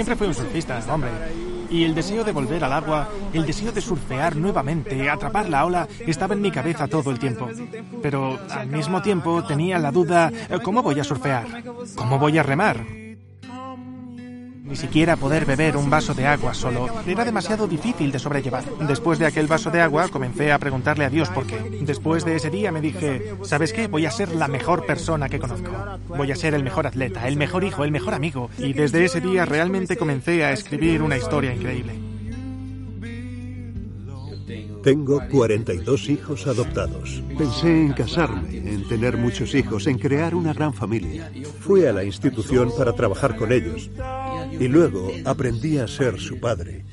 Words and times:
Siempre 0.00 0.16
fui 0.16 0.28
un 0.28 0.34
surfista, 0.34 0.80
hombre. 0.88 1.10
Y 1.68 1.84
el 1.84 1.94
deseo 1.94 2.24
de 2.24 2.32
volver 2.32 2.64
al 2.64 2.72
agua, 2.72 3.06
el 3.34 3.44
deseo 3.44 3.70
de 3.70 3.82
surfear 3.82 4.34
nuevamente, 4.34 5.10
atrapar 5.10 5.50
la 5.50 5.66
ola, 5.66 5.86
estaba 6.06 6.32
en 6.32 6.40
mi 6.40 6.50
cabeza 6.50 6.88
todo 6.88 7.10
el 7.10 7.18
tiempo. 7.18 7.50
Pero 8.00 8.38
al 8.48 8.68
mismo 8.68 9.02
tiempo 9.02 9.44
tenía 9.44 9.78
la 9.78 9.92
duda, 9.92 10.32
¿cómo 10.62 10.82
voy 10.82 10.98
a 11.00 11.04
surfear? 11.04 11.44
¿Cómo 11.96 12.18
voy 12.18 12.38
a 12.38 12.42
remar? 12.42 12.82
Ni 14.70 14.76
siquiera 14.76 15.16
poder 15.16 15.46
beber 15.46 15.76
un 15.76 15.90
vaso 15.90 16.14
de 16.14 16.28
agua 16.28 16.54
solo 16.54 16.86
era 17.04 17.24
demasiado 17.24 17.66
difícil 17.66 18.12
de 18.12 18.20
sobrellevar. 18.20 18.62
Después 18.86 19.18
de 19.18 19.26
aquel 19.26 19.48
vaso 19.48 19.68
de 19.72 19.80
agua 19.80 20.08
comencé 20.08 20.52
a 20.52 20.60
preguntarle 20.60 21.04
a 21.04 21.10
Dios 21.10 21.28
por 21.30 21.44
qué. 21.44 21.80
Después 21.82 22.24
de 22.24 22.36
ese 22.36 22.50
día 22.50 22.70
me 22.70 22.80
dije, 22.80 23.34
¿sabes 23.42 23.72
qué? 23.72 23.88
Voy 23.88 24.06
a 24.06 24.12
ser 24.12 24.32
la 24.32 24.46
mejor 24.46 24.86
persona 24.86 25.28
que 25.28 25.40
conozco. 25.40 25.72
Voy 26.06 26.30
a 26.30 26.36
ser 26.36 26.54
el 26.54 26.62
mejor 26.62 26.86
atleta, 26.86 27.26
el 27.26 27.36
mejor 27.36 27.64
hijo, 27.64 27.82
el 27.82 27.90
mejor 27.90 28.14
amigo. 28.14 28.48
Y 28.58 28.72
desde 28.72 29.04
ese 29.04 29.20
día 29.20 29.44
realmente 29.44 29.96
comencé 29.96 30.44
a 30.44 30.52
escribir 30.52 31.02
una 31.02 31.16
historia 31.16 31.52
increíble. 31.52 32.09
Tengo 34.82 35.20
42 35.30 36.08
hijos 36.08 36.46
adoptados. 36.46 37.22
Pensé 37.36 37.68
en 37.68 37.92
casarme, 37.92 38.56
en 38.56 38.88
tener 38.88 39.16
muchos 39.16 39.54
hijos, 39.54 39.86
en 39.86 39.98
crear 39.98 40.34
una 40.34 40.54
gran 40.54 40.72
familia. 40.72 41.30
Fui 41.60 41.84
a 41.84 41.92
la 41.92 42.04
institución 42.04 42.70
para 42.76 42.94
trabajar 42.94 43.36
con 43.36 43.52
ellos 43.52 43.90
y 44.58 44.68
luego 44.68 45.10
aprendí 45.24 45.78
a 45.78 45.86
ser 45.86 46.18
su 46.18 46.40
padre. 46.40 46.84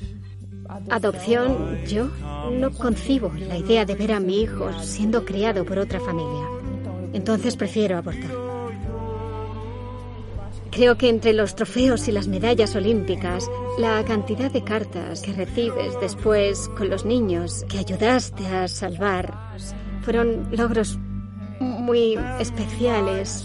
Adopción, 0.90 1.78
yo 1.86 2.10
no 2.52 2.70
concibo 2.72 3.32
la 3.48 3.56
idea 3.56 3.84
de 3.84 3.94
ver 3.94 4.12
a 4.12 4.20
mi 4.20 4.42
hijo 4.42 4.70
siendo 4.82 5.24
criado 5.24 5.64
por 5.64 5.78
otra 5.78 5.98
familia. 5.98 6.46
Entonces 7.14 7.56
prefiero 7.56 7.96
abortar. 7.96 8.47
Creo 10.78 10.96
que 10.96 11.08
entre 11.08 11.32
los 11.32 11.56
trofeos 11.56 12.06
y 12.06 12.12
las 12.12 12.28
medallas 12.28 12.76
olímpicas, 12.76 13.50
la 13.78 14.04
cantidad 14.04 14.48
de 14.48 14.62
cartas 14.62 15.22
que 15.22 15.32
recibes 15.32 15.98
después 16.00 16.70
con 16.78 16.88
los 16.88 17.04
niños 17.04 17.64
que 17.68 17.78
ayudaste 17.78 18.46
a 18.46 18.68
salvar 18.68 19.36
fueron 20.02 20.46
logros 20.52 20.96
muy 21.58 22.16
especiales. 22.38 23.44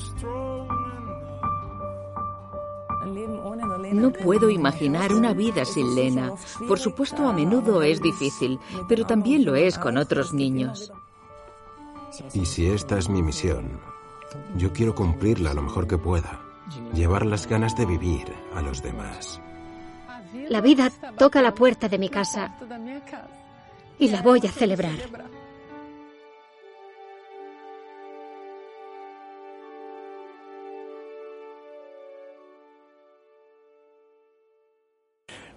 No 3.94 4.14
puedo 4.14 4.52
imaginar 4.52 5.12
una 5.12 5.34
vida 5.34 5.66
sin 5.66 5.96
Lena. 5.96 6.34
Por 6.68 6.78
supuesto, 6.78 7.28
a 7.28 7.34
menudo 7.34 7.82
es 7.82 8.00
difícil, 8.00 8.60
pero 8.88 9.08
también 9.08 9.44
lo 9.44 9.56
es 9.56 9.80
con 9.80 9.98
otros 9.98 10.36
niños. 10.36 10.94
Y 12.36 12.46
si 12.46 12.68
esta 12.68 13.00
es 13.00 13.10
mi 13.10 13.24
misión, 13.24 13.80
yo 14.56 14.72
quiero 14.72 14.94
cumplirla 14.94 15.56
lo 15.56 15.64
mejor 15.64 15.88
que 15.88 15.98
pueda. 15.98 16.53
Llevar 16.94 17.26
las 17.26 17.48
ganas 17.48 17.76
de 17.76 17.86
vivir 17.86 18.26
a 18.56 18.62
los 18.62 18.82
demás. 18.82 19.42
La 20.50 20.62
vida 20.62 20.92
toca 21.18 21.42
la 21.42 21.54
puerta 21.54 21.88
de 21.88 21.98
mi 21.98 22.10
casa 22.10 22.56
y 24.00 24.10
la 24.10 24.22
voy 24.22 24.40
a 24.46 24.52
celebrar. 24.52 24.98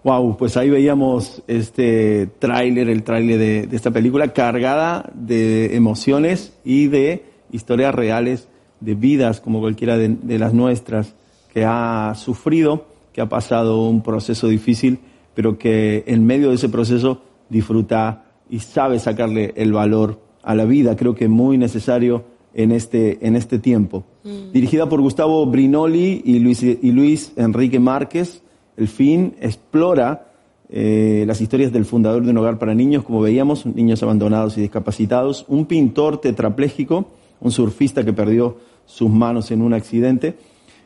Wow, 0.05 0.37
pues 0.37 0.57
ahí 0.57 0.71
veíamos 0.71 1.43
este 1.49 2.29
tráiler, 2.39 2.89
el 2.89 3.03
tráiler 3.03 3.39
de, 3.39 3.67
de 3.67 3.77
esta 3.77 3.91
película 3.91 4.33
cargada 4.33 5.11
de 5.15 5.75
emociones 5.75 6.57
y 6.65 6.87
de 6.87 7.25
historias 7.51 7.93
reales 7.93 8.49
de 8.81 8.95
vidas 8.95 9.41
como 9.41 9.61
cualquiera 9.61 9.97
de, 9.97 10.09
de 10.09 10.39
las 10.39 10.53
nuestras 10.53 11.15
que 11.53 11.65
ha 11.65 12.15
sufrido, 12.15 12.87
que 13.13 13.21
ha 13.21 13.29
pasado 13.29 13.87
un 13.89 14.03
proceso 14.03 14.49
difícil, 14.49 14.99
pero 15.35 15.59
que 15.59 16.05
en 16.07 16.27
medio 16.27 16.51
de 16.51 16.57
ese 16.57 16.69
proceso 16.69 17.23
disfruta 17.49 18.25
y 18.51 18.61
sabe 18.61 18.99
sacarle 18.99 19.53
el 19.57 19.73
valor 19.73 20.21
a 20.43 20.55
la 20.55 20.65
vida. 20.65 20.97
Creo 20.97 21.15
que 21.15 21.29
muy 21.29 21.59
necesario 21.59 22.25
en 22.55 22.73
este, 22.73 23.27
en 23.27 23.37
este 23.37 23.59
tiempo. 23.59 24.05
Dirigida 24.53 24.89
por 24.89 25.01
Gustavo 25.01 25.47
Brinoli 25.47 26.23
y 26.25 26.39
Luis, 26.39 26.63
y 26.63 26.91
Luis 26.91 27.33
Enrique 27.37 27.79
Márquez, 27.79 28.43
El 28.77 28.89
fin 28.89 29.35
explora 29.41 30.33
eh, 30.69 31.25
las 31.27 31.41
historias 31.41 31.73
del 31.73 31.85
fundador 31.85 32.25
de 32.25 32.31
un 32.31 32.39
hogar 32.39 32.59
para 32.59 32.75
niños, 32.75 33.05
como 33.05 33.21
veíamos, 33.21 33.65
niños 33.67 34.03
abandonados 34.03 34.59
y 34.59 34.63
discapacitados, 34.63 35.45
un 35.49 35.67
pintor 35.67 36.21
tetrapléjico, 36.21 37.07
un 37.41 37.51
surfista 37.51 38.05
que 38.05 38.13
perdió 38.13 38.57
sus 38.87 39.11
manos 39.11 39.51
en 39.51 39.63
un 39.63 39.75
accidente, 39.75 40.37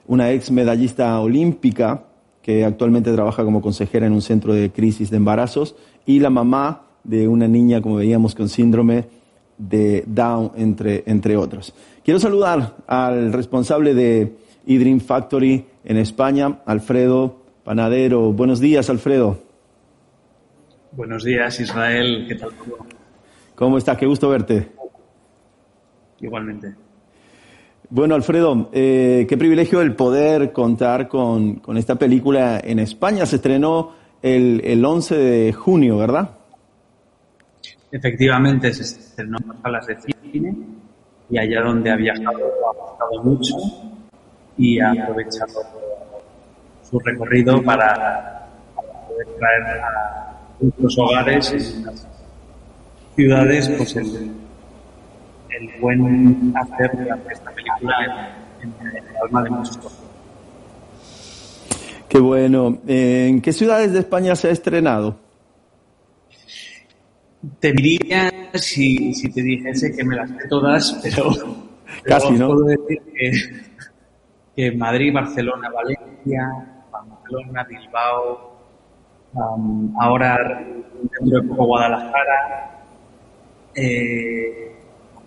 una 0.06 0.30
ex 0.32 0.50
medallista 0.50 1.18
olímpica 1.20 2.04
que 2.42 2.64
actualmente 2.64 3.12
trabaja 3.12 3.44
como 3.44 3.60
consejera 3.60 4.06
en 4.06 4.12
un 4.12 4.22
centro 4.22 4.54
de 4.54 4.70
crisis 4.70 5.10
de 5.10 5.18
embarazos 5.18 5.76
y 6.06 6.20
la 6.20 6.30
mamá 6.30 6.82
de 7.04 7.28
una 7.28 7.46
niña, 7.46 7.80
como 7.80 7.96
veíamos, 7.96 8.34
con 8.34 8.48
síndrome 8.48 9.04
de 9.58 10.04
Down, 10.06 10.52
entre, 10.56 11.02
entre 11.06 11.36
otros. 11.36 11.74
Quiero 12.04 12.18
saludar 12.18 12.76
al 12.86 13.32
responsable 13.32 13.94
de 13.94 14.36
eDream 14.66 15.00
Factory 15.00 15.64
en 15.84 15.96
España, 15.96 16.60
Alfredo 16.64 17.36
Panadero. 17.64 18.32
Buenos 18.32 18.58
días, 18.60 18.88
Alfredo. 18.90 19.38
Buenos 20.92 21.24
días, 21.24 21.60
Israel. 21.60 22.24
¿Qué 22.26 22.34
tal? 22.34 22.50
¿Cómo 23.54 23.78
estás? 23.78 23.96
Qué 23.98 24.06
gusto 24.06 24.28
verte. 24.28 24.79
Igualmente. 26.20 26.74
Bueno, 27.88 28.14
Alfredo, 28.14 28.70
eh, 28.72 29.26
qué 29.28 29.36
privilegio 29.36 29.80
el 29.80 29.96
poder 29.96 30.52
contar 30.52 31.08
con, 31.08 31.56
con, 31.56 31.76
esta 31.76 31.96
película 31.96 32.60
en 32.62 32.78
España. 32.78 33.26
Se 33.26 33.36
estrenó 33.36 33.94
el, 34.22 34.60
el 34.64 34.84
11 34.84 35.16
de 35.16 35.52
junio, 35.52 35.96
¿verdad? 35.98 36.30
Efectivamente, 37.90 38.72
se 38.72 38.82
estrenó 38.82 39.38
en 39.42 39.48
las 39.48 39.60
salas 39.60 39.86
de 39.86 39.96
cine 40.32 40.56
y 41.28 41.38
allá 41.38 41.62
donde 41.62 41.90
ha 41.90 41.96
viajado 41.96 42.38
ha 42.38 42.72
gustado 42.72 43.24
mucho 43.24 43.56
y 44.56 44.78
ha 44.78 44.92
aprovechado 44.92 45.60
su 46.88 46.98
recorrido 47.00 47.62
para, 47.62 48.46
para 48.76 49.06
poder 49.06 49.26
traer 49.38 49.80
a 49.82 50.38
otros 50.60 50.98
hogares 50.98 51.82
las 51.84 52.06
ciudades 53.16 53.68
pues 53.70 53.96
el, 53.96 54.30
el 55.58 55.80
buen 55.80 56.52
hacer 56.56 56.90
de 56.92 57.32
esta 57.32 57.50
película 57.50 57.96
en, 58.62 58.74
el 58.96 59.16
alma 59.22 59.42
de 59.42 59.50
muchos 59.50 59.78
Qué 62.08 62.18
bueno. 62.18 62.80
¿En 62.88 63.40
qué 63.40 63.52
ciudades 63.52 63.92
de 63.92 64.00
España 64.00 64.34
se 64.34 64.48
ha 64.48 64.50
estrenado? 64.50 65.16
Te 67.60 67.72
diría 67.72 68.50
si, 68.54 69.14
si 69.14 69.30
te 69.30 69.40
dijese 69.40 69.94
que 69.94 70.04
me 70.04 70.16
las 70.16 70.28
sé 70.28 70.48
todas, 70.48 71.00
pero, 71.02 71.30
Casi, 72.04 72.32
¿no? 72.32 72.48
puedo 72.48 72.64
decir 72.64 73.00
que, 73.14 73.32
que 74.56 74.72
Madrid, 74.72 75.12
Barcelona, 75.14 75.70
Valencia, 75.70 76.48
Pamplona, 76.90 77.64
Bilbao, 77.64 78.56
um, 79.34 79.94
ahora 80.00 80.64
dentro 81.20 81.40
de 81.40 81.48
poco 81.48 81.66
Guadalajara, 81.66 82.84
eh, 83.74 84.79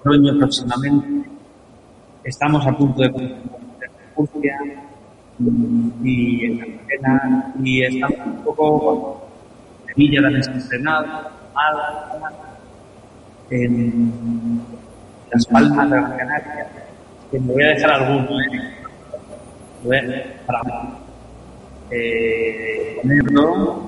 Logroño 0.04 0.38
próximamente, 0.38 1.30
estamos 2.26 2.66
a 2.68 2.72
punto 2.76 3.02
de 3.02 3.10
Murcia 4.16 4.58
y 6.04 6.46
en 6.46 6.78
Cartagena 6.88 7.54
y 7.64 7.84
estamos 7.84 8.18
un 8.26 8.44
poco 8.44 9.28
Sevilla 9.88 10.30
estrenado, 10.40 11.06
Málaga, 11.56 12.34
en 13.50 14.62
Las 15.32 15.46
Palmas 15.48 15.90
de 15.90 15.96
Gran 15.98 16.18
Canaria, 16.18 16.68
que 17.32 17.40
me 17.40 17.54
voy 17.54 17.64
a 17.64 17.68
dejar 17.70 17.92
alguno, 17.92 18.40
¿eh? 18.42 18.74
Voy 19.84 19.98
a- 19.98 20.46
para 20.46 20.62
eh, 21.92 22.98
ponerlo, 23.02 23.88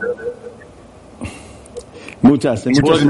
Muchas, 2.21 2.65
muchas, 2.67 3.05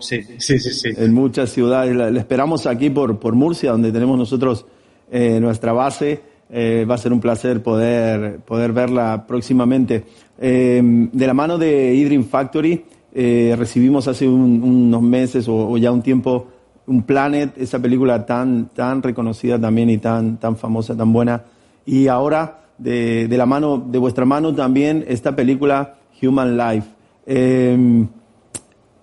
sí, 0.00 0.22
sí, 0.38 0.58
sí, 0.58 0.70
sí. 0.70 0.88
en 0.96 1.14
muchas 1.14 1.50
ciudades. 1.50 1.96
La, 1.96 2.08
esperamos 2.10 2.66
aquí 2.66 2.90
por, 2.90 3.18
por 3.18 3.34
Murcia, 3.34 3.72
donde 3.72 3.90
tenemos 3.90 4.18
nosotros 4.18 4.66
eh, 5.10 5.38
nuestra 5.40 5.72
base. 5.72 6.20
Eh, 6.50 6.86
va 6.88 6.96
a 6.96 6.98
ser 6.98 7.12
un 7.14 7.20
placer 7.20 7.62
poder, 7.62 8.40
poder 8.40 8.72
verla 8.72 9.24
próximamente. 9.26 10.04
Eh, 10.38 10.82
de 11.10 11.26
la 11.26 11.32
mano 11.32 11.56
de 11.56 11.94
Idrin 11.94 12.26
Factory, 12.26 12.84
eh, 13.14 13.54
recibimos 13.58 14.06
hace 14.08 14.28
un- 14.28 14.62
unos 14.62 15.00
meses 15.00 15.48
o, 15.48 15.70
o 15.70 15.78
ya 15.78 15.90
un 15.90 16.02
tiempo 16.02 16.48
un 16.86 17.04
Planet, 17.04 17.52
esa 17.56 17.78
película 17.78 18.26
tan, 18.26 18.66
tan 18.74 19.02
reconocida 19.02 19.58
también 19.58 19.88
y 19.88 19.98
tan, 19.98 20.36
tan 20.38 20.56
famosa, 20.56 20.94
tan 20.94 21.12
buena. 21.12 21.44
Y 21.86 22.08
ahora, 22.08 22.58
de, 22.76 23.26
de 23.28 23.38
la 23.38 23.46
mano, 23.46 23.78
de 23.78 23.98
vuestra 23.98 24.26
mano 24.26 24.54
también, 24.54 25.04
esta 25.08 25.34
película 25.34 25.94
Human 26.20 26.58
Life. 26.58 26.88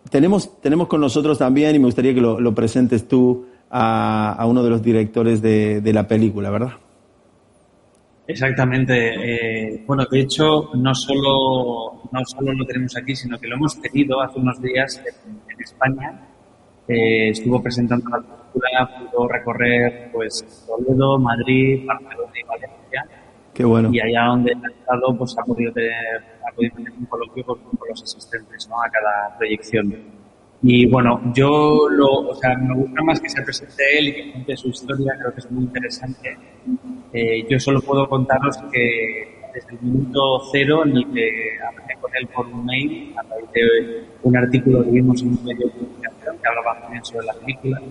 Tenemos, 0.09 0.61
tenemos 0.61 0.87
con 0.87 1.01
nosotros 1.01 1.37
también, 1.37 1.75
y 1.75 1.79
me 1.79 1.85
gustaría 1.85 2.13
que 2.13 2.21
lo, 2.21 2.39
lo 2.39 2.53
presentes 2.55 3.07
tú, 3.07 3.45
a, 3.71 4.45
uno 4.47 4.63
de 4.63 4.69
los 4.69 4.81
directores 4.81 5.41
de, 5.41 5.81
de 5.81 5.93
la 5.93 6.07
película, 6.07 6.49
¿verdad? 6.49 6.73
Exactamente. 8.27 8.93
eh, 9.73 9.83
bueno, 9.87 10.05
de 10.09 10.19
hecho, 10.19 10.69
no 10.75 10.93
solo, 10.93 12.03
no 12.11 12.25
solo 12.25 12.53
lo 12.53 12.65
tenemos 12.65 12.95
aquí, 12.95 13.15
sino 13.15 13.39
que 13.39 13.47
lo 13.47 13.55
hemos 13.55 13.81
tenido 13.81 14.21
hace 14.21 14.39
unos 14.39 14.61
días 14.61 14.99
en, 14.99 15.31
en 15.49 15.61
España. 15.61 16.27
Eh, 16.87 17.29
estuvo 17.29 17.61
presentando 17.61 18.07
la 18.09 18.17
película, 18.21 19.09
pudo 19.11 19.27
recorrer 19.27 20.09
pues 20.11 20.65
Toledo, 20.67 21.17
Madrid, 21.19 21.85
Barcelona 21.85 22.33
y 22.35 22.47
Valencia. 22.47 22.78
Qué 23.59 23.65
bueno. 23.65 23.89
Y 23.91 23.99
allá 23.99 24.27
donde 24.27 24.53
ha 24.53 24.69
estado, 24.69 25.17
pues 25.17 25.35
ha 25.37 25.43
podido 25.43 25.69
tener, 25.73 25.91
ha 26.47 26.55
podido 26.55 26.77
tener 26.77 26.93
un 26.93 27.05
coloquio 27.07 27.43
con, 27.43 27.59
con 27.59 27.89
los 27.89 28.01
asistentes, 28.01 28.69
¿no? 28.69 28.81
A 28.81 28.89
cada 28.89 29.37
proyección. 29.37 29.93
Y 30.61 30.85
bueno, 30.85 31.19
yo 31.35 31.89
lo, 31.89 32.29
o 32.29 32.35
sea, 32.35 32.55
me 32.55 32.73
gusta 32.73 33.03
más 33.03 33.19
que 33.19 33.27
se 33.27 33.41
presente 33.41 33.83
él 33.97 34.07
y 34.07 34.13
que 34.13 34.31
cuente 34.31 34.55
su 34.55 34.69
historia, 34.69 35.13
creo 35.19 35.33
que 35.33 35.39
es 35.41 35.51
muy 35.51 35.65
interesante. 35.65 36.37
Eh, 37.11 37.45
yo 37.49 37.59
solo 37.59 37.81
puedo 37.81 38.07
contaros 38.07 38.55
que 38.71 39.41
desde 39.53 39.71
el 39.73 39.81
minuto 39.81 40.39
cero, 40.53 40.85
ni 40.85 41.03
que 41.07 41.57
hablé 41.61 41.95
con 41.99 42.15
él 42.15 42.27
por 42.27 42.47
un 42.47 42.65
mail, 42.65 43.13
a 43.17 43.23
través 43.25 43.51
de 43.51 44.05
un 44.23 44.37
artículo 44.37 44.85
que 44.85 44.91
vimos 44.91 45.21
en 45.21 45.37
un 45.37 45.43
medio 45.43 45.67
de 45.67 45.73
comunicación 45.73 46.37
que 46.41 46.47
hablaba 46.47 46.79
también 46.79 47.03
sobre 47.03 47.25
la 47.25 47.33
película, 47.33 47.81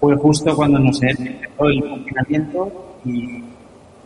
fue 0.00 0.16
justo 0.16 0.56
cuando 0.56 0.80
nos 0.80 1.00
empezó 1.04 1.68
el 1.68 1.88
confinamiento 1.88 2.96
y, 3.04 3.44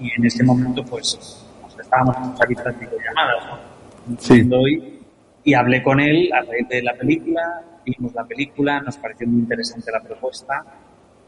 y 0.01 0.11
en 0.17 0.25
ese 0.27 0.43
momento 0.45 0.85
pues 0.85 1.47
estábamos 1.81 2.19
muchas 2.19 2.49
vistas 2.49 2.79
videollamadas, 2.79 3.45
¿no? 3.47 4.17
Sí. 4.19 4.49
Hoy, 4.53 4.99
y 5.45 5.55
hablé 5.55 5.83
con 5.83 6.01
él 6.01 6.31
a 6.33 6.43
raíz 6.43 6.69
de 6.69 6.83
la 6.83 6.95
película, 6.95 7.63
vimos 7.85 8.15
la 8.15 8.25
película, 8.25 8.81
nos 8.81 8.97
pareció 8.99 9.27
muy 9.27 9.41
interesante 9.41 9.91
la 9.93 10.01
propuesta. 10.01 10.65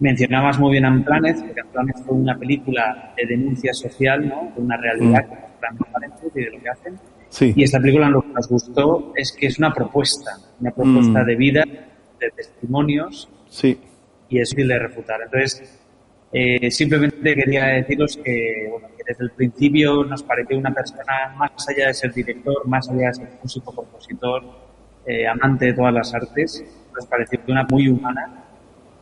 Mencionabas 0.01 0.59
muy 0.59 0.73
bien 0.73 0.85
Unplanet, 0.87 1.45
porque 1.47 1.63
Unplanet 1.63 1.97
fue 2.05 2.17
una 2.17 2.37
película 2.39 3.13
de 3.17 3.27
denuncia 3.27 3.73
social, 3.73 4.29
¿no? 4.29 4.53
De 4.55 4.61
una 4.63 4.77
realidad 4.77 5.29
que 5.29 5.37
muestran 5.37 5.77
Unplanet 5.79 6.13
y 6.35 6.41
de 6.41 6.51
lo 6.51 6.61
que 6.61 6.69
hacen. 6.69 6.99
Sí. 7.29 7.53
Y 7.57 7.63
esta 7.63 7.79
película 7.81 8.09
lo 8.09 8.23
que 8.23 8.29
nos 8.29 8.49
gustó 8.49 9.13
es 9.17 9.33
que 9.33 9.47
es 9.47 9.59
una 9.59 9.73
propuesta, 9.73 10.33
una 10.61 10.71
propuesta 10.71 11.23
Mm. 11.23 11.27
de 11.27 11.37
vida, 11.37 11.65
de 12.21 12.31
testimonios, 12.31 13.29
Sí. 13.49 13.79
y 14.29 14.41
es 14.41 14.51
difícil 14.51 14.69
de 14.69 14.79
refutar. 14.79 15.21
Entonces, 15.23 15.81
eh, 16.33 16.71
simplemente 16.71 17.35
quería 17.35 17.67
deciros 17.67 18.17
que, 18.17 18.69
bueno, 18.71 18.89
que 18.97 19.05
desde 19.07 19.25
el 19.25 19.31
principio 19.33 20.03
nos 20.05 20.23
pareció 20.23 20.57
una 20.57 20.73
persona, 20.73 21.35
más 21.37 21.69
allá 21.69 21.89
de 21.89 21.95
ser 21.95 22.13
director, 22.13 22.67
más 22.67 22.89
allá 22.89 23.09
de 23.09 23.15
ser 23.15 23.29
músico, 23.43 23.75
compositor, 23.75 24.43
eh, 25.05 25.27
amante 25.27 25.67
de 25.67 25.73
todas 25.75 25.93
las 25.93 26.15
artes, 26.15 26.65
nos 26.95 27.07
pareció 27.07 27.39
una 27.49 27.65
muy 27.65 27.89
humana 27.89 28.45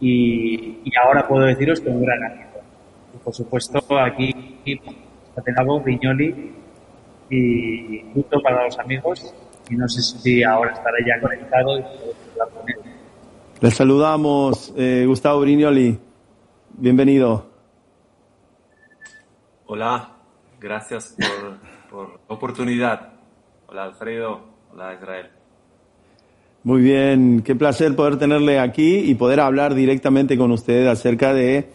y, 0.00 0.82
ahora 1.04 1.28
puedo 1.28 1.44
deciros 1.44 1.80
que 1.80 1.88
un 1.88 2.02
gran 2.02 2.24
amigo. 2.24 2.60
Y 3.14 3.18
por 3.18 3.34
supuesto, 3.34 3.78
aquí 3.98 4.34
está 5.28 5.42
Tenabo, 5.42 5.80
Viñoli 5.80 6.52
y 7.30 8.02
Luto 8.12 8.40
para 8.42 8.64
los 8.64 8.78
amigos 8.78 9.32
y 9.70 9.76
no 9.76 9.88
sé 9.88 10.02
si 10.02 10.42
ahora 10.42 10.72
estaré 10.72 11.04
ya 11.06 11.20
conectado 11.20 11.78
y 11.78 11.82
hablar 11.82 12.48
con 12.54 12.68
él. 12.68 12.76
Les 13.60 13.74
saludamos, 13.74 14.74
eh, 14.76 15.04
Gustavo 15.06 15.40
Brignoli. 15.40 16.09
Bienvenido. 16.76 17.46
Hola, 19.66 20.10
gracias 20.60 21.16
por, 21.18 21.58
por 21.90 22.20
la 22.28 22.34
oportunidad. 22.34 23.12
Hola 23.68 23.84
Alfredo, 23.84 24.40
hola 24.72 24.94
Israel. 24.94 25.26
Muy 26.62 26.82
bien, 26.82 27.40
qué 27.42 27.54
placer 27.54 27.96
poder 27.96 28.18
tenerle 28.18 28.58
aquí 28.58 28.98
y 28.98 29.14
poder 29.14 29.40
hablar 29.40 29.74
directamente 29.74 30.36
con 30.36 30.50
usted 30.50 30.86
acerca 30.88 31.32
de 31.32 31.70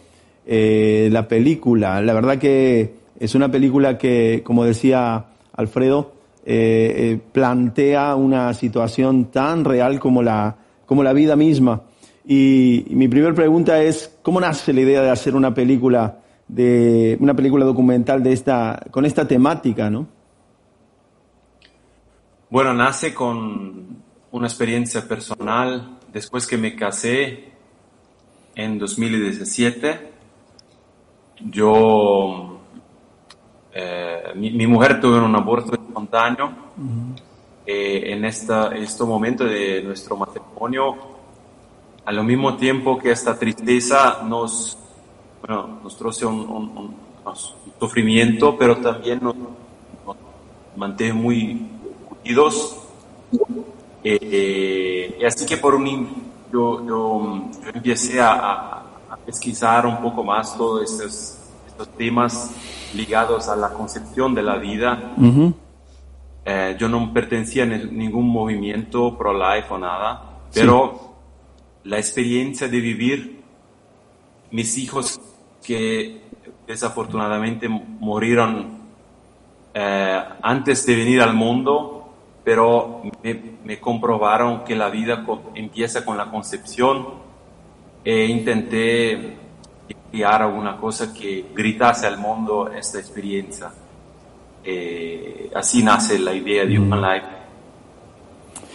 eh, 0.46 1.08
la 1.10 1.26
película. 1.26 2.00
La 2.02 2.14
verdad 2.14 2.38
que 2.38 2.94
es 3.18 3.34
una 3.34 3.50
película 3.50 3.98
que, 3.98 4.42
como 4.44 4.64
decía 4.64 5.24
Alfredo, 5.54 6.12
eh, 6.44 6.94
eh, 6.96 7.20
plantea 7.32 8.14
una 8.14 8.54
situación 8.54 9.24
tan 9.32 9.64
real 9.64 9.98
como 9.98 10.22
la, 10.22 10.54
como 10.86 11.02
la 11.02 11.12
vida 11.12 11.34
misma. 11.34 11.82
Y, 12.26 12.84
mi 12.90 13.06
primera 13.06 13.32
pregunta 13.32 13.80
es, 13.80 14.18
¿cómo 14.22 14.40
nace 14.40 14.72
la 14.72 14.80
idea 14.80 15.00
de 15.00 15.10
hacer 15.10 15.36
una 15.36 15.54
película, 15.54 16.18
de, 16.48 17.16
una 17.20 17.34
película 17.34 17.64
documental 17.64 18.22
de 18.22 18.32
esta, 18.32 18.84
con 18.90 19.04
esta 19.06 19.28
temática, 19.28 19.88
no? 19.88 20.08
Bueno, 22.50 22.74
nace 22.74 23.14
con 23.14 24.02
una 24.32 24.46
experiencia 24.46 25.06
personal. 25.06 25.98
Después 26.12 26.46
que 26.46 26.56
me 26.56 26.74
casé 26.74 27.52
en 28.56 28.78
2017, 28.78 30.10
yo, 31.50 32.60
eh, 33.72 34.22
mi, 34.34 34.50
mi 34.50 34.66
mujer 34.66 35.00
tuvo 35.00 35.24
un 35.24 35.36
aborto 35.36 35.74
espontáneo. 35.74 36.50
Eh, 37.64 38.12
en 38.12 38.24
esta, 38.24 38.68
este 38.76 39.04
momento 39.04 39.44
de 39.44 39.82
nuestro 39.82 40.16
matrimonio, 40.16 41.15
al 42.06 42.24
mismo 42.24 42.56
tiempo 42.56 42.96
que 42.98 43.10
esta 43.10 43.38
tristeza 43.38 44.22
nos, 44.24 44.78
bueno, 45.46 45.80
nos 45.82 45.96
trajo 45.96 46.28
un, 46.28 46.40
un- 46.40 46.48
un- 46.78 46.94
un 47.26 47.34
sufrimiento, 47.80 48.56
pero 48.56 48.76
también 48.78 49.18
nos, 49.22 49.34
nos 49.36 50.16
mantiene 50.76 51.12
muy 51.12 51.66
unidos. 52.22 52.76
Eh, 54.04 54.18
eh, 54.22 55.18
y 55.20 55.24
así 55.24 55.44
que 55.44 55.56
por 55.56 55.74
un, 55.74 56.08
yo, 56.52 56.86
yo, 56.86 57.50
yo 57.64 57.70
empecé 57.74 58.20
a, 58.20 58.32
a- 58.32 58.82
a 59.10 59.16
pesquisar 59.16 59.84
un 59.86 60.00
poco 60.00 60.22
más 60.22 60.56
todos 60.56 60.82
estos, 60.90 61.38
estos 61.66 61.88
temas 61.96 62.52
ligados 62.94 63.48
a 63.48 63.56
la 63.56 63.70
concepción 63.70 64.34
de 64.34 64.42
la 64.42 64.56
vida. 64.56 65.12
Ujú. 65.18 65.52
Eh, 66.44 66.76
yo 66.78 66.88
no 66.88 67.12
pertenecía 67.12 67.64
a 67.64 67.66
ni- 67.66 67.84
ningún 67.90 68.28
movimiento 68.28 69.18
pro-life 69.18 69.66
o 69.74 69.78
nada, 69.78 70.22
pero 70.54 71.05
la 71.86 71.98
experiencia 71.98 72.68
de 72.68 72.80
vivir 72.80 73.40
mis 74.50 74.76
hijos 74.78 75.20
que 75.64 76.20
desafortunadamente 76.66 77.68
murieron 77.68 78.78
eh, 79.74 80.20
antes 80.42 80.86
de 80.86 80.96
venir 80.96 81.20
al 81.20 81.34
mundo, 81.34 82.08
pero 82.44 83.02
me, 83.22 83.40
me 83.64 83.78
comprobaron 83.80 84.64
que 84.64 84.74
la 84.74 84.88
vida 84.88 85.24
co- 85.24 85.50
empieza 85.54 86.04
con 86.04 86.16
la 86.16 86.30
concepción 86.30 87.06
e 88.04 88.24
intenté 88.26 89.36
crear 90.10 90.42
alguna 90.42 90.76
cosa 90.76 91.12
que 91.12 91.46
gritase 91.54 92.06
al 92.06 92.18
mundo 92.18 92.70
esta 92.72 92.98
experiencia. 92.98 93.70
Eh, 94.64 95.50
así 95.54 95.82
nace 95.82 96.18
la 96.18 96.32
idea 96.32 96.64
de 96.64 96.78
Human 96.78 97.00
Life. 97.02 97.26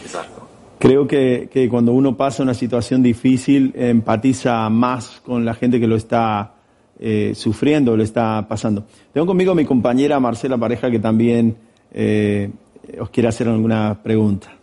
Exacto. 0.04 0.48
Creo 0.82 1.06
que, 1.06 1.48
que 1.54 1.70
cuando 1.70 1.94
uno 1.94 2.18
pasa 2.18 2.42
una 2.42 2.56
situación 2.56 3.04
difícil, 3.04 3.72
empatiza 3.76 4.68
más 4.68 5.22
con 5.24 5.46
la 5.46 5.54
gente 5.54 5.80
que 5.80 5.86
lo 5.86 5.96
está 5.96 6.56
eh, 7.00 7.34
sufriendo, 7.36 7.96
lo 7.96 8.02
está 8.02 8.48
pasando. 8.50 8.86
Tengo 9.14 9.28
conmigo 9.28 9.52
a 9.52 9.56
mi 9.56 9.64
compañera 9.64 10.20
Marcela 10.20 10.58
Pareja 10.58 10.90
que 10.90 10.98
también 10.98 11.56
eh, 11.94 12.50
os 13.00 13.12
quiere 13.12 13.30
hacer 13.30 13.48
alguna 13.48 14.02
pregunta. 14.02 14.58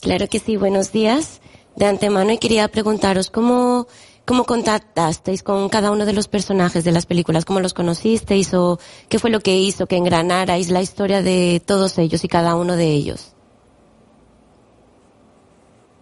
Claro 0.00 0.28
que 0.28 0.38
sí, 0.38 0.56
buenos 0.56 0.92
días 0.92 1.40
de 1.74 1.86
antemano 1.86 2.30
y 2.30 2.38
quería 2.38 2.68
preguntaros 2.68 3.28
cómo, 3.30 3.88
¿Cómo 4.24 4.44
contactasteis 4.44 5.44
con 5.44 5.68
cada 5.68 5.92
uno 5.92 6.04
de 6.04 6.12
los 6.12 6.26
personajes 6.26 6.82
de 6.82 6.90
las 6.90 7.06
películas? 7.06 7.44
¿Cómo 7.44 7.58
los 7.58 7.74
conocisteis 7.74 8.54
o 8.54 8.78
qué 9.08 9.20
fue 9.20 9.30
lo 9.30 9.38
que 9.38 9.56
hizo 9.56 9.86
que 9.86 9.96
engranarais 9.96 10.70
la 10.70 10.82
historia 10.82 11.22
de 11.22 11.60
todos 11.64 11.98
ellos 11.98 12.24
y 12.24 12.28
cada 12.28 12.56
uno 12.56 12.74
de 12.74 12.90
ellos? 12.90 13.35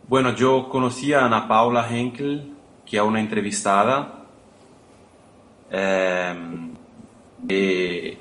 Bueno, 0.06 0.34
yo 0.34 0.68
conocí 0.68 1.14
a 1.14 1.24
Ana 1.24 1.48
Paula 1.48 1.88
Henkel, 1.88 2.52
que 2.84 2.98
es 2.98 3.02
una 3.02 3.20
entrevistada. 3.20 4.26
Eh, 5.70 6.34
eh, 7.48 8.18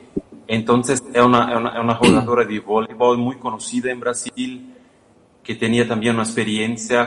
entonces 0.47 1.03
es 1.13 1.21
una, 1.21 1.57
una, 1.57 1.81
una 1.81 1.95
jugadora 1.95 2.45
de 2.45 2.59
voleibol 2.61 3.17
muy 3.17 3.35
conocida 3.37 3.91
en 3.91 3.99
Brasil, 3.99 4.73
que 5.43 5.55
tenía 5.55 5.85
también 5.85 6.15
una 6.15 6.23
experiencia 6.23 7.05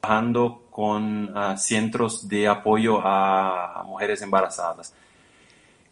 trabajando 0.00 0.62
con 0.70 1.36
uh, 1.36 1.58
centros 1.58 2.26
de 2.26 2.48
apoyo 2.48 3.00
a, 3.04 3.82
mujeres 3.86 4.22
embarazadas. 4.22 4.94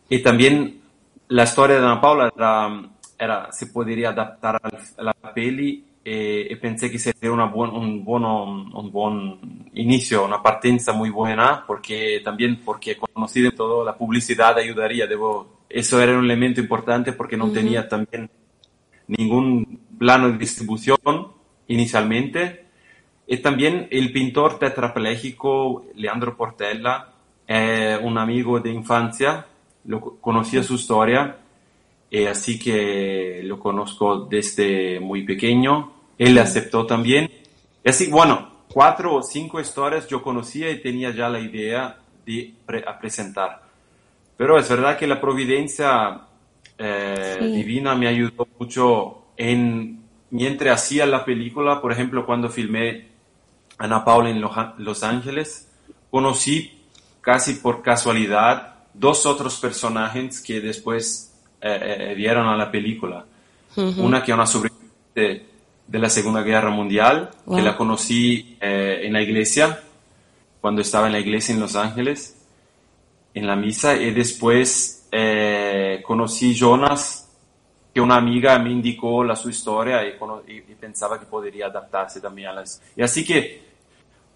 Y 0.09 0.23
también 0.23 0.81
la 1.29 1.45
historia 1.45 1.77
de 1.77 1.85
Ana 1.85 2.01
Paula 2.01 2.33
era, 2.35 2.83
era 3.19 3.53
se 3.53 3.67
podría 3.67 4.11
adaptar 4.11 4.57
a 4.57 5.03
la 5.03 5.13
peli 5.35 5.85
y 6.05 6.55
pensé 6.57 6.91
que 6.91 6.99
sería 6.99 7.33
una 7.33 7.47
buen, 7.47 7.71
un, 7.71 8.05
bueno, 8.05 8.45
un 8.45 8.91
buen 8.93 9.71
inicio, 9.73 10.25
una 10.25 10.43
partenza 10.43 10.93
muy 10.93 11.09
buena, 11.11 11.65
porque 11.67 12.21
también 12.23 12.61
porque 12.65 12.97
conocido 12.97 13.53
todo, 13.53 13.85
la 13.85 13.97
publicidad 13.97 14.57
ayudaría, 14.59 15.07
debo, 15.07 15.65
eso 15.69 16.01
era 16.03 16.19
un 16.19 16.25
elemento 16.25 16.61
importante 16.61 17.13
porque 17.13 17.37
no 17.37 17.47
uh 17.47 17.49
-huh. 17.49 17.55
tenía 17.55 17.89
también 17.89 18.31
ningún 19.07 19.81
plano 19.99 20.31
de 20.31 20.39
distribución 20.39 20.99
inicialmente, 21.69 22.65
y 23.27 23.39
también 23.39 23.89
el 23.91 24.13
pintor 24.13 24.59
tetrapléjico 24.59 25.87
Leandro 25.95 26.37
Portella, 26.37 27.09
eh, 27.49 27.99
un 28.03 28.19
amigo 28.19 28.61
de 28.61 28.71
infancia, 28.71 29.47
lo, 29.87 30.01
conocía 30.21 30.63
su 30.63 30.75
historia, 30.75 31.39
eh, 32.11 32.29
así 32.29 32.59
que 32.59 33.41
lo 33.45 33.59
conozco 33.59 34.27
desde 34.27 35.01
muy 35.01 35.23
pequeño. 35.25 35.94
Él 36.19 36.39
aceptó 36.39 36.87
también. 36.87 37.31
Y 37.85 37.89
así, 37.89 38.09
bueno, 38.09 38.65
cuatro 38.69 39.15
o 39.15 39.23
cinco 39.23 39.61
historias 39.61 40.09
yo 40.09 40.23
conocía 40.23 40.71
y 40.71 40.81
tenía 40.81 41.11
ya 41.11 41.29
la 41.29 41.41
idea 41.41 41.99
de 42.25 42.55
pre 42.67 42.85
presentar. 43.01 43.63
Pero 44.37 44.59
es 44.59 44.69
verdad 44.69 44.99
que 44.99 45.07
la 45.07 45.21
providencia 45.21 46.23
eh, 46.79 47.37
sí. 47.39 47.47
divina 47.53 47.95
me 47.95 48.09
ayudó 48.09 48.49
mucho 48.59 49.27
en 49.37 50.03
mientras 50.31 50.83
hacía 50.83 51.07
la 51.07 51.25
película, 51.25 51.81
por 51.81 51.93
ejemplo, 51.93 52.27
cuando 52.27 52.49
filmé 52.49 53.07
Ana 53.79 54.05
Paula 54.05 54.31
en 54.31 54.41
Los 54.41 55.03
Ángeles, 55.05 55.69
conocí 56.11 56.83
casi 57.21 57.55
por 57.55 57.83
casualidad 57.83 58.75
dos 58.93 59.27
otros 59.27 59.59
personajes 59.59 60.41
que 60.41 60.61
después 60.61 61.33
eh, 61.61 61.79
eh, 62.11 62.15
vieron 62.15 62.49
a 62.49 62.57
la 62.57 62.71
película. 62.71 63.25
Uh 63.77 63.81
-huh. 63.81 63.99
Una 64.01 64.23
que 64.23 64.33
es 64.33 64.35
una 64.35 64.47
sobreviviente 64.47 65.54
de 65.87 65.99
la 65.99 66.09
Segunda 66.09 66.43
Guerra 66.43 66.71
Mundial, 66.71 67.31
wow. 67.47 67.57
que 67.57 67.63
la 67.63 67.77
conocí 67.77 68.57
eh, 68.61 69.03
en 69.05 69.13
la 69.13 69.23
iglesia, 69.23 69.81
cuando 70.61 70.81
estaba 70.81 71.07
en 71.07 71.13
la 71.13 71.21
iglesia 71.21 71.55
en 71.55 71.61
Los 71.61 71.77
Ángeles, 71.77 72.37
en 73.35 73.47
la 73.47 73.57
misa, 73.57 73.95
y 73.97 74.13
después 74.13 75.09
eh, 75.13 76.03
conocí 76.07 76.55
Jonas, 76.55 77.29
que 77.93 78.01
una 78.01 78.17
amiga 78.17 78.59
me 78.59 78.71
indicó 78.71 79.23
la 79.23 79.37
su 79.37 79.51
historia 79.51 80.03
y, 80.05 80.15
y, 80.53 80.57
y, 80.57 80.75
pensaba 80.75 81.19
que 81.21 81.27
podría 81.27 81.67
adaptarse 81.67 82.21
también 82.21 82.49
a 82.49 82.53
las... 82.55 82.83
Y 82.97 83.03
así 83.03 83.25
que 83.25 83.63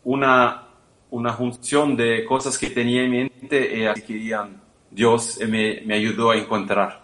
una, 0.04 0.62
una 1.10 1.32
junción 1.32 1.96
de 1.96 2.24
cosas 2.24 2.56
que 2.56 2.70
tenía 2.70 3.02
en 3.02 3.10
mente 3.10 3.78
y 3.78 3.84
así 3.84 4.02
querían 4.02 4.60
Dios 4.90 5.38
me, 5.46 5.80
me 5.84 5.94
ayudó 5.94 6.30
a 6.30 6.36
encontrar. 6.36 7.00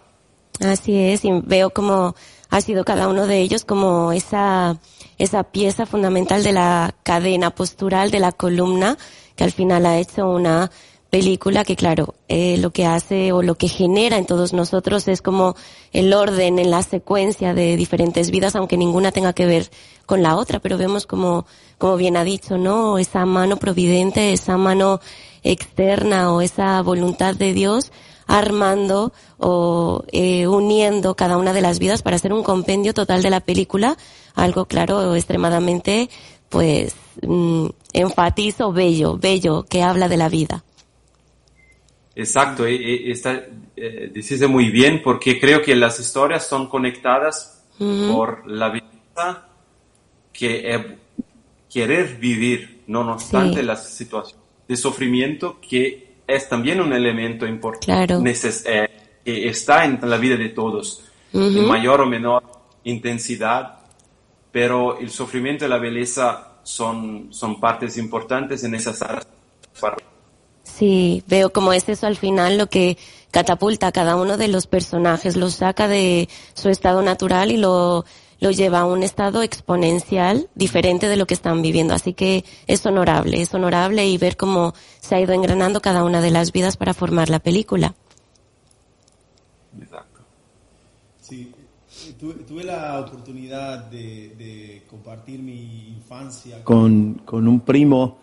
Así 0.59 0.97
es, 0.97 1.25
y 1.25 1.31
veo 1.43 1.69
como 1.69 2.15
ha 2.49 2.61
sido 2.61 2.85
cada 2.85 3.07
uno 3.07 3.27
de 3.27 3.39
ellos 3.41 3.65
como 3.65 4.11
esa, 4.11 4.77
esa 5.17 5.43
pieza 5.43 5.85
fundamental 5.85 6.43
de 6.43 6.53
la 6.53 6.95
cadena 7.03 7.51
postural, 7.51 8.11
de 8.11 8.19
la 8.19 8.31
columna, 8.31 8.97
que 9.35 9.43
al 9.43 9.51
final 9.51 9.85
ha 9.85 9.97
hecho 9.97 10.29
una 10.29 10.71
película 11.09 11.63
que 11.63 11.75
claro, 11.75 12.15
eh, 12.27 12.57
lo 12.57 12.71
que 12.71 12.85
hace 12.85 13.31
o 13.31 13.41
lo 13.41 13.55
que 13.55 13.69
genera 13.69 14.17
en 14.17 14.25
todos 14.25 14.51
nosotros 14.51 15.07
es 15.07 15.21
como 15.21 15.55
el 15.93 16.13
orden 16.13 16.59
en 16.59 16.71
la 16.71 16.83
secuencia 16.83 17.53
de 17.53 17.77
diferentes 17.77 18.31
vidas, 18.31 18.55
aunque 18.55 18.75
ninguna 18.75 19.13
tenga 19.13 19.31
que 19.31 19.45
ver 19.45 19.69
con 20.05 20.21
la 20.21 20.35
otra, 20.35 20.59
pero 20.59 20.77
vemos 20.77 21.05
como, 21.05 21.45
como 21.77 21.95
bien 21.95 22.17
ha 22.17 22.25
dicho, 22.25 22.57
¿no? 22.57 22.97
Esa 22.97 23.25
mano 23.25 23.57
providente, 23.57 24.33
esa 24.33 24.57
mano 24.57 24.99
externa 25.43 26.33
o 26.33 26.41
esa 26.41 26.81
voluntad 26.81 27.35
de 27.35 27.53
Dios 27.53 27.91
armando 28.27 29.13
o 29.37 30.03
eh, 30.11 30.47
uniendo 30.47 31.15
cada 31.15 31.37
una 31.37 31.53
de 31.53 31.61
las 31.61 31.79
vidas 31.79 32.01
para 32.01 32.15
hacer 32.15 32.33
un 32.33 32.43
compendio 32.43 32.93
total 32.93 33.21
de 33.21 33.29
la 33.29 33.39
película, 33.39 33.97
algo 34.33 34.65
claro, 34.65 35.15
extremadamente, 35.15 36.09
pues, 36.49 36.95
mm, 37.21 37.67
enfatizo, 37.93 38.71
bello, 38.71 39.17
bello, 39.17 39.65
que 39.69 39.81
habla 39.81 40.07
de 40.07 40.17
la 40.17 40.29
vida. 40.29 40.63
Exacto, 42.15 42.65
está, 42.65 43.43
eh, 43.75 44.09
dice 44.13 44.47
muy 44.47 44.69
bien 44.69 45.01
porque 45.03 45.39
creo 45.39 45.61
que 45.61 45.75
las 45.75 45.99
historias 45.99 46.47
son 46.47 46.67
conectadas 46.67 47.61
uh 47.77 47.83
-huh. 47.83 48.13
por 48.13 48.49
la 48.49 48.69
vida 48.69 49.49
que 50.31 50.73
es 50.73 50.81
querer 51.69 52.17
vivir, 52.17 52.83
no 52.87 53.01
obstante 53.11 53.59
sí. 53.59 53.65
las 53.65 53.89
situaciones 53.89 54.45
de 54.67 54.77
sufrimiento 54.77 55.59
que 55.59 56.04
es 56.27 56.49
también 56.49 56.81
un 56.81 56.93
elemento 56.93 57.45
importante 57.45 57.85
claro. 57.85 58.23
eh, 58.25 58.89
que 59.23 59.47
está 59.47 59.85
en 59.85 59.99
la 60.01 60.17
vida 60.17 60.37
de 60.37 60.49
todos, 60.49 61.03
uh 61.33 61.39
-huh. 61.39 61.57
en 61.57 61.67
mayor 61.67 62.01
o 62.01 62.05
menor 62.05 62.43
intensidad, 62.83 63.79
pero 64.51 64.99
el 64.99 65.09
sufrimiento 65.09 65.65
y 65.65 65.67
la 65.67 65.77
belleza 65.77 66.59
son, 66.63 67.27
son 67.31 67.59
partes 67.59 67.97
importantes 67.97 68.63
en 68.63 68.75
esas 68.75 69.01
áreas. 69.01 69.27
Sí, 70.63 71.23
veo 71.27 71.51
como 71.51 71.73
es 71.73 71.87
eso 71.89 72.07
al 72.07 72.17
final 72.17 72.57
lo 72.57 72.67
que 72.67 72.97
catapulta 73.31 73.87
a 73.87 73.91
cada 73.91 74.15
uno 74.15 74.37
de 74.37 74.47
los 74.47 74.65
personajes, 74.65 75.35
lo 75.35 75.49
saca 75.49 75.87
de 75.87 76.27
su 76.53 76.69
estado 76.69 77.01
natural 77.01 77.51
y 77.51 77.57
lo, 77.57 78.05
lo 78.39 78.51
lleva 78.51 78.79
a 78.79 78.85
un 78.85 79.03
estado 79.03 79.41
exponencial 79.43 80.49
diferente 80.55 81.07
de 81.07 81.17
lo 81.17 81.25
que 81.25 81.33
están 81.33 81.61
viviendo. 81.61 81.93
Así 81.93 82.13
que 82.13 82.43
es 82.67 82.85
honorable, 82.85 83.41
es 83.41 83.53
honorable 83.53 84.07
y 84.07 84.17
ver 84.17 84.37
cómo 84.37 84.73
se 84.99 85.15
ha 85.15 85.21
ido 85.21 85.33
engranando 85.33 85.81
cada 85.81 86.03
una 86.03 86.21
de 86.21 86.31
las 86.31 86.51
vidas 86.51 86.77
para 86.77 86.93
formar 86.93 87.29
la 87.29 87.39
película. 87.39 87.95
Exacto. 89.79 90.21
Sí, 91.21 91.51
tuve, 92.19 92.35
tuve 92.43 92.63
la 92.63 92.99
oportunidad 92.99 93.85
de, 93.85 94.35
de, 94.37 94.83
compartir 94.89 95.39
mi 95.39 95.89
infancia 95.89 96.63
con, 96.63 97.21
con 97.25 97.47
un 97.47 97.59
primo 97.61 98.17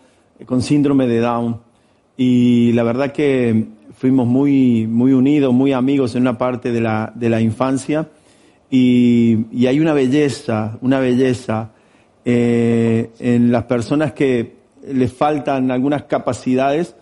con 0.45 0.61
síndrome 0.61 1.07
de 1.07 1.19
Down 1.19 1.61
y 2.17 2.71
la 2.73 2.83
verdad 2.83 3.11
que 3.11 3.67
fuimos 3.95 4.27
muy, 4.27 4.87
muy 4.87 5.13
unidos, 5.13 5.53
muy 5.53 5.73
amigos 5.73 6.15
en 6.15 6.23
una 6.23 6.37
parte 6.37 6.71
de 6.71 6.81
la, 6.81 7.11
de 7.15 7.29
la 7.29 7.41
infancia 7.41 8.09
y, 8.75 9.45
y 9.51 9.67
hay 9.67 9.79
una 9.79 9.93
belleza, 9.93 10.79
una 10.81 10.97
belleza 10.97 11.69
eh, 12.25 13.11
en 13.19 13.51
las 13.51 13.65
personas 13.65 14.13
que 14.13 14.55
les 14.91 15.13
faltan 15.13 15.69
algunas 15.69 16.05
capacidades, 16.05 16.95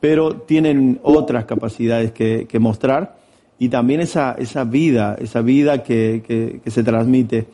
pero 0.00 0.36
tienen 0.36 0.98
otras 1.02 1.44
capacidades 1.44 2.12
que, 2.12 2.46
que 2.48 2.58
mostrar 2.58 3.18
y 3.58 3.68
también 3.68 4.00
esa, 4.00 4.36
esa 4.38 4.64
vida, 4.64 5.18
esa 5.20 5.42
vida 5.42 5.82
que, 5.82 6.22
que, 6.26 6.70
se 6.70 6.82
transmite. 6.82 7.44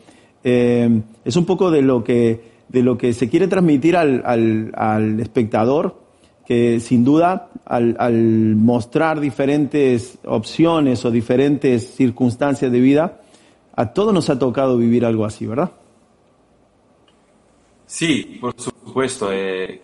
Eh, 0.45 1.01
es 1.25 1.35
un 1.35 1.45
poco 1.45 1.73
de 1.73 1.83
lo 1.83 2.05
que, 2.05 2.43
de 2.69 2.81
lo 2.81 2.97
que 2.97 3.13
se 3.13 3.29
quiere 3.29 3.49
transmitir 3.49 3.97
al, 3.97 4.23
al, 4.25 4.71
al 4.77 5.19
espectador, 5.19 6.01
que 6.47 6.79
sin 6.79 7.05
duda 7.05 7.49
al, 7.65 7.97
al, 7.99 8.55
mostrar 8.55 9.19
diferentes 9.19 10.17
opciones 10.25 11.05
o 11.05 11.11
diferentes 11.11 11.93
circunstancias 11.97 12.71
de 12.71 12.79
vida, 12.79 13.19
a 13.77 13.93
todos 13.93 14.13
nos 14.13 14.31
ha 14.31 14.39
tocado 14.39 14.77
vivir 14.79 15.05
algo 15.05 15.25
así, 15.25 15.47
¿verdad? 15.47 15.73
Sí, 17.87 18.39
por 18.41 18.55
supuesto. 18.59 19.31
Eh, 19.33 19.83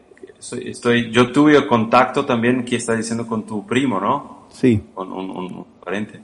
estoy, 0.64 1.10
yo 1.10 1.30
tuve 1.32 1.66
contacto 1.66 2.24
también, 2.24 2.64
que 2.64 2.76
está 2.76 2.94
diciendo, 2.94 3.26
con 3.26 3.44
tu 3.44 3.66
primo, 3.66 4.00
¿no? 4.00 4.46
Sí. 4.50 4.80
Con 4.94 5.12
un, 5.12 5.30
un, 5.30 5.52
un 5.54 5.66
parente. 5.84 6.20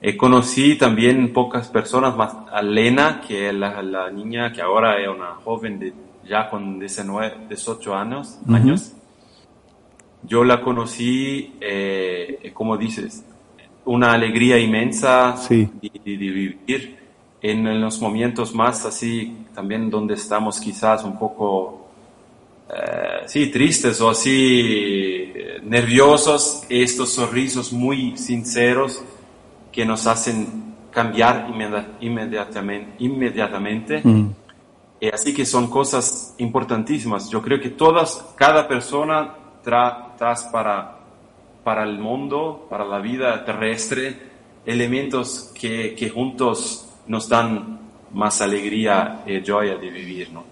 Eh, 0.00 0.16
conocí 0.16 0.76
también 0.76 1.32
pocas 1.32 1.68
personas, 1.68 2.16
más 2.16 2.34
a 2.52 2.60
Lena, 2.62 3.20
que 3.26 3.48
es 3.48 3.54
la, 3.54 3.82
la, 3.82 4.10
niña 4.10 4.52
que 4.52 4.60
ahora 4.60 5.00
es 5.00 5.08
una 5.08 5.36
joven 5.44 5.78
de 5.78 5.92
ya 6.28 6.50
con 6.50 6.78
19, 6.78 7.46
18 7.48 7.94
años. 7.94 8.38
Uh 8.46 8.50
-huh. 8.50 8.56
años 8.56 8.94
yo 10.26 10.44
la 10.44 10.60
conocí, 10.60 11.54
eh, 11.60 12.50
como 12.54 12.76
dices, 12.76 13.24
una 13.84 14.12
alegría 14.12 14.58
inmensa 14.58 15.36
sí. 15.36 15.68
de, 15.82 15.90
de, 15.92 16.10
de, 16.10 16.16
vivir 16.16 16.58
en, 17.50 17.78
los 17.80 18.00
momentos 18.00 18.54
más 18.54 18.86
así, 18.86 19.36
también 19.54 19.90
donde 19.90 20.14
estamos 20.14 20.58
quizás 20.58 21.04
un 21.04 21.18
poco 21.18 21.88
eh, 22.70 23.24
sí, 23.26 23.50
tristes 23.50 24.00
o 24.00 24.08
así 24.08 25.30
eh, 25.34 25.60
nerviosos, 25.62 26.64
estos 26.70 27.10
sonrisos 27.10 27.70
muy 27.70 28.16
sinceros 28.16 29.02
que 29.70 29.84
nos 29.84 30.06
hacen 30.06 30.74
cambiar 30.90 31.48
inmedi- 31.48 31.86
inmediatamente. 32.00 32.94
inmediatamente. 33.04 34.02
Eh, 35.00 35.10
así 35.12 35.34
que 35.34 35.44
son 35.44 35.68
cosas 35.68 36.34
importantísimas. 36.38 37.28
Yo 37.28 37.42
creo 37.42 37.60
que 37.60 37.68
todas, 37.68 38.24
cada 38.36 38.66
persona 38.66 39.34
tra- 39.62 40.16
tras 40.16 40.44
para, 40.44 40.96
para 41.62 41.82
el 41.82 41.98
mundo, 41.98 42.66
para 42.70 42.86
la 42.86 43.00
vida 43.00 43.44
terrestre, 43.44 44.16
elementos 44.64 45.52
que, 45.54 45.94
que 45.94 46.08
juntos 46.08 46.88
nos 47.06 47.28
dan 47.28 47.80
más 48.12 48.40
alegría 48.40 49.22
y 49.26 49.42
joya 49.44 49.76
de 49.76 49.90
vivir, 49.90 50.32
¿no? 50.32 50.44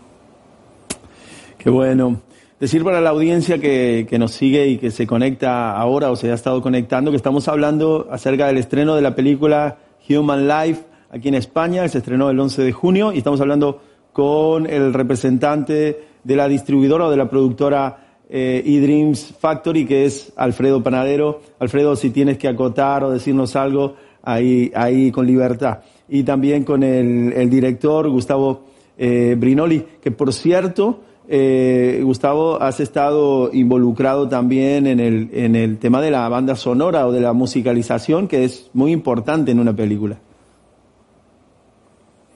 Qué 1.59 1.71
bueno. 1.71 2.21
Decir 2.59 2.85
para 2.85 3.00
la 3.00 3.11
audiencia 3.11 3.59
que, 3.59 4.06
que 4.09 4.18
nos 4.18 4.32
sigue 4.32 4.66
y 4.68 4.78
que 4.78 4.90
se 4.90 5.06
conecta 5.06 5.76
ahora 5.76 6.11
o 6.11 6.16
se 6.16 6.30
ha 6.30 6.35
estado 6.35 6.62
conectando 6.62 7.11
que 7.11 7.16
estamos 7.16 7.49
hablando 7.49 8.09
acerca 8.11 8.47
del 8.47 8.59
estreno 8.59 8.94
de 8.94 9.02
la 9.02 9.14
película 9.14 9.78
Human 10.09 10.47
Life 10.47 10.82
aquí 11.12 11.28
en 11.28 11.35
España, 11.35 11.87
se 11.88 11.99
estrenó 11.99 12.30
el 12.30 12.40
11 12.40 12.62
de 12.62 12.73
junio 12.73 13.12
y 13.12 13.18
estamos 13.18 13.40
hablando 13.40 13.80
con 14.12 14.66
el 14.66 14.92
representante 14.92 16.00
de 16.25 16.37
la 16.37 16.49
distribuidora 16.49 17.06
o 17.06 17.11
de 17.11 17.16
la 17.16 17.28
productora 17.28 17.99
eh, 18.28 18.62
eDreams 18.64 19.35
Factory, 19.38 19.85
que 19.85 20.06
es 20.06 20.32
Alfredo 20.37 20.82
Panadero. 20.82 21.42
Alfredo, 21.59 21.97
si 21.97 22.11
tienes 22.11 22.38
que 22.38 22.49
acotar 22.49 23.04
o 23.04 23.11
decirnos 23.11 23.56
algo, 23.56 23.94
ahí, 24.23 24.73
ahí 24.75 25.12
con 25.12 25.26
libertad. 25.26 25.80
Y 26.09 26.23
también 26.25 26.64
con 26.64 26.82
el, 26.82 27.32
el 27.32 27.49
director 27.49 28.09
Gustavo 28.09 28.64
eh, 28.99 29.35
Brinoli, 29.38 29.85
que 30.02 30.11
por 30.11 30.32
cierto, 30.32 31.00
eh, 31.28 32.00
Gustavo, 32.04 32.61
has 32.61 32.80
estado 32.80 33.50
involucrado 33.52 34.28
también 34.28 34.87
en 34.87 35.00
el, 35.00 35.30
en 35.32 35.56
el 35.56 35.78
tema 35.78 36.00
de 36.02 36.11
la 36.11 36.28
banda 36.28 36.56
sonora 36.56 37.06
o 37.06 37.12
de 37.12 37.21
la 37.21 37.32
musicalización, 37.32 38.28
que 38.28 38.44
es 38.44 38.68
muy 38.75 38.92
importante 38.92 39.50
en 39.52 39.61
una 39.61 39.75
película. 39.75 40.18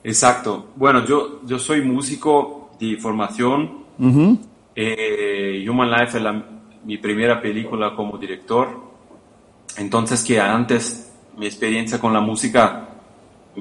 Exacto. 0.03 0.67
Bueno, 0.75 1.05
yo, 1.05 1.41
yo 1.45 1.59
soy 1.59 1.81
músico 1.81 2.69
de 2.79 2.97
formación. 2.97 3.83
Ujú. 3.99 4.37
Eh, 4.75 5.65
Human 5.69 5.89
Life 5.91 6.17
es 6.17 6.23
la- 6.23 6.43
mi 6.85 6.97
primera 6.97 7.41
película 7.41 7.93
como 7.95 8.17
director. 8.17 8.69
Entonces 9.77 10.23
que 10.23 10.39
antes 10.39 11.11
mi 11.37 11.45
experiencia 11.45 11.99
con 11.99 12.13
la 12.13 12.21
música 12.21 12.87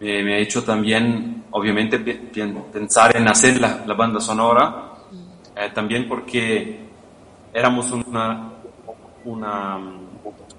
me, 0.01 0.23
me 0.23 0.35
ha 0.35 0.39
hecho 0.39 0.63
también, 0.65 1.45
obviamente, 1.51 1.99
pe- 1.99 2.15
pen- 2.33 2.65
pensar 2.73 3.17
en 3.17 3.29
hacer 3.29 3.61
la, 3.61 3.85
la 3.87 3.95
banda 3.95 4.21
sonora. 4.21 4.93
Eh, 5.57 5.71
también 5.75 6.07
porque 6.09 6.81
éramos 7.53 7.91
una, 7.93 8.53
una, 9.25 9.79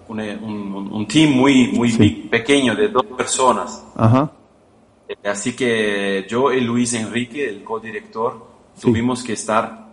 una- 0.08 0.24
un, 0.41 0.89
un 0.91 1.08
team 1.08 1.34
muy, 1.34 1.67
muy 1.74 1.91
Sí. 1.91 2.27
pequeño 2.32 2.75
de 2.75 2.88
dos 2.89 3.06
personas. 3.15 3.84
Ajá. 3.96 4.32
Eh, 5.08 5.15
Así 5.29 5.56
que 5.56 6.25
yo 6.27 6.51
y 6.51 6.62
Luis 6.62 6.94
Enrique, 6.94 7.48
el 7.48 7.63
codirector, 7.63 8.46
tuvimos 8.82 9.24
que 9.24 9.34
estar 9.34 9.88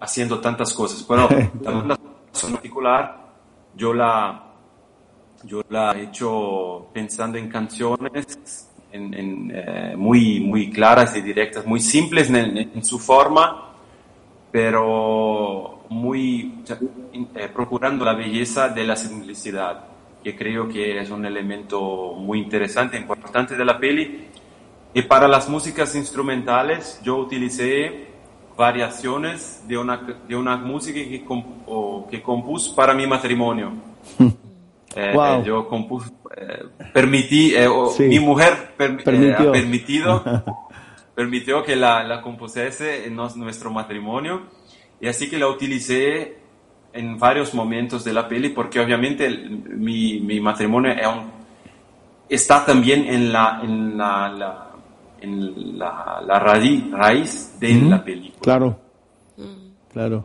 haciendo 0.00 0.38
tantas 0.40 0.72
cosas. 0.72 1.02
Pero 1.02 1.28
la 1.62 1.70
banda 1.72 1.96
sonora 2.32 2.48
en 2.48 2.52
particular, 2.54 3.26
yo 3.74 3.92
la, 3.92 4.44
yo 5.42 5.62
la 5.68 5.92
he 5.92 6.04
hecho 6.04 6.86
pensando 6.92 7.36
en 7.36 7.48
canciones 7.48 8.70
en, 8.96 9.14
en, 9.14 9.52
eh, 9.54 9.94
muy, 9.96 10.40
muy 10.40 10.70
claras 10.70 11.16
y 11.16 11.20
directas, 11.20 11.66
muy 11.66 11.80
simples 11.80 12.28
en, 12.30 12.56
en- 12.58 12.84
su 12.84 12.98
forma, 12.98 13.72
pero 14.50 15.80
muy 15.90 16.60
o 16.62 16.66
sea, 16.66 16.78
eh, 17.12 17.48
procurando 17.52 18.04
la 18.04 18.14
belleza 18.14 18.68
de 18.68 18.84
la 18.84 18.96
simplicidad, 18.96 19.84
que 20.22 20.34
creo 20.34 20.68
que 20.68 20.98
es 21.00 21.10
un 21.10 21.24
elemento 21.26 22.14
muy 22.16 22.38
interesante, 22.40 22.96
importante 22.96 23.56
de 23.56 23.64
la 23.64 23.78
peli. 23.78 24.26
Y 24.94 25.02
para 25.02 25.28
las 25.28 25.48
músicas 25.48 25.94
instrumentales 25.94 27.00
yo 27.04 27.16
utilicé 27.18 28.06
variaciones 28.56 29.62
de 29.68 29.76
una, 29.76 29.98
de 30.26 30.34
una 30.34 30.56
música 30.56 30.98
que, 30.98 31.24
comp- 31.24 32.08
que 32.08 32.22
compuse 32.22 32.74
para 32.74 32.94
mi 32.94 33.06
matrimonio. 33.06 33.72
Eh, 34.96 35.12
Wow. 35.14 35.40
eh, 35.40 35.42
yo 35.44 35.68
compuse, 35.68 36.10
eh, 36.36 36.64
permití, 36.92 37.54
eh, 37.54 37.66
o 37.68 37.88
Sí. 37.90 38.04
mi 38.04 38.18
mujer 38.18 38.74
per- 38.76 39.02
Permitió. 39.04 39.50
ha 39.50 39.52
permitido, 39.52 40.22
permitió 41.14 41.62
que 41.62 41.76
la, 41.76 42.02
la 42.04 42.22
compusiese 42.22 43.06
en 43.06 43.14
nos- 43.16 43.36
nuestro 43.36 43.70
matrimonio 43.70 44.42
y 45.00 45.08
así 45.08 45.28
que 45.28 45.38
la 45.38 45.48
utilicé 45.48 46.38
en 46.92 47.18
varios 47.18 47.52
momentos 47.54 48.04
de 48.04 48.12
la 48.14 48.26
peli 48.26 48.48
porque 48.50 48.80
obviamente 48.80 49.26
el- 49.26 49.50
mi, 49.50 50.20
mi 50.20 50.40
matrimonio 50.40 50.92
es 50.92 51.06
un- 51.06 51.30
está 52.28 52.64
también 52.64 53.06
en 53.06 53.32
la, 53.32 53.60
en 53.62 53.96
la, 53.98 54.28
la- 54.30 54.62
en 55.20 55.78
la, 55.78 56.22
la 56.26 56.38
raíz, 56.38 56.90
raíz 56.90 57.56
de 57.60 57.76
Ujú. 57.76 57.90
la 57.90 58.04
película. 58.04 58.40
Claro, 58.42 58.78
claro. 59.92 60.24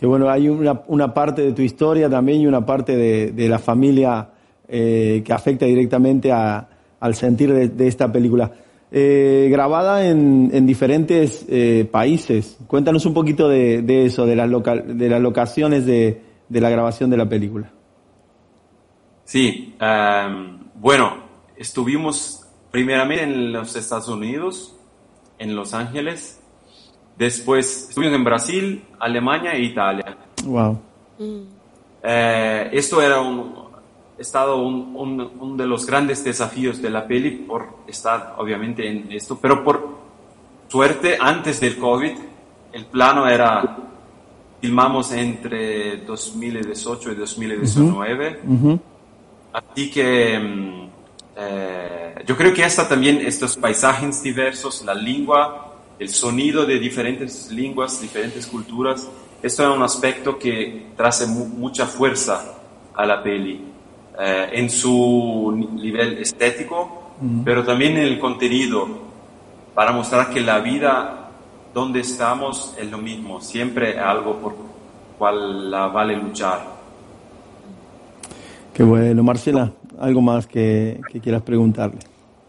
Que 0.00 0.06
bueno, 0.06 0.30
hay 0.30 0.48
una, 0.48 0.80
una 0.86 1.12
parte 1.12 1.42
de 1.42 1.52
tu 1.52 1.60
historia 1.60 2.08
también 2.08 2.40
y 2.40 2.46
una 2.46 2.64
parte 2.64 2.96
de, 2.96 3.32
de 3.32 3.48
la 3.50 3.58
familia 3.58 4.30
eh, 4.66 5.20
que 5.22 5.30
afecta 5.34 5.66
directamente 5.66 6.32
a- 6.32 6.66
al 7.00 7.14
sentir 7.14 7.52
de, 7.52 7.68
de 7.68 7.86
esta 7.86 8.10
película. 8.10 8.50
Eh, 8.90 9.48
grabada 9.50 10.06
en, 10.08 10.48
en 10.54 10.66
diferentes 10.66 11.44
eh, 11.50 11.86
países. 11.92 12.56
Cuéntanos 12.66 13.04
un 13.04 13.12
poquito 13.12 13.46
de, 13.46 13.82
de 13.82 14.06
eso, 14.06 14.24
de 14.24 14.36
las, 14.36 14.48
local, 14.48 14.96
de 14.96 15.08
las 15.10 15.20
locaciones 15.20 15.84
de, 15.84 16.22
de 16.48 16.60
la 16.62 16.70
grabación 16.70 17.10
de 17.10 17.16
la 17.18 17.28
película. 17.28 17.70
Sí, 19.24 19.74
em, 19.80 20.58
bueno, 20.76 21.12
estuvimos 21.56 22.46
primeramente 22.70 23.24
en 23.24 23.52
los 23.52 23.76
Estados 23.76 24.08
Unidos, 24.08 24.74
en 25.38 25.54
Los 25.54 25.74
Ángeles, 25.74 26.39
después 27.20 27.88
estuvimos 27.90 28.16
en 28.16 28.24
Brasil, 28.24 28.84
Alemania 28.98 29.52
e 29.52 29.62
Italia. 29.62 30.16
Wow. 30.44 30.80
Eh, 32.02 32.70
esto 32.72 33.00
era 33.02 33.20
un, 33.20 33.54
estado 34.18 34.56
un, 34.62 34.94
un- 34.96 35.30
un 35.38 35.56
de 35.56 35.66
los 35.66 35.84
grandes 35.86 36.24
desafíos 36.24 36.80
de 36.80 36.88
la 36.90 37.06
peli 37.06 37.30
por 37.46 37.66
estar 37.86 38.34
obviamente 38.38 38.88
en 38.88 39.12
esto, 39.12 39.38
pero 39.40 39.62
por 39.62 39.98
suerte 40.68 41.18
antes 41.20 41.60
del 41.60 41.76
COVID 41.76 42.12
el 42.72 42.86
plano 42.86 43.28
era 43.28 43.76
filmamos 44.62 45.12
entre 45.12 45.98
2018 45.98 47.12
y 47.12 47.14
2019 47.16 48.40
Ujú. 48.46 48.80
Así 49.52 49.90
que 49.90 50.38
mm, 50.38 50.88
eh, 51.36 52.14
yo 52.26 52.36
creo 52.36 52.54
que 52.54 52.64
hasta 52.64 52.88
también 52.88 53.16
estos 53.20 53.56
paisajes 53.56 54.22
diversos, 54.22 54.82
la 54.84 54.94
lengua, 54.94 55.69
el 56.00 56.08
sonido 56.08 56.66
de 56.66 56.78
diferentes 56.80 57.50
lenguas, 57.52 58.00
diferentes 58.00 58.46
culturas, 58.48 59.06
esto 59.42 59.62
es 59.70 59.76
un 59.76 59.82
aspecto 59.82 60.36
que 60.38 60.86
trae 60.96 61.26
mu- 61.28 61.46
mucha 61.46 61.86
fuerza 61.86 62.42
a 62.94 63.06
la 63.06 63.22
peli, 63.22 63.60
eh, 64.18 64.48
en 64.52 64.68
su 64.70 65.52
ni- 65.56 65.66
nivel 65.82 66.18
estético, 66.18 66.96
pero 67.44 67.62
también 67.64 67.92
en 67.98 68.04
el 68.04 68.18
contenido, 68.18 68.88
para 69.74 69.92
mostrar 69.92 70.30
que 70.30 70.40
la 70.40 70.58
vida 70.60 71.28
donde 71.72 72.00
estamos 72.00 72.74
es 72.78 72.90
lo 72.90 72.98
mismo, 72.98 73.40
siempre 73.40 73.98
algo 73.98 74.36
por 74.36 74.56
cual 75.18 75.70
la 75.70 75.86
vale 75.88 76.16
luchar. 76.16 76.60
Qué 78.72 78.82
bueno. 78.82 79.22
Marcela, 79.22 79.70
algo 79.98 80.20
más 80.22 80.46
que, 80.46 81.00
que 81.12 81.20
quieras 81.20 81.42
preguntarle. 81.42 81.98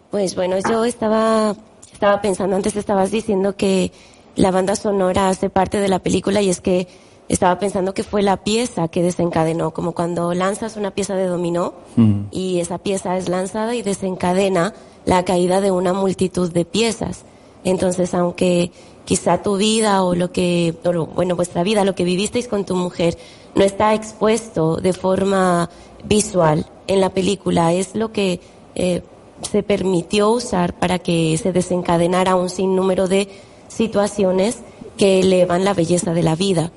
Pues 0.09 0.35
bueno, 0.35 0.55
yo 0.69 0.85
estaba, 0.85 1.53
estaba 2.01 2.19
pensando, 2.19 2.55
antes 2.55 2.75
estabas 2.75 3.11
diciendo 3.11 3.55
que 3.55 3.91
la 4.35 4.49
banda 4.49 4.75
sonora 4.75 5.29
hace 5.29 5.51
parte 5.51 5.79
de 5.79 5.87
la 5.87 5.99
película 5.99 6.41
y 6.41 6.49
es 6.49 6.59
que 6.59 6.87
estaba 7.29 7.59
pensando 7.59 7.93
que 7.93 8.01
fue 8.01 8.23
la 8.23 8.37
pieza 8.37 8.87
que 8.87 9.03
desencadenó, 9.03 9.69
como 9.69 9.91
cuando 9.91 10.33
lanzas 10.33 10.77
una 10.77 10.89
pieza 10.95 11.13
de 11.13 11.27
dominó 11.27 11.75
y 12.31 12.59
esa 12.59 12.79
pieza 12.79 13.17
es 13.17 13.29
lanzada 13.29 13.75
y 13.75 13.83
desencadena 13.83 14.73
la 15.05 15.23
caída 15.25 15.61
de 15.61 15.69
una 15.69 15.93
multitud 15.93 16.51
de 16.51 16.65
piezas. 16.65 17.23
Entonces, 17.63 18.15
aunque 18.15 18.71
quizá 19.05 19.43
tu 19.43 19.57
vida 19.57 20.03
o 20.03 20.15
lo 20.15 20.31
que, 20.31 20.73
o 20.83 20.91
lo- 20.91 21.05
bueno, 21.05 21.35
vuestra 21.35 21.61
vida, 21.61 21.85
lo 21.85 21.93
que 21.93 22.03
vivisteis 22.03 22.47
con 22.47 22.65
tu 22.65 22.75
mujer, 22.75 23.15
no 23.53 23.63
está 23.63 23.93
expuesto 23.93 24.77
de 24.77 24.93
forma 24.93 25.69
visual 26.03 26.65
en 26.87 26.99
la 26.99 27.09
película, 27.11 27.73
es 27.73 27.93
lo 27.93 28.11
que 28.11 28.39
eh, 28.73 29.03
se 29.49 29.63
permitió 29.63 30.29
usar 30.29 30.77
para 30.77 30.99
que 30.99 31.37
se 31.37 31.51
desencadenara 31.51 32.35
un 32.35 32.49
sinnúmero 32.49 33.07
de 33.07 33.27
situaciones 33.67 34.57
que 34.97 35.19
elevan 35.21 35.63
la 35.65 35.73
belleza 35.73 36.13
de 36.13 36.23
la 36.23 36.35
vida. 36.35 36.71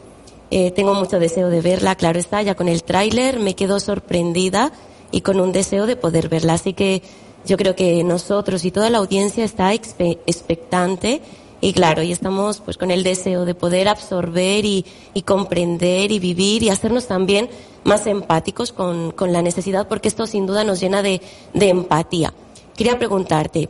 Eh, 0.50 0.70
tengo 0.70 0.94
mucho 0.94 1.18
deseo 1.18 1.48
de 1.50 1.60
verla, 1.60 1.94
claro 1.96 2.18
está, 2.18 2.42
ya 2.42 2.54
con 2.54 2.68
el 2.68 2.84
tráiler 2.84 3.40
me 3.40 3.54
quedo 3.54 3.80
sorprendida 3.80 4.72
y 5.10 5.20
con 5.22 5.40
un 5.40 5.52
deseo 5.52 5.86
de 5.86 5.96
poder 5.96 6.28
verla. 6.28 6.54
Así 6.54 6.74
que 6.74 7.02
yo 7.44 7.56
creo 7.56 7.74
que 7.74 8.04
nosotros 8.04 8.64
y 8.64 8.70
toda 8.70 8.88
la 8.90 8.98
audiencia 8.98 9.44
está 9.44 9.74
expe- 9.74 10.18
expectante 10.26 11.20
Y 11.60 11.72
claro, 11.72 12.02
y 12.02 12.12
estamos 12.12 12.60
pues 12.60 12.76
con 12.76 12.90
el 12.90 13.02
deseo 13.02 13.46
de 13.46 13.54
poder 13.54 13.88
absorber 13.88 14.66
y, 14.66 14.84
comprender 15.24 16.12
y 16.12 16.18
vivir 16.18 16.62
y 16.62 16.68
hacernos 16.68 17.06
también 17.06 17.48
más 17.84 18.06
empáticos 18.06 18.70
con, 18.72 19.14
la 19.32 19.40
necesidad, 19.40 19.88
porque 19.88 20.08
esto 20.08 20.26
sin 20.26 20.46
duda 20.46 20.62
nos 20.64 20.78
llena 20.78 21.00
de 21.02 21.20
empatía. 21.54 22.34
Quería 22.76 22.98
preguntarte, 22.98 23.68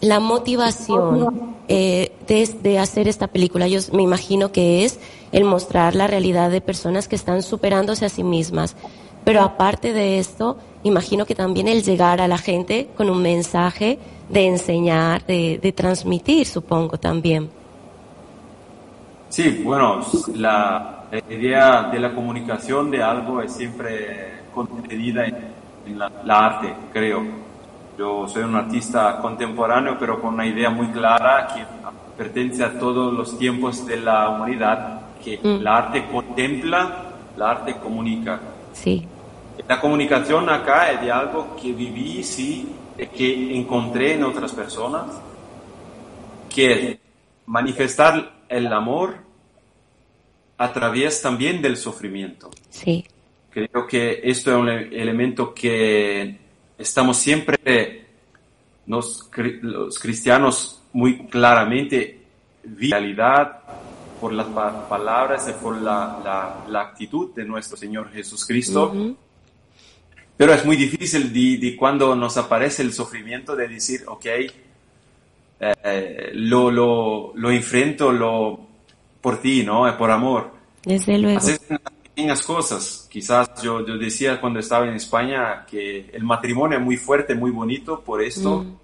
la 0.00 0.20
motivación 0.20 1.56
eh, 1.66 2.12
de, 2.26 2.46
de, 2.62 2.78
hacer 2.78 3.08
esta 3.08 3.26
película, 3.26 3.68
yo 3.68 3.80
me 3.92 4.02
imagino 4.02 4.52
que 4.52 4.84
es 4.84 5.00
el 5.32 5.44
mostrar 5.44 5.94
la 5.94 6.06
realidad 6.06 6.50
de 6.50 6.60
personas 6.60 7.08
que 7.08 7.16
están 7.16 7.42
superándose 7.42 8.04
a 8.04 8.10
sí 8.10 8.22
mismas. 8.22 8.76
Pero 9.24 9.40
aparte 9.40 9.94
de 9.94 10.18
esto, 10.18 10.58
imagino 10.82 11.24
que 11.24 11.34
también 11.34 11.68
el 11.68 11.82
llegar 11.82 12.20
a 12.20 12.28
la 12.28 12.36
gente 12.36 12.90
con 12.94 13.08
un 13.08 13.22
mensaje 13.22 13.98
de 14.28 14.46
enseñar, 14.46 15.24
de, 15.24 15.58
de 15.62 15.72
transmitir, 15.72 16.46
supongo 16.46 16.98
también. 16.98 17.48
Sí, 19.30 19.62
bueno, 19.64 20.02
la 20.34 21.06
idea 21.30 21.84
de 21.84 21.98
la 21.98 22.14
comunicación 22.14 22.90
de 22.90 23.02
algo 23.02 23.40
es 23.40 23.52
siempre 23.52 24.42
contenida 24.54 25.24
en, 25.24 25.36
en 25.86 25.98
la, 25.98 26.12
la 26.24 26.46
arte, 26.46 26.74
creo 26.92 27.44
yo 27.96 28.26
soy 28.28 28.42
un 28.42 28.56
artista 28.56 29.18
contemporáneo, 29.20 29.96
pero 29.98 30.20
con 30.20 30.34
una 30.34 30.46
idea 30.46 30.70
muy 30.70 30.88
clara 30.88 31.48
que 31.54 31.64
pertenece 32.16 32.64
a 32.64 32.78
todos 32.78 33.12
los 33.12 33.38
tiempos 33.38 33.86
de 33.86 33.98
la 33.98 34.30
humanidad, 34.30 35.00
que 35.22 35.38
mm. 35.42 35.62
la 35.62 35.76
arte 35.76 36.06
contempla, 36.10 37.04
la 37.36 37.50
arte 37.50 37.76
comunica. 37.76 38.40
Sí. 38.72 39.06
La 39.68 39.80
comunicación 39.80 40.48
acá 40.48 40.90
es 40.90 41.00
de 41.00 41.12
algo 41.12 41.56
que 41.60 41.72
viví, 41.72 42.22
sí, 42.22 42.68
que 43.16 43.56
encontré 43.56 44.14
en 44.14 44.24
otras 44.24 44.52
personas, 44.52 45.06
que 46.52 46.72
es 46.72 46.98
manifestar 47.46 48.32
el 48.48 48.72
amor 48.72 49.16
a 50.58 50.72
través 50.72 51.20
también 51.22 51.62
del 51.62 51.76
sufrimiento. 51.76 52.50
Sí. 52.70 53.04
Creo 53.50 53.86
que 53.86 54.20
esto 54.24 54.50
es 54.50 54.56
un 54.56 54.68
elemento 54.68 55.54
que 55.54 56.43
estamos 56.78 57.16
siempre, 57.16 58.06
nos, 58.86 59.30
los 59.62 59.98
cristianos, 59.98 60.82
muy 60.92 61.26
claramente, 61.26 62.22
realidad 62.64 63.60
por 64.20 64.32
las 64.32 64.46
palabras 64.88 65.48
y 65.48 65.52
por 65.62 65.76
la, 65.80 66.20
la, 66.24 66.64
la, 66.68 66.80
actitud 66.80 67.34
de 67.34 67.44
nuestro 67.44 67.76
Señor 67.76 68.10
Jesús 68.10 68.46
Cristo. 68.46 68.90
Uh 68.92 68.96
-huh. 68.96 69.16
Pero 70.36 70.52
es 70.52 70.64
muy 70.64 70.76
difícil 70.76 71.32
de, 71.32 71.58
de, 71.58 71.76
cuando 71.76 72.14
nos 72.16 72.36
aparece 72.36 72.82
el 72.82 72.92
sufrimiento 72.92 73.54
de 73.54 73.68
decir, 73.68 74.02
ok, 74.06 74.26
eh, 75.60 76.30
lo, 76.34 76.70
lo, 76.70 77.32
lo 77.36 77.50
enfrento 77.50 78.10
lo, 78.12 78.58
por 79.20 79.40
ti, 79.40 79.62
¿no? 79.62 79.96
Por 79.96 80.10
amor. 80.10 80.50
Desde 80.84 81.18
luego. 81.18 81.40
Pequeñas 82.14 82.42
cosas. 82.42 83.08
Quizás 83.10 83.50
yo, 83.62 83.84
yo 83.84 83.98
decía 83.98 84.40
cuando 84.40 84.60
estaba 84.60 84.86
en 84.86 84.94
España 84.94 85.66
que 85.66 86.10
el 86.12 86.22
matrimonio 86.22 86.78
es 86.78 86.84
muy 86.84 86.96
fuerte, 86.96 87.34
muy 87.34 87.50
bonito 87.50 88.00
por 88.00 88.22
esto, 88.22 88.62
mm. 88.62 88.76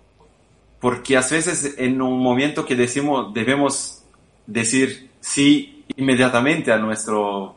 porque 0.80 1.16
a 1.16 1.20
veces 1.20 1.74
en 1.78 2.02
un 2.02 2.20
momento 2.20 2.64
que 2.64 2.74
decimos, 2.74 3.32
debemos 3.32 4.02
decir 4.46 5.10
sí 5.20 5.84
inmediatamente 5.96 6.72
a 6.72 6.78
nuestro 6.78 7.54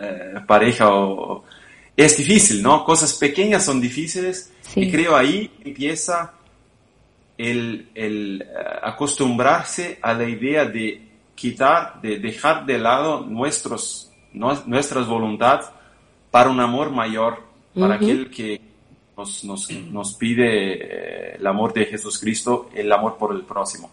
eh, 0.00 0.34
pareja 0.46 0.90
o, 0.90 1.44
es 1.96 2.18
difícil, 2.18 2.62
¿no? 2.62 2.84
Cosas 2.84 3.14
pequeñas 3.14 3.64
son 3.64 3.80
difíciles 3.80 4.52
sí. 4.60 4.82
y 4.82 4.92
creo 4.92 5.16
ahí 5.16 5.50
empieza 5.64 6.34
el, 7.38 7.88
el 7.94 8.46
uh, 8.46 8.86
acostumbrarse 8.86 9.98
a 10.02 10.12
la 10.12 10.28
idea 10.28 10.66
de 10.66 11.02
quitar, 11.34 12.00
de 12.00 12.18
dejar 12.18 12.66
de 12.66 12.78
lado 12.78 13.24
nuestros 13.24 14.05
nuestra 14.36 15.00
voluntad 15.02 15.60
para 16.30 16.50
un 16.50 16.60
amor 16.60 16.90
mayor, 16.90 17.38
para 17.74 17.86
uh 17.86 17.90
-huh. 17.90 17.94
aquel 17.94 18.30
que 18.30 18.60
nos, 19.16 19.44
nos, 19.44 19.70
nos 19.90 20.14
pide 20.14 20.44
eh, 20.44 21.36
el 21.38 21.46
amor 21.46 21.72
de 21.72 21.86
Jesucristo, 21.86 22.68
el 22.74 22.92
amor 22.92 23.16
por 23.16 23.34
el 23.34 23.42
próximo. 23.42 23.90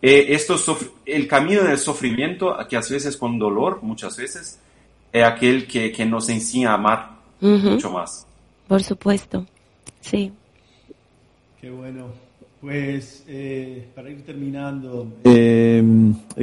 Eh, 0.00 0.34
esto, 0.34 0.56
el 1.06 1.26
camino 1.26 1.62
del 1.62 1.78
sufrimiento, 1.78 2.56
que 2.68 2.76
a 2.76 2.80
veces 2.80 3.16
con 3.16 3.38
dolor, 3.38 3.82
muchas 3.82 4.16
veces, 4.16 4.58
es 5.12 5.24
aquel 5.24 5.66
que, 5.66 5.92
que 5.92 6.04
nos 6.04 6.28
enseña 6.28 6.70
a 6.70 6.74
amar 6.74 7.10
uh 7.40 7.46
-huh. 7.46 7.70
mucho 7.72 7.90
más. 7.90 8.26
Por 8.68 8.82
supuesto, 8.82 9.46
sí. 10.00 10.32
Qué 11.60 11.70
bueno. 11.70 12.24
Pues 12.60 13.24
eh, 13.28 13.86
para 13.94 14.08
ir 14.08 14.24
terminando, 14.24 15.06
eh, 15.24 15.82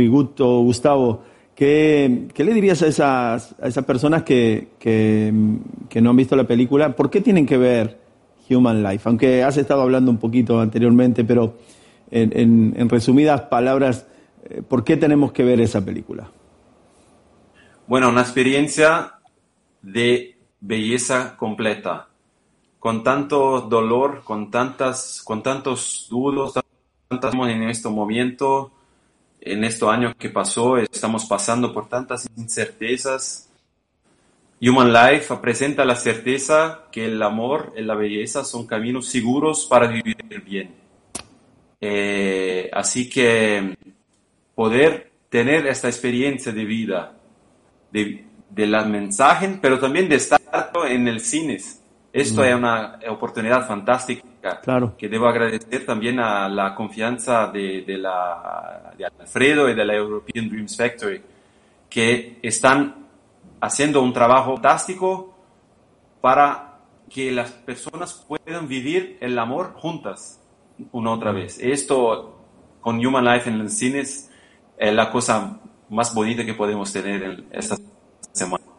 Gusto, 0.07 0.59
Gustavo, 0.61 1.23
¿Qué, 1.61 2.27
¿Qué, 2.33 2.43
le 2.43 2.55
dirías 2.55 2.81
a 2.81 2.87
esas, 2.87 3.55
a 3.61 3.67
esas 3.67 3.85
personas 3.85 4.23
que, 4.23 4.69
que, 4.79 5.31
que, 5.89 6.01
no 6.01 6.09
han 6.09 6.15
visto 6.15 6.35
la 6.35 6.45
película? 6.47 6.95
¿Por 6.95 7.11
qué 7.11 7.21
tienen 7.21 7.45
que 7.45 7.55
ver 7.55 7.99
Human 8.49 8.81
Life? 8.81 9.07
Aunque 9.07 9.43
has 9.43 9.57
estado 9.57 9.83
hablando 9.83 10.09
un 10.09 10.17
poquito 10.17 10.59
anteriormente, 10.59 11.23
pero 11.23 11.57
en, 12.09 12.35
en, 12.35 12.73
en 12.75 12.89
resumidas 12.89 13.41
palabras, 13.41 14.07
eh, 14.45 14.63
¿por 14.67 14.83
qué 14.83 14.97
tenemos 14.97 15.33
que 15.33 15.43
ver 15.43 15.61
esa 15.61 15.85
película? 15.85 16.31
Bueno, 17.85 18.09
una 18.09 18.21
experiencia 18.21 19.19
de 19.83 20.39
belleza 20.61 21.37
completa, 21.37 22.07
con 22.79 23.03
tanto 23.03 23.61
dolor, 23.61 24.23
con, 24.23 24.49
tantas, 24.49 25.21
con 25.23 25.43
tantos 25.43 26.07
dudos, 26.09 26.55
tantas 27.07 27.35
en 27.35 27.69
este 27.69 27.87
momento 27.87 28.71
en 29.41 29.63
estos 29.63 29.89
años 29.89 30.13
que 30.17 30.29
pasó 30.29 30.77
estamos 30.77 31.25
pasando 31.25 31.73
por 31.73 31.89
tantas 31.89 32.29
incertezas. 32.37 33.49
Human 34.61 34.93
Life 34.93 35.35
presenta 35.41 35.83
la 35.83 35.95
certeza 35.95 36.85
que 36.91 37.05
el 37.05 37.21
amor 37.23 37.73
y 37.75 37.81
la 37.81 37.95
belleza 37.95 38.45
son 38.45 38.67
caminos 38.67 39.07
seguros 39.07 39.65
para 39.65 39.87
vivir 39.87 40.15
bien. 40.45 40.75
Eh, 41.81 42.69
así 42.71 43.09
que 43.09 43.75
poder 44.53 45.11
tener 45.29 45.65
esta 45.65 45.87
experiencia 45.87 46.51
de 46.51 46.65
vida, 46.65 47.17
de, 47.91 48.23
de 48.51 48.67
la 48.67 48.85
mensaje, 48.85 49.57
pero 49.59 49.79
también 49.79 50.07
de 50.07 50.17
estar 50.17 50.39
en 50.87 51.07
el 51.07 51.19
cine. 51.21 51.57
Esto 52.13 52.41
mm. 52.41 52.45
es 52.45 52.55
una 52.55 52.99
oportunidad 53.09 53.67
fantástica 53.67 54.31
Claro. 54.63 54.95
Que 54.97 55.07
debo 55.07 55.27
agradecer 55.27 55.85
también 55.85 56.19
a 56.19 56.49
la 56.49 56.73
confianza 56.73 57.47
de, 57.47 57.83
de, 57.83 57.97
la, 57.97 58.93
de 58.97 59.05
Alfredo 59.05 59.69
y 59.69 59.75
de 59.75 59.85
la 59.85 59.95
European 59.95 60.49
Dreams 60.49 60.75
Factory, 60.75 61.21
que 61.89 62.39
están 62.41 63.07
haciendo 63.59 64.01
un 64.01 64.13
trabajo 64.13 64.55
fantástico 64.55 65.35
para 66.21 66.79
que 67.09 67.31
las 67.31 67.51
personas 67.51 68.25
puedan 68.27 68.67
vivir 68.67 69.17
el 69.21 69.37
amor 69.37 69.73
juntas 69.75 70.39
una 70.91 71.11
otra 71.11 71.31
vez. 71.31 71.59
Esto 71.59 72.39
con 72.79 73.05
Human 73.05 73.25
Life 73.25 73.49
en 73.49 73.59
los 73.59 73.73
cines 73.73 74.31
es 74.77 74.93
la 74.93 75.11
cosa 75.11 75.59
más 75.89 76.15
bonita 76.15 76.43
que 76.45 76.55
podemos 76.55 76.91
tener 76.91 77.21
en 77.21 77.45
esta 77.51 77.77
semana. 78.31 78.70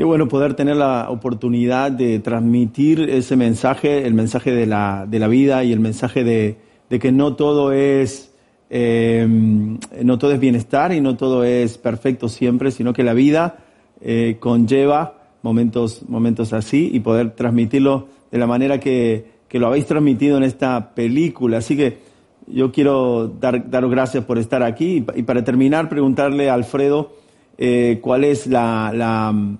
Qué 0.00 0.04
bueno 0.04 0.28
poder 0.28 0.54
tener 0.54 0.76
la 0.76 1.10
oportunidad 1.10 1.92
de 1.92 2.20
transmitir 2.20 3.00
ese 3.10 3.36
mensaje, 3.36 4.06
el 4.06 4.14
mensaje 4.14 4.50
de 4.50 4.64
la, 4.64 5.04
de 5.06 5.18
la 5.18 5.28
vida 5.28 5.62
y 5.62 5.74
el 5.74 5.80
mensaje 5.80 6.24
de, 6.24 6.56
de 6.88 6.98
que 6.98 7.12
no 7.12 7.36
todo 7.36 7.72
es 7.72 8.32
eh, 8.70 9.28
no 9.28 10.18
todo 10.18 10.32
es 10.32 10.40
bienestar 10.40 10.94
y 10.94 11.02
no 11.02 11.18
todo 11.18 11.44
es 11.44 11.76
perfecto 11.76 12.30
siempre, 12.30 12.70
sino 12.70 12.94
que 12.94 13.02
la 13.02 13.12
vida 13.12 13.58
eh, 14.00 14.38
conlleva 14.40 15.18
momentos, 15.42 16.08
momentos 16.08 16.54
así 16.54 16.88
y 16.90 17.00
poder 17.00 17.32
transmitirlo 17.32 18.08
de 18.30 18.38
la 18.38 18.46
manera 18.46 18.80
que, 18.80 19.26
que, 19.48 19.58
lo 19.58 19.66
habéis 19.66 19.84
transmitido 19.84 20.38
en 20.38 20.44
esta 20.44 20.94
película. 20.94 21.58
Así 21.58 21.76
que 21.76 21.98
yo 22.46 22.72
quiero 22.72 23.28
dar, 23.28 23.68
daros 23.68 23.90
gracias 23.90 24.24
por 24.24 24.38
estar 24.38 24.62
aquí 24.62 25.04
y, 25.14 25.22
para 25.24 25.44
terminar 25.44 25.90
preguntarle 25.90 26.48
a 26.48 26.54
Alfredo 26.54 27.12
eh, 27.58 27.98
cuál 28.00 28.24
es 28.24 28.46
la 28.46 29.58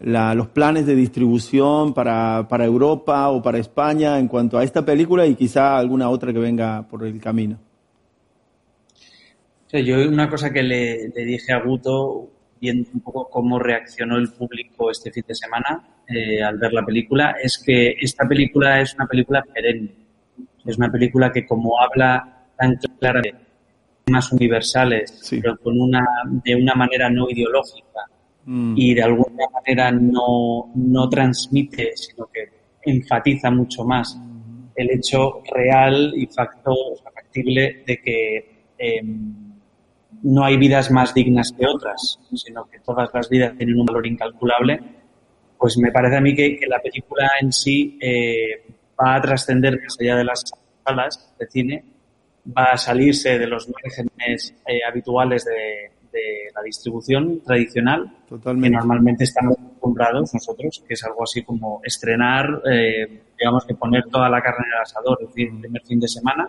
la, 0.00 0.34
los 0.34 0.48
planes 0.48 0.86
de 0.86 0.94
distribución 0.94 1.92
para, 1.94 2.46
para, 2.48 2.64
Europa 2.64 3.28
o 3.30 3.42
para 3.42 3.58
España 3.58 4.18
en 4.18 4.28
cuanto 4.28 4.58
a 4.58 4.64
esta 4.64 4.84
película 4.84 5.26
y 5.26 5.34
quizá 5.34 5.76
alguna 5.76 6.08
otra 6.08 6.32
que 6.32 6.38
venga 6.38 6.86
por 6.88 7.06
el 7.06 7.20
camino. 7.20 7.58
yo 9.72 10.08
una 10.08 10.28
cosa 10.28 10.52
que 10.52 10.62
le, 10.62 11.08
le, 11.08 11.24
dije 11.24 11.52
a 11.52 11.60
Guto, 11.60 12.30
viendo 12.60 12.88
un 12.94 13.00
poco 13.00 13.28
cómo 13.28 13.58
reaccionó 13.58 14.16
el 14.16 14.30
público 14.32 14.90
este 14.90 15.10
fin 15.10 15.24
de 15.26 15.34
semana 15.34 15.82
eh, 16.08 16.42
al 16.42 16.58
ver 16.58 16.72
la 16.72 16.84
película, 16.84 17.36
es 17.42 17.62
que 17.64 17.94
esta 18.00 18.26
película 18.26 18.80
es 18.80 18.94
una 18.94 19.06
película 19.06 19.42
perenne. 19.42 19.94
Es 20.64 20.76
una 20.76 20.90
película 20.90 21.32
que 21.32 21.46
como 21.46 21.80
habla 21.80 22.46
tan 22.58 22.76
claramente 22.98 23.50
temas 24.04 24.32
universales, 24.32 25.18
sí. 25.22 25.40
pero 25.40 25.56
con 25.56 25.80
una, 25.80 26.04
de 26.44 26.56
una 26.56 26.74
manera 26.74 27.08
no 27.08 27.30
ideológica, 27.30 28.00
mm. 28.44 28.74
y 28.76 28.94
de 28.94 29.02
alguna 29.02 29.44
manera 29.52 29.90
no, 29.90 30.70
no 30.74 31.08
transmite, 31.08 31.96
sino 31.96 32.26
que 32.26 32.48
enfatiza 32.82 33.50
mucho 33.50 33.84
más 33.84 34.18
el 34.74 34.90
hecho 34.90 35.42
real 35.52 36.12
y 36.16 36.26
facto, 36.26 36.74
factible 37.02 37.82
de 37.86 38.00
que 38.00 38.36
eh, 38.78 39.02
no 40.22 40.44
hay 40.44 40.56
vidas 40.56 40.90
más 40.90 41.12
dignas 41.14 41.52
que 41.52 41.66
otras, 41.66 42.18
sino 42.34 42.64
que 42.64 42.80
todas 42.80 43.10
las 43.12 43.28
vidas 43.28 43.56
tienen 43.56 43.78
un 43.78 43.86
valor 43.86 44.06
incalculable, 44.06 44.80
pues 45.58 45.76
me 45.78 45.92
parece 45.92 46.16
a 46.16 46.20
mí 46.20 46.34
que, 46.34 46.56
que 46.56 46.66
la 46.66 46.80
película 46.80 47.30
en 47.40 47.52
sí 47.52 47.98
eh, 48.00 48.64
va 48.98 49.16
a 49.16 49.20
trascender 49.20 49.78
más 49.80 49.96
allá 50.00 50.16
de 50.16 50.24
las 50.24 50.44
salas 50.84 51.34
de 51.38 51.46
cine, 51.46 51.84
va 52.56 52.64
a 52.72 52.78
salirse 52.78 53.38
de 53.38 53.46
los 53.46 53.68
márgenes 53.68 54.54
eh, 54.66 54.80
habituales 54.86 55.44
de, 55.44 55.90
de, 56.12 56.50
la 56.54 56.62
distribución 56.62 57.40
tradicional, 57.40 58.10
Totalmente. 58.28 58.68
que 58.68 58.76
normalmente 58.76 59.24
estamos 59.24 59.56
acostumbrados 59.58 60.34
nosotros, 60.34 60.84
que 60.86 60.94
es 60.94 61.04
algo 61.04 61.24
así 61.24 61.42
como 61.42 61.80
estrenar, 61.84 62.62
eh, 62.70 63.22
digamos 63.38 63.64
que 63.64 63.74
poner 63.74 64.04
toda 64.10 64.28
la 64.28 64.40
carne 64.40 64.64
en 64.66 64.72
el 64.72 64.82
asador, 64.82 65.18
es 65.22 65.28
decir, 65.28 65.48
el 65.48 65.60
primer 65.60 65.82
fin 65.82 66.00
de 66.00 66.08
semana. 66.08 66.48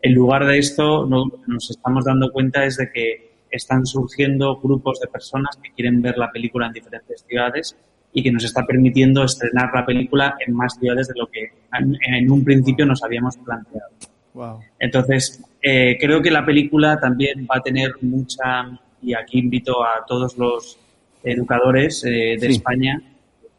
En 0.00 0.14
lugar 0.14 0.46
de 0.46 0.58
esto, 0.58 1.06
no, 1.06 1.24
nos 1.46 1.70
estamos 1.70 2.04
dando 2.04 2.32
cuenta 2.32 2.64
es 2.64 2.76
de 2.76 2.90
que 2.90 3.32
están 3.50 3.84
surgiendo 3.86 4.56
grupos 4.56 4.98
de 5.00 5.08
personas 5.08 5.56
que 5.62 5.70
quieren 5.72 6.00
ver 6.00 6.16
la 6.16 6.30
película 6.30 6.66
en 6.66 6.72
diferentes 6.72 7.24
ciudades 7.28 7.76
y 8.12 8.22
que 8.22 8.32
nos 8.32 8.44
está 8.44 8.64
permitiendo 8.64 9.24
estrenar 9.24 9.70
la 9.74 9.86
película 9.86 10.36
en 10.44 10.54
más 10.54 10.74
ciudades 10.78 11.08
de 11.08 11.14
lo 11.16 11.26
que 11.28 11.52
en, 11.78 11.96
en 12.14 12.30
un 12.30 12.44
principio 12.44 12.86
nos 12.86 13.02
habíamos 13.02 13.36
planteado. 13.36 13.90
Wow. 14.34 14.60
Entonces, 14.78 15.42
eh, 15.60 15.96
creo 16.00 16.22
que 16.22 16.30
la 16.30 16.44
película 16.44 16.98
también 16.98 17.46
va 17.50 17.58
a 17.58 17.62
tener 17.62 17.92
mucha, 18.00 18.64
y 19.02 19.14
aquí 19.14 19.38
invito 19.38 19.84
a 19.84 20.04
todos 20.06 20.36
los 20.38 20.78
educadores 21.22 22.04
eh, 22.04 22.36
de 22.40 22.46
Sí. 22.46 22.52
España, 22.52 23.00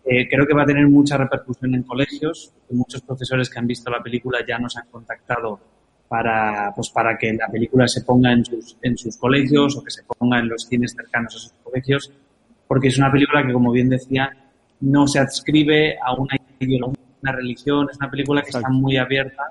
eh, 0.05 0.27
creo 0.29 0.45
que 0.45 0.53
va 0.53 0.63
a 0.63 0.65
tener 0.65 0.87
mucha 0.87 1.17
repercusión 1.17 1.75
en 1.75 1.83
colegios. 1.83 2.51
Muchos 2.69 3.01
profesores 3.01 3.49
que 3.49 3.59
han 3.59 3.67
visto 3.67 3.89
la 3.89 4.01
película 4.01 4.39
ya 4.47 4.57
nos 4.59 4.75
han 4.77 4.87
contactado 4.87 5.59
para, 6.07 6.71
pues, 6.75 6.89
para 6.89 7.17
que 7.17 7.33
la 7.33 7.47
película 7.47 7.87
se 7.87 8.01
ponga 8.01 8.31
en 8.33 8.43
sus, 8.45 8.77
en 8.81 8.97
sus 8.97 9.17
colegios 9.17 9.77
o 9.77 9.83
que 9.83 9.91
se 9.91 10.03
ponga 10.03 10.39
en 10.39 10.49
los 10.49 10.63
cines 10.63 10.93
cercanos 10.95 11.35
a 11.35 11.39
sus 11.39 11.53
colegios, 11.63 12.11
porque 12.67 12.89
es 12.89 12.97
una 12.97 13.11
película 13.11 13.45
que, 13.45 13.53
como 13.53 13.71
bien 13.71 13.89
decía, 13.89 14.29
no 14.81 15.07
se 15.07 15.19
adscribe 15.19 15.97
a 16.03 16.13
una 16.13 16.35
ideología, 16.59 17.01
una 17.21 17.31
religión, 17.31 17.87
es 17.89 17.97
una 17.97 18.11
película 18.11 18.41
que 18.41 18.49
está 18.49 18.69
muy 18.69 18.97
abierta. 18.97 19.43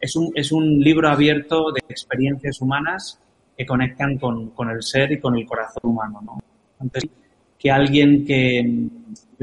Es 0.00 0.14
un, 0.14 0.30
es 0.34 0.52
un 0.52 0.78
libro 0.78 1.08
abierto 1.08 1.72
de 1.72 1.80
experiencias 1.88 2.60
humanas 2.60 3.20
que 3.58 3.66
conectan 3.66 4.16
con, 4.18 4.50
con 4.50 4.70
el 4.70 4.80
ser 4.84 5.10
y 5.10 5.18
con 5.18 5.36
el 5.36 5.44
corazón 5.44 5.82
humano. 5.82 6.20
¿no? 6.24 6.38
Que 7.58 7.72
alguien 7.72 8.24
que, 8.24 8.86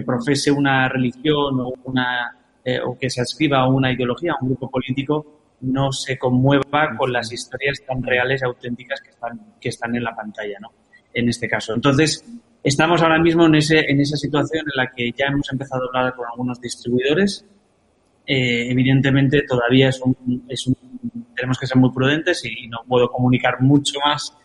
profese 0.05 0.51
una 0.51 0.87
religión 0.87 1.59
o, 1.59 1.73
una, 1.83 2.33
eh, 2.63 2.79
o 2.79 2.97
que 2.97 3.09
se 3.09 3.19
adscriba 3.19 3.59
a 3.59 3.67
una 3.67 3.91
ideología, 3.91 4.31
a 4.31 4.41
un 4.41 4.51
grupo 4.51 4.69
político, 4.69 5.41
no 5.59 5.91
se 5.91 6.17
conmueva 6.17 6.95
con 6.97 7.11
las 7.11 7.29
historias 7.33 7.81
tan 7.85 8.01
reales 8.01 8.41
y 8.41 8.45
auténticas 8.45 9.01
que 9.01 9.09
están, 9.09 9.41
que 9.59 9.69
están 9.69 9.93
en 9.97 10.03
la 10.05 10.15
pantalla, 10.15 10.59
¿no? 10.61 10.69
En 11.13 11.27
este 11.27 11.49
caso. 11.49 11.73
Entonces, 11.73 12.23
estamos 12.63 13.01
ahora 13.01 13.19
mismo 13.19 13.45
en, 13.47 13.55
ese, 13.55 13.79
en 13.79 13.99
esa 13.99 14.15
situación 14.15 14.65
en 14.65 14.77
la 14.77 14.91
que 14.91 15.11
ya 15.11 15.25
hemos 15.25 15.51
empezado 15.51 15.83
a 15.83 15.87
hablar 15.87 16.15
con 16.15 16.25
algunos 16.31 16.61
distribuidores. 16.61 17.45
Eh, 18.25 18.71
evidentemente, 18.71 19.41
todavía 19.41 19.89
es 19.89 19.99
un, 20.01 20.45
es 20.47 20.67
un, 20.67 20.75
tenemos 21.35 21.57
que 21.59 21.67
ser 21.67 21.77
muy 21.77 21.91
prudentes 21.91 22.43
y 22.45 22.67
no 22.67 22.79
puedo 22.87 23.09
comunicar 23.09 23.61
mucho 23.61 23.99
más, 24.05 24.35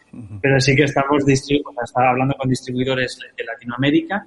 pero 0.43 0.59
sí 0.61 0.75
que 0.75 0.85
estamos 0.85 1.25
distribu 1.25 1.71
o 1.71 1.73
sea, 1.73 1.85
estaba 1.85 2.11
hablando 2.11 2.35
con 2.35 2.49
distribuidores 2.51 3.19
de 3.37 3.45
Latinoamérica, 3.45 4.27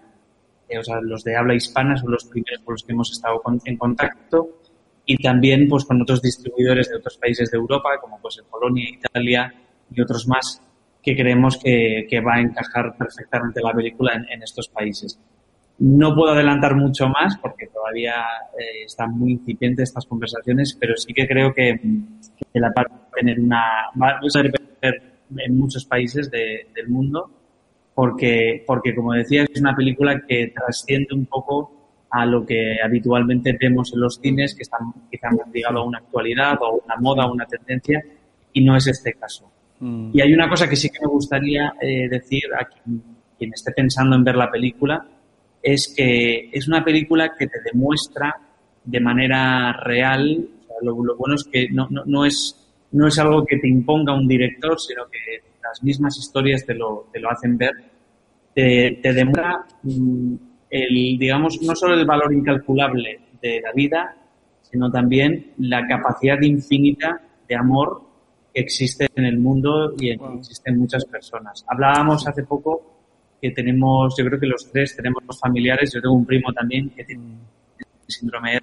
eh, 0.70 0.80
o 0.80 0.84
sea, 0.84 1.00
los 1.02 1.24
de 1.24 1.36
habla 1.36 1.56
hispana 1.56 1.98
son 1.98 2.12
los 2.12 2.24
primeros 2.26 2.62
con 2.64 2.74
los 2.74 2.84
que 2.84 2.94
hemos 2.94 3.12
estado 3.12 3.42
con- 3.42 3.60
en 3.66 3.78
contacto 3.78 4.60
y 5.06 5.18
también 5.18 5.68
pues 5.68 5.84
con 5.84 6.02
otros 6.02 6.22
distribuidores 6.22 6.90
de 6.90 6.96
otros 6.96 7.18
países 7.18 7.52
de 7.52 7.58
Europa, 7.58 7.90
como 8.00 8.20
pues 8.22 8.38
en 8.40 8.46
Polonia, 8.46 8.90
Italia 8.90 9.54
y 9.94 10.02
otros 10.02 10.26
más, 10.28 10.62
que 11.02 11.16
creemos 11.18 11.58
que, 11.58 12.08
que 12.10 12.22
va 12.22 12.36
a 12.36 12.42
encajar 12.42 12.96
perfectamente 12.98 13.60
la 13.62 13.74
película 13.74 14.14
en, 14.14 14.26
en 14.30 14.44
estos 14.44 14.70
países. 14.70 15.20
No 15.80 16.16
puedo 16.16 16.34
adelantar 16.34 16.76
mucho 16.76 17.10
más 17.10 17.38
porque 17.38 17.68
todavía 17.68 18.14
eh, 18.58 18.84
están 18.86 19.18
muy 19.18 19.34
incipientes 19.34 19.90
estas 19.90 20.06
conversaciones, 20.06 20.78
pero 20.80 20.96
sí 20.96 21.14
que 21.14 21.28
creo 21.28 21.54
que, 21.54 21.80
que 22.54 22.60
la 22.60 22.70
va 22.70 22.84
a 22.84 23.10
tener 23.16 23.40
una 23.40 23.62
va 24.02 24.10
a 24.10 24.30
ser 24.30 24.52
en 25.36 25.58
muchos 25.58 25.84
países 25.86 26.30
de- 26.30 26.68
del 26.76 26.90
mundo 26.90 27.30
porque, 27.96 28.64
porque 28.66 28.96
como 28.96 29.14
decía, 29.14 29.44
es 29.44 29.60
una 29.60 29.76
película 29.76 30.22
que 30.28 30.48
trasciende 30.56 31.14
un 31.14 31.26
poco 31.26 31.72
a 32.10 32.26
lo 32.26 32.46
que 32.46 32.78
habitualmente 32.84 33.58
vemos 33.60 33.92
en 33.94 34.02
los 34.02 34.16
cines, 34.20 34.54
que 34.56 34.62
están 34.64 34.82
quizá 35.12 35.30
más 35.32 35.48
ligados 35.52 35.82
a 35.82 35.84
una 35.88 35.98
actualidad 36.00 36.58
o 36.62 36.82
una 36.86 36.96
moda 36.98 37.26
o 37.26 37.34
una 37.34 37.46
tendencia, 37.46 38.04
y 38.52 38.64
no 38.64 38.76
es 38.76 38.86
este 38.88 39.14
caso. 39.14 39.52
Mm. 39.80 40.12
Y 40.14 40.22
hay 40.22 40.34
una 40.34 40.48
cosa 40.48 40.70
que 40.70 40.76
sí 40.76 40.90
que 40.90 41.00
me 41.02 41.08
gustaría 41.08 41.74
eh, 41.82 42.08
decir 42.10 42.44
a 42.60 42.66
quien, 42.66 43.02
quien 43.38 43.54
esté 43.54 43.72
pensando 43.72 44.16
en 44.16 44.24
ver 44.24 44.36
la 44.36 44.50
película, 44.52 45.06
es 45.64 45.94
que 45.96 46.50
es 46.52 46.68
una 46.68 46.84
película 46.84 47.32
que 47.40 47.48
te 47.48 47.60
demuestra 47.64 48.36
de 48.84 49.00
manera 49.00 49.72
real, 49.82 50.50
o 50.62 50.68
sea, 50.68 50.76
lo, 50.82 51.04
lo 51.04 51.16
bueno 51.16 51.36
es 51.36 51.46
que 51.46 51.70
no, 51.70 51.88
no, 51.90 52.04
no, 52.06 52.26
es, 52.26 52.70
no 52.92 53.08
es 53.08 53.18
algo 53.18 53.46
que 53.46 53.58
te 53.58 53.70
imponga 53.70 54.14
un 54.14 54.28
director, 54.28 54.78
sino 54.78 55.06
que 55.10 55.42
las 55.64 55.82
mismas 55.82 56.18
historias 56.18 56.66
te 56.66 56.74
lo, 56.74 57.08
te 57.14 57.20
lo 57.22 57.32
hacen 57.32 57.58
ver, 57.58 57.72
te, 58.54 59.00
te 59.02 59.14
demuestra 59.14 59.66
mm, 59.84 60.36
el, 60.70 61.18
digamos, 61.18 61.62
no 61.62 61.74
solo 61.76 61.94
el 61.94 62.06
valor 62.06 62.34
incalculable 62.34 63.22
de 63.42 63.62
la 63.62 63.72
vida, 63.72 64.16
sino 64.62 64.92
también 64.92 65.54
la 65.60 65.88
capacidad 65.88 66.42
infinita 66.42 67.22
de 67.48 67.56
amor 67.56 68.02
que 68.54 68.62
existe 68.62 69.08
en 69.16 69.26
el 69.26 69.40
mundo 69.40 69.94
y 69.98 70.10
en, 70.10 70.20
que 70.20 70.38
existe 70.40 70.72
en 70.72 70.80
muchas 70.80 71.06
personas. 71.06 71.64
Hablábamos 71.68 72.28
hace 72.28 72.44
poco 72.44 72.93
que 73.44 73.52
tenemos, 73.52 74.16
yo 74.18 74.24
creo 74.26 74.40
que 74.40 74.48
los 74.48 74.72
tres 74.72 74.96
tenemos 74.96 75.22
familiares, 75.38 75.92
yo 75.94 76.02
tengo 76.02 76.16
un 76.16 76.26
primo 76.26 76.54
también 76.54 76.90
que 76.92 77.04
tiene 77.04 77.24
síndrome 78.08 78.54
de 78.54 78.62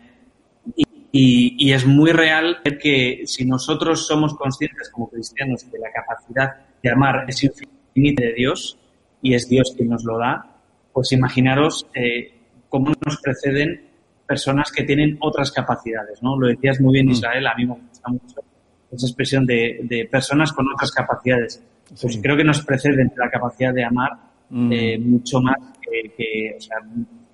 y, 0.74 0.84
y, 1.12 1.68
y 1.68 1.72
es 1.74 1.84
muy 1.84 2.12
real 2.12 2.60
que 2.80 3.22
si 3.26 3.44
nosotros 3.44 4.06
somos 4.06 4.34
conscientes 4.34 4.88
como 4.90 5.10
cristianos 5.10 5.70
de 5.70 5.78
la 5.78 5.90
capacidad 5.92 6.48
de 6.82 6.90
amar 6.90 7.26
es 7.28 7.44
infinita 7.44 8.22
de 8.24 8.32
Dios 8.32 8.78
y 9.20 9.34
es 9.34 9.46
Dios 9.50 9.74
quien 9.76 9.90
nos 9.90 10.02
lo 10.04 10.16
da, 10.16 10.56
pues 10.94 11.12
imaginaros 11.12 11.86
eh, 11.94 12.32
cómo 12.70 12.92
nos 13.04 13.20
preceden 13.20 13.82
personas 14.26 14.72
que 14.72 14.84
tienen 14.84 15.18
otras 15.20 15.52
capacidades, 15.52 16.22
¿no? 16.22 16.38
Lo 16.38 16.46
decías 16.46 16.80
muy 16.80 16.94
bien, 16.94 17.10
Israel, 17.10 17.46
a 17.48 17.54
mí 17.54 17.66
me 17.66 17.74
gusta 17.74 18.08
mucho 18.08 18.40
esa 18.90 19.06
expresión 19.06 19.44
de, 19.44 19.80
de 19.82 20.06
personas 20.06 20.52
con 20.54 20.66
otras 20.72 20.90
capacidades. 20.90 21.62
Pues 22.00 22.14
Sí. 22.14 22.22
creo 22.22 22.36
que 22.36 22.44
nos 22.44 22.64
preceden 22.64 23.12
la 23.16 23.28
capacidad 23.28 23.74
de 23.74 23.84
amar 23.84 24.29
Mm. 24.50 24.72
eh, 24.72 24.98
mucho 24.98 25.40
más 25.40 25.56
que, 25.80 26.10
que, 26.16 26.54
o 26.56 26.60
sea, 26.60 26.76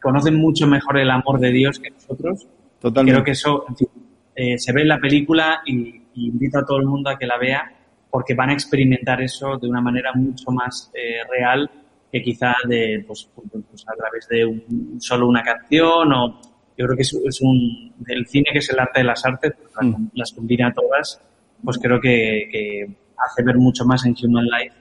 conocen 0.03 0.37
mucho 0.37 0.67
mejor 0.67 0.99
el 0.99 1.11
amor 1.11 1.41
de 1.41 1.51
Dios 1.51 1.79
que 1.81 1.91
nosotros. 1.91 2.47
Totalmente. 2.81 3.13
Creo 3.15 3.25
que 3.25 3.31
eso 3.33 3.65
en 3.69 3.77
fin, 3.77 3.89
eh, 4.35 4.59
se 4.59 4.73
ve 4.73 4.83
en 4.83 4.89
la 4.89 4.99
película 4.99 5.61
y, 5.67 5.89
y 6.15 6.29
invito 6.29 6.59
a 6.59 6.65
todo 6.65 6.79
el 6.79 6.87
mundo 6.87 7.11
a 7.11 7.19
que 7.19 7.27
la 7.27 7.39
vea 7.39 7.73
porque 8.11 8.35
van 8.35 8.51
a 8.51 8.53
experimentar 8.53 9.21
eso 9.23 9.57
de 9.59 9.69
una 9.69 9.81
manera 9.81 10.13
mucho 10.15 10.51
más 10.51 10.91
eh, 10.95 11.21
real 11.31 11.71
que 12.13 12.23
quizá 12.23 12.55
de 12.69 13.03
pues, 13.07 13.29
pues, 13.35 13.85
a 13.89 13.95
través 13.97 14.29
de 14.29 14.45
un- 14.45 15.01
solo 15.01 15.27
una 15.27 15.43
canción 15.43 16.13
o 16.13 16.41
yo 16.79 16.85
creo 16.87 16.97
que 16.97 17.03
es, 17.03 17.13
es 17.25 17.41
un 17.41 17.93
del 17.99 18.27
cine 18.27 18.47
que 18.53 18.59
es 18.59 18.71
el 18.71 18.79
arte 18.79 19.01
de 19.01 19.05
las 19.05 19.25
artes 19.25 19.53
pues, 19.61 19.73
las- 19.75 19.99
Mm. 20.01 20.09
las 20.15 20.33
combina 20.33 20.73
todas 20.73 21.21
pues 21.65 21.79
creo 21.79 21.99
que, 22.01 22.49
que 22.53 22.87
hace 23.19 23.43
ver 23.43 23.57
mucho 23.57 23.85
más 23.87 24.05
en 24.07 24.15
Human 24.23 24.45
Life 24.45 24.75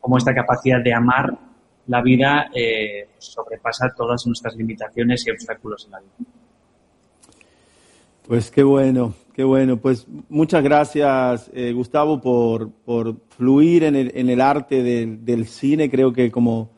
cómo 0.00 0.16
esta 0.18 0.34
capacidad 0.34 0.80
de 0.82 0.92
amar 0.94 1.32
la 1.92 2.00
vida 2.00 2.50
eh, 2.54 3.08
sobrepasa 3.18 3.92
todas 3.94 4.26
nuestras 4.26 4.56
limitaciones 4.56 5.26
y 5.26 5.30
obstáculos 5.30 5.84
en 5.84 5.90
la 5.90 6.00
vida. 6.00 6.30
Pues 8.26 8.50
qué 8.50 8.62
bueno, 8.62 9.14
qué 9.34 9.44
bueno. 9.44 9.76
Pues 9.76 10.06
muchas 10.30 10.64
gracias, 10.64 11.50
eh, 11.52 11.72
Gustavo, 11.72 12.18
por, 12.18 12.70
fluir 13.36 13.84
en 13.84 13.94
el, 13.94 14.10
en 14.14 14.30
el 14.30 14.40
arte 14.40 14.82
del, 14.82 15.46
cine. 15.46 15.90
Creo 15.90 16.14
que 16.14 16.30
como, 16.30 16.70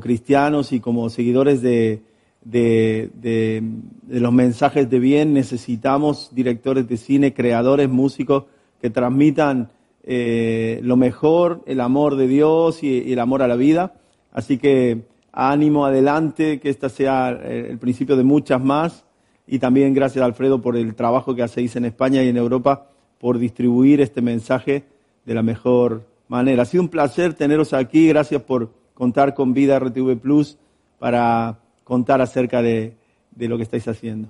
cristianos 0.00 0.72
y 0.72 0.80
como 0.80 1.10
seguidores 1.10 1.60
de, 1.60 2.00
de, 2.42 3.62
los 4.08 4.32
mensajes 4.32 4.88
de 4.88 4.98
bien 4.98 5.34
necesitamos 5.34 6.34
directores 6.34 6.88
de 6.88 6.96
cine, 6.96 7.34
creadores, 7.34 7.90
músicos 7.90 8.44
que 8.80 8.88
transmitan 8.88 9.68
eh, 10.02 10.80
lo 10.82 10.96
mejor, 10.96 11.62
el 11.66 11.80
amor 11.82 12.16
de 12.16 12.26
Dios 12.26 12.82
y 12.82 13.12
el 13.12 13.18
amor 13.18 13.42
a 13.42 13.48
la 13.48 13.56
vida. 13.56 13.92
Así 14.36 14.58
que 14.58 15.00
ánimo 15.32 15.86
adelante, 15.86 16.60
que 16.60 16.68
esta 16.68 16.90
sea 16.90 17.32
eh, 17.32 17.68
el 17.70 17.78
principio 17.78 18.16
de 18.16 18.22
muchas 18.22 18.62
más. 18.62 19.06
Y 19.46 19.58
también 19.60 19.94
gracias 19.94 20.22
Alfredo 20.22 20.60
por 20.60 20.76
el 20.76 20.94
trabajo 20.94 21.34
que 21.34 21.42
hacéis 21.42 21.74
en 21.76 21.86
España 21.86 22.22
y 22.22 22.28
en 22.28 22.36
Europa 22.36 22.88
por 23.18 23.38
distribuir 23.38 24.02
este 24.02 24.20
mensaje 24.20 24.84
de 25.24 25.34
la 25.34 25.42
mejor 25.42 26.04
manera. 26.28 26.62
Ha 26.62 26.66
sido 26.66 26.82
un 26.82 26.90
placer 26.90 27.32
teneros 27.32 27.72
aquí. 27.72 28.08
Gracias 28.08 28.42
por 28.42 28.70
contar 28.92 29.32
con 29.32 29.54
Vida 29.54 29.78
RTV 29.78 30.18
Plus 30.18 30.58
para 30.98 31.58
contar 31.82 32.20
acerca 32.20 32.60
de, 32.60 32.94
de 33.30 33.48
lo 33.48 33.56
que 33.56 33.62
estáis 33.62 33.88
haciendo. 33.88 34.28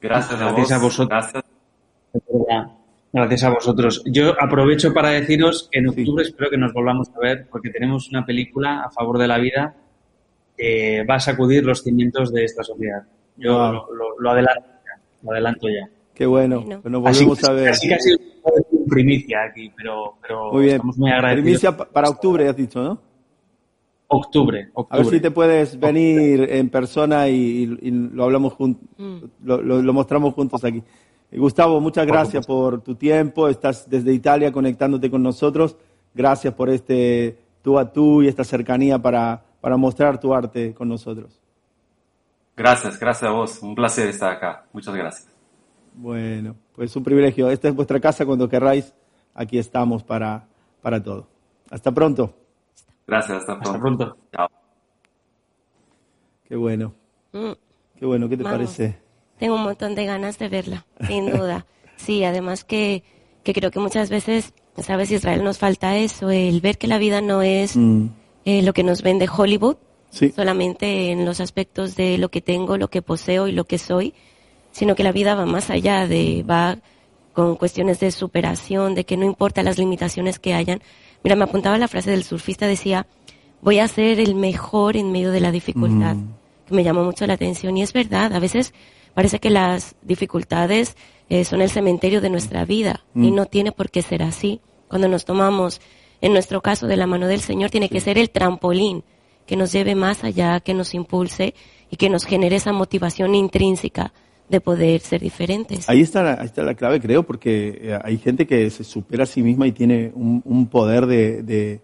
Gracias 0.00 0.40
a 0.40 0.50
Gracias 0.50 0.70
vos. 0.70 0.72
a 0.72 0.78
vosotros. 0.78 1.08
Gracias. 1.08 2.81
Gracias 3.12 3.44
a 3.44 3.50
vosotros. 3.50 4.02
Yo 4.06 4.32
aprovecho 4.40 4.94
para 4.94 5.10
deciros 5.10 5.68
que 5.70 5.80
en 5.80 5.88
octubre 5.88 6.24
espero 6.24 6.48
que 6.50 6.56
nos 6.56 6.72
volvamos 6.72 7.10
a 7.14 7.18
ver 7.20 7.46
porque 7.50 7.68
tenemos 7.70 8.08
una 8.08 8.24
película 8.24 8.82
a 8.84 8.90
favor 8.90 9.18
de 9.18 9.28
la 9.28 9.38
vida 9.38 9.76
que 10.56 11.04
va 11.08 11.16
a 11.16 11.20
sacudir 11.20 11.64
los 11.64 11.82
cimientos 11.82 12.32
de 12.32 12.44
esta 12.44 12.62
sociedad. 12.62 13.02
Yo 13.36 13.52
Wow. 13.54 13.72
lo, 13.72 13.94
lo- 13.94 14.18
lo 14.20 14.30
adelanto 14.30 14.62
ya. 14.84 15.02
Lo 15.22 15.32
adelanto 15.32 15.68
ya. 15.68 15.88
Qué 16.14 16.24
bueno. 16.26 16.62
Pues 16.64 16.84
nos 16.92 17.06
Así, 17.06 17.24
volvemos 17.24 17.44
a 17.48 17.52
ver. 17.52 17.68
así 17.68 17.88
que 17.88 17.94
ha 17.94 17.98
sido 17.98 18.18
primicia 18.88 19.42
aquí, 19.44 19.70
pero, 19.76 20.14
pero 20.22 20.52
Muy 20.52 20.64
bien. 20.64 20.76
estamos 20.76 20.96
muy 20.98 21.10
agradecidos. 21.10 21.42
Primicia 21.44 21.76
pa- 21.76 21.88
para 21.88 22.08
octubre, 22.08 22.48
has 22.48 22.56
dicho, 22.56 22.82
¿no? 22.82 23.00
Octubre, 24.08 24.68
A 24.90 24.96
ver 24.98 25.06
si 25.06 25.20
te 25.20 25.30
puedes 25.30 25.80
venir 25.80 26.46
en 26.50 26.68
persona 26.68 27.28
y, 27.30 27.34
y- 27.82 27.88
y 27.88 27.90
lo 27.90 28.24
hablamos 28.24 28.52
juntos, 28.52 28.86
lo, 29.42 29.62
lo- 29.62 29.80
lo 29.80 29.92
mostramos 29.94 30.34
juntos 30.34 30.62
aquí. 30.64 30.82
Eh, 31.32 31.38
Gustavo, 31.38 31.80
muchas 31.80 32.06
gracias 32.06 32.46
por 32.46 32.82
tu 32.82 32.94
tiempo. 32.94 33.48
Estás 33.48 33.88
desde 33.88 34.12
Italia 34.12 34.52
conectándote 34.52 35.10
con 35.10 35.22
nosotros. 35.22 35.76
Gracias 36.14 36.52
por 36.54 36.68
este 36.68 37.38
tú 37.62 37.78
a 37.78 37.90
tú 37.90 38.22
y 38.22 38.28
esta 38.28 38.44
cercanía 38.44 38.98
para, 38.98 39.42
para 39.60 39.76
mostrar 39.76 40.20
tu 40.20 40.34
arte 40.34 40.74
con 40.74 40.88
nosotros. 40.88 41.40
Gracias, 42.54 43.00
gracias 43.00 43.30
a 43.30 43.32
vos. 43.32 43.62
Un 43.62 43.74
placer 43.74 44.08
estar 44.08 44.30
acá. 44.30 44.66
Muchas 44.72 44.94
gracias. 44.94 45.28
Bueno, 45.94 46.54
pues 46.74 46.94
un 46.96 47.02
privilegio. 47.02 47.50
Esta 47.50 47.68
es 47.68 47.74
vuestra 47.74 47.98
casa 47.98 48.26
cuando 48.26 48.48
querráis. 48.48 48.92
Aquí 49.34 49.58
estamos 49.58 50.02
para, 50.02 50.46
para 50.82 51.02
todo. 51.02 51.26
Hasta 51.70 51.90
pronto. 51.92 52.34
Gracias, 53.06 53.38
hasta 53.38 53.54
pronto. 53.58 53.70
Hasta 53.70 53.80
pronto. 53.80 54.16
Chao. 54.36 54.48
Qué 56.46 56.56
bueno. 56.56 56.92
Mm, 57.32 57.52
Qué 57.98 58.04
bueno. 58.04 58.28
¿Qué 58.28 58.36
te 58.36 58.42
Vamos. 58.42 58.58
parece? 58.58 58.98
Tengo 59.42 59.56
un 59.56 59.64
montón 59.64 59.96
de 59.96 60.06
ganas 60.06 60.38
de 60.38 60.48
verla, 60.48 60.86
sin 61.08 61.26
duda. 61.26 61.66
Sí, 61.96 62.22
además 62.22 62.62
que, 62.62 63.02
que 63.42 63.52
creo 63.52 63.72
que 63.72 63.80
muchas 63.80 64.08
veces, 64.08 64.54
sabes, 64.78 65.10
Israel 65.10 65.42
nos 65.42 65.58
falta 65.58 65.96
eso, 65.96 66.30
el 66.30 66.60
ver 66.60 66.78
que 66.78 66.86
la 66.86 66.98
vida 66.98 67.20
no 67.20 67.42
es 67.42 67.76
Mm, 67.76 68.06
eh, 68.44 68.62
lo 68.62 68.72
que 68.72 68.84
nos 68.84 69.02
vende 69.02 69.28
Hollywood, 69.28 69.76
Sí. 70.10 70.30
solamente 70.30 71.10
en 71.10 71.24
los 71.24 71.40
aspectos 71.40 71.96
de 71.96 72.18
lo 72.18 72.28
que 72.28 72.40
tengo, 72.40 72.76
lo 72.76 72.86
que 72.88 73.02
poseo 73.02 73.48
y 73.48 73.52
lo 73.52 73.64
que 73.64 73.78
soy, 73.78 74.14
sino 74.70 74.94
que 74.94 75.02
la 75.02 75.10
vida 75.10 75.34
va 75.34 75.44
más 75.44 75.70
allá 75.70 76.06
de, 76.06 76.44
va 76.48 76.78
con 77.32 77.56
cuestiones 77.56 77.98
de 77.98 78.12
superación, 78.12 78.94
de 78.94 79.04
que 79.04 79.16
no 79.16 79.24
importa 79.24 79.64
las 79.64 79.76
limitaciones 79.78 80.38
que 80.38 80.54
hayan. 80.54 80.82
Mira, 81.24 81.34
me 81.34 81.44
apuntaba 81.44 81.78
la 81.78 81.88
frase 81.88 82.12
del 82.12 82.22
surfista, 82.22 82.68
decía, 82.68 83.06
voy 83.60 83.80
a 83.80 83.88
ser 83.88 84.20
el 84.20 84.36
mejor 84.36 84.96
en 84.96 85.10
medio 85.10 85.32
de 85.32 85.40
la 85.40 85.50
dificultad, 85.50 86.14
Mm. 86.14 86.28
que 86.68 86.74
me 86.74 86.84
llamó 86.84 87.02
mucho 87.04 87.26
la 87.26 87.34
atención 87.34 87.76
y 87.76 87.82
es 87.82 87.92
verdad, 87.92 88.32
a 88.34 88.38
veces 88.40 88.72
parece 89.14 89.38
que 89.40 89.50
las 89.50 89.94
dificultades 90.02 90.96
eh, 91.28 91.44
son 91.44 91.62
el 91.62 91.70
cementerio 91.70 92.20
de 92.20 92.30
nuestra 92.30 92.64
vida 92.64 93.04
y 93.14 93.30
Mm. 93.30 93.34
no 93.34 93.46
tiene 93.46 93.72
por 93.72 93.90
qué 93.90 94.02
ser 94.02 94.22
así. 94.22 94.60
Cuando 94.88 95.08
nos 95.08 95.24
tomamos, 95.24 95.80
en 96.20 96.32
nuestro 96.32 96.60
caso, 96.60 96.86
de 96.86 96.96
la 96.96 97.06
mano 97.06 97.26
del 97.26 97.40
Señor, 97.40 97.70
tiene 97.70 97.88
que 97.88 98.00
ser 98.00 98.18
el 98.18 98.30
trampolín 98.30 99.04
que 99.46 99.56
nos 99.56 99.72
lleve 99.72 99.94
más 99.94 100.22
allá, 100.24 100.60
que 100.60 100.74
nos 100.74 100.94
impulse 100.94 101.54
y 101.90 101.96
que 101.96 102.08
nos 102.10 102.24
genere 102.24 102.56
esa 102.56 102.72
motivación 102.72 103.34
intrínseca 103.34 104.12
de 104.48 104.60
poder 104.60 105.00
ser 105.00 105.20
diferentes. 105.22 105.88
Ahí 105.88 106.02
está, 106.02 106.22
la, 106.22 106.34
ahí 106.34 106.46
está 106.46 106.62
la 106.62 106.74
clave, 106.74 107.00
creo, 107.00 107.22
porque 107.22 107.78
eh, 107.82 107.98
hay 108.04 108.18
gente 108.18 108.46
que 108.46 108.68
se 108.70 108.84
supera 108.84 109.22
a 109.24 109.26
sí 109.26 109.42
misma 109.42 109.66
y 109.66 109.72
tiene 109.72 110.12
un, 110.14 110.42
un 110.44 110.66
poder 110.68 111.06
de, 111.06 111.42
de- 111.42 111.80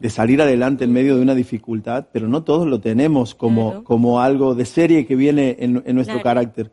de 0.00 0.10
salir 0.10 0.42
adelante 0.42 0.84
en 0.84 0.92
medio 0.92 1.16
de 1.16 1.22
una 1.22 1.34
dificultad, 1.34 2.06
pero 2.12 2.28
no 2.28 2.42
todos 2.42 2.66
lo 2.66 2.80
tenemos 2.80 3.34
como, 3.34 3.68
Claro. 3.70 3.84
como 3.84 4.20
algo 4.20 4.54
de 4.54 4.64
serie 4.64 5.06
que 5.06 5.16
viene 5.16 5.56
en, 5.60 5.82
en 5.86 5.94
nuestro 5.94 6.16
Claro. 6.20 6.24
carácter. 6.40 6.70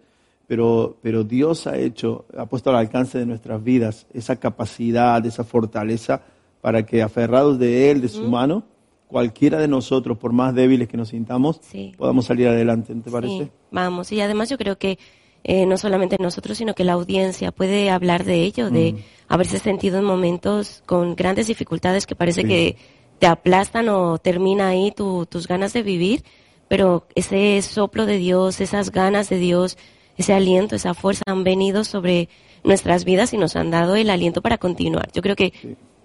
Pero, 0.48 0.98
pero 1.02 1.24
Dios 1.24 1.66
ha 1.68 1.78
hecho, 1.78 2.26
ha 2.38 2.46
puesto 2.46 2.72
al 2.72 2.76
alcance 2.76 3.18
de 3.18 3.26
nuestras 3.26 3.64
vidas 3.64 4.06
esa 4.14 4.36
capacidad, 4.38 5.26
esa 5.26 5.44
fortaleza 5.46 6.22
para 6.60 6.86
que 6.86 7.02
aferrados 7.02 7.58
de 7.58 7.90
Él, 7.90 8.02
de 8.02 8.10
su 8.10 8.24
mano, 8.30 8.64
cualquiera 9.08 9.60
de 9.60 9.68
nosotros, 9.68 10.18
por 10.18 10.34
más 10.34 10.54
débiles 10.54 10.88
que 10.90 10.98
nos 10.98 11.10
sintamos, 11.10 11.60
Sí. 11.62 11.94
podamos 11.98 12.26
salir 12.26 12.48
adelante, 12.48 12.94
¿no 12.94 13.02
te 13.02 13.12
parece? 13.12 13.46
Sí, 13.46 13.52
vamos. 13.72 14.12
Y 14.12 14.20
además 14.22 14.50
yo 14.50 14.58
creo 14.58 14.78
que 14.78 14.98
eh, 15.44 15.66
no 15.66 15.76
solamente 15.78 16.18
nosotros, 16.20 16.56
sino 16.58 16.76
que 16.76 16.84
la 16.84 16.94
audiencia 16.94 17.52
puede 17.52 17.90
hablar 17.90 18.26
de 18.26 18.44
ello, 18.44 18.70
de 18.70 18.94
Mm. 18.94 18.98
haberse 19.28 19.58
sentido 19.58 19.98
en 19.98 20.06
momentos 20.06 20.84
con 20.86 21.16
grandes 21.16 21.48
dificultades 21.48 22.06
que 22.06 22.14
parece 22.16 22.42
Sí. 22.44 22.48
que 22.48 22.76
te 23.22 23.28
aplastan 23.28 23.88
o 23.90 24.18
termina 24.18 24.70
ahí 24.70 24.92
tu- 24.92 25.28
tus 25.28 25.48
ganas 25.48 25.74
de 25.74 25.84
vivir, 25.84 26.24
pero 26.68 27.06
ese 27.14 27.62
soplo 27.62 28.08
de 28.08 28.18
Dios, 28.18 28.60
esas 28.62 28.90
ganas 28.92 29.30
de 29.30 29.38
Dios, 29.38 29.78
ese 30.18 30.34
aliento, 30.34 30.76
esa 30.76 30.96
fuerza 30.96 31.22
han 31.28 31.44
venido 31.44 31.84
sobre 31.84 32.30
nuestras 32.64 33.06
vidas 33.06 33.32
y 33.34 33.38
nos 33.38 33.56
han 33.56 33.70
dado 33.70 33.96
el 33.96 34.10
aliento 34.10 34.42
para 34.42 34.58
continuar. 34.58 35.12
Yo 35.14 35.22
creo 35.22 35.36
que 35.36 35.54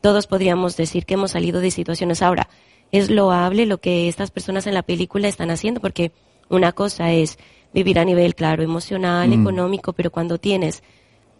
todos 0.02 0.26
podríamos 0.26 0.76
decir 0.76 1.06
que 1.06 1.14
hemos 1.14 1.30
salido 1.30 1.60
de 1.60 1.70
situaciones. 1.70 2.20
Ahora, 2.20 2.50
es 2.92 3.08
loable 3.10 3.64
lo 3.64 3.78
que 3.78 4.08
estas 4.08 4.30
personas 4.30 4.66
en 4.66 4.74
la 4.74 4.82
película 4.82 5.26
están 5.26 5.50
haciendo, 5.50 5.80
porque 5.80 6.12
una 6.50 6.72
cosa 6.72 7.12
es 7.14 7.38
vivir 7.72 7.98
a 7.98 8.04
nivel, 8.04 8.34
claro, 8.34 8.62
emocional, 8.62 9.30
Mm. 9.30 9.40
económico, 9.40 9.94
pero 9.94 10.10
cuando 10.10 10.36
tienes 10.36 10.82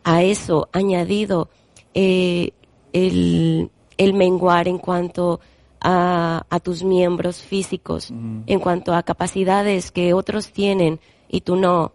a 0.04 0.22
eso 0.22 0.70
añadido 0.72 1.50
eh, 1.92 2.52
el, 2.94 3.70
el 3.98 4.12
menguar 4.14 4.68
en 4.68 4.78
cuanto 4.78 5.40
a, 5.88 6.44
a 6.50 6.58
tus 6.58 6.82
miembros 6.82 7.40
físicos, 7.42 8.10
en 8.10 8.58
cuanto 8.58 8.92
a 8.92 9.04
capacidades 9.04 9.92
que 9.92 10.14
otros 10.14 10.50
tienen 10.50 10.98
y 11.28 11.42
tú 11.42 11.54
no, 11.54 11.92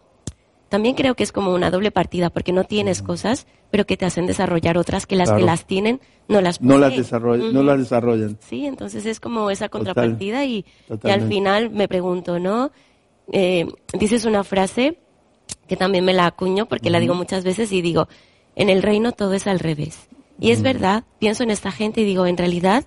también 0.70 0.96
creo 0.96 1.14
que 1.16 1.24
es 1.24 1.34
como 1.34 1.54
una 1.54 1.70
doble 1.70 1.92
partida, 1.92 2.30
porque 2.30 2.54
no 2.54 2.64
tienes 2.64 3.02
cosas, 3.02 3.48
pero 3.70 3.86
que 3.86 3.98
te 3.98 4.06
hacen 4.06 4.28
desarrollar 4.28 4.78
otras 4.78 5.06
que 5.06 5.18
las 5.18 5.28
Claro. 5.28 5.40
que 5.40 5.46
las 5.46 5.66
tienen 5.66 6.00
no 6.30 6.40
las 6.40 6.62
No 6.62 6.78
las, 6.78 6.92
poseen. 6.94 7.06
desarroll- 7.22 7.52
no 7.52 7.64
las 7.64 7.80
desarrollan. 7.80 8.38
Sí, 8.40 8.66
entonces 8.66 9.06
es 9.06 9.20
como 9.20 9.50
esa 9.52 9.68
contrapartida 9.68 10.46
y, 10.46 10.64
y 11.04 11.10
al 11.10 11.28
final 11.28 11.70
me 11.70 11.90
pregunto, 11.90 12.40
¿no? 12.40 12.72
Eh, 13.34 13.66
dices 14.00 14.24
una 14.24 14.46
frase 14.46 14.98
que 15.68 15.76
también 15.76 16.06
me 16.06 16.14
la 16.14 16.28
acuño 16.28 16.66
porque 16.66 16.90
la 16.90 17.00
digo 17.02 17.14
muchas 17.14 17.44
veces 17.44 17.74
y 17.74 17.82
digo, 17.82 18.08
en 18.56 18.70
el 18.70 18.82
reino 18.84 19.12
todo 19.12 19.34
es 19.34 19.48
al 19.48 19.60
revés. 19.60 20.08
Y 20.40 20.52
es 20.52 20.62
verdad, 20.62 21.04
pienso 21.20 21.44
en 21.44 21.52
esta 21.52 21.72
gente 21.72 22.00
y 22.02 22.06
digo, 22.06 22.26
en 22.26 22.38
realidad, 22.38 22.86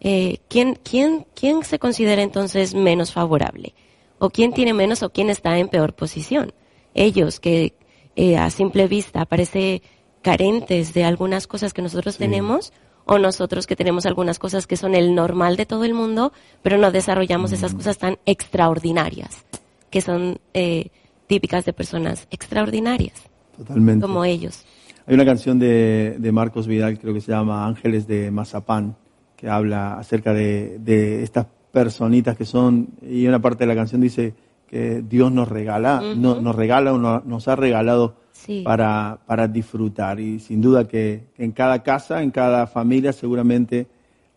eh, 0.00 0.38
¿quién, 0.48 0.78
quién, 0.82 1.26
¿quién 1.34 1.62
se 1.62 1.78
considera 1.78 2.22
entonces 2.22 2.74
menos 2.74 3.12
favorable? 3.12 3.74
¿O 4.18 4.30
quién 4.30 4.52
tiene 4.52 4.74
menos 4.74 5.02
o 5.02 5.10
quién 5.10 5.30
está 5.30 5.58
en 5.58 5.68
peor 5.68 5.94
posición? 5.94 6.52
Ellos 6.94 7.40
que 7.40 7.74
eh, 8.16 8.36
a 8.36 8.50
simple 8.50 8.88
vista 8.88 9.24
parece 9.26 9.82
carentes 10.22 10.92
de 10.94 11.04
algunas 11.04 11.46
cosas 11.46 11.72
que 11.72 11.82
nosotros 11.82 12.16
tenemos 12.16 12.72
o 13.06 13.18
nosotros 13.18 13.66
que 13.66 13.76
tenemos 13.76 14.06
algunas 14.06 14.38
cosas 14.38 14.66
que 14.66 14.76
son 14.76 14.94
el 14.94 15.14
normal 15.14 15.56
de 15.56 15.66
todo 15.66 15.84
el 15.84 15.94
mundo, 15.94 16.32
pero 16.62 16.78
no 16.78 16.90
desarrollamos 16.90 17.52
esas 17.52 17.74
cosas 17.74 17.98
tan 17.98 18.18
extraordinarias, 18.26 19.44
que 19.90 20.00
son 20.00 20.38
eh, 20.54 20.90
típicas 21.26 21.64
de 21.64 21.72
personas 21.72 22.28
extraordinarias, 22.30 23.22
Totalmente. 23.56 24.06
como 24.06 24.24
ellos. 24.24 24.64
Hay 25.06 25.14
una 25.14 25.24
canción 25.24 25.58
de, 25.58 26.16
de 26.18 26.32
Marcos 26.32 26.66
Vidal, 26.66 26.98
creo 26.98 27.14
que 27.14 27.20
se 27.20 27.32
llama 27.32 27.66
Ángeles 27.66 28.06
de 28.06 28.30
Mazapán, 28.30 28.96
que 29.40 29.48
habla 29.48 29.94
acerca 29.98 30.34
de, 30.34 30.78
de 30.80 31.22
estas 31.22 31.46
personitas 31.72 32.36
que 32.36 32.44
son, 32.44 32.88
y 33.00 33.26
una 33.26 33.40
parte 33.40 33.64
de 33.64 33.68
la 33.68 33.74
canción 33.74 34.02
dice 34.02 34.34
que 34.68 35.02
Dios 35.08 35.32
nos 35.32 35.48
regala, 35.48 36.02
no- 36.14 36.40
nos 36.40 36.54
regala 36.54 36.92
o 36.92 36.98
no- 36.98 37.22
nos 37.24 37.48
ha 37.48 37.56
regalado 37.56 38.16
Sí. 38.32 38.62
para, 38.64 39.18
para 39.26 39.48
disfrutar. 39.48 40.20
Y 40.20 40.38
sin 40.40 40.60
duda 40.60 40.86
que, 40.86 41.24
que 41.34 41.44
en 41.44 41.52
cada 41.52 41.82
casa, 41.82 42.22
en 42.22 42.30
cada 42.30 42.66
familia, 42.66 43.12
seguramente 43.12 43.86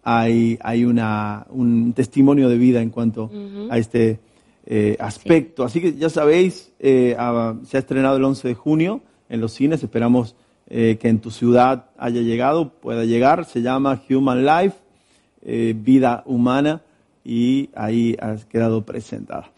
hay, 0.03 0.57
hay 0.61 0.85
una, 0.85 1.45
un 1.49 1.93
testimonio 1.93 2.49
de 2.49 2.57
vida 2.57 2.81
en 2.81 2.89
cuanto 2.89 3.29
a 3.69 3.77
este 3.77 4.19
eh, 4.65 4.95
aspecto. 4.99 5.63
Así 5.63 5.79
que 5.81 5.93
ya 5.95 6.09
sabéis, 6.09 6.71
eh, 6.79 7.15
ah, 7.17 7.55
se 7.65 7.77
ha 7.77 7.79
estrenado 7.79 8.17
el 8.17 8.23
11 8.23 8.47
de 8.47 8.53
junio 8.55 9.01
en 9.29 9.39
los 9.41 9.53
cines. 9.53 9.83
Esperamos 9.83 10.35
eh, 10.67 10.97
que 10.99 11.07
en 11.09 11.19
tu 11.19 11.31
ciudad 11.31 11.85
haya 11.97 12.21
llegado, 12.21 12.73
pueda 12.73 13.05
llegar. 13.05 13.45
Se 13.45 13.61
llama 13.61 14.01
Human 14.09 14.45
Life, 14.45 14.77
eh, 15.43 15.75
vida 15.77 16.23
humana, 16.25 16.81
y 17.25 17.69
ahí 17.75 18.15
ha 18.21 18.35
quedado 18.49 18.83
presentada. 18.83 19.51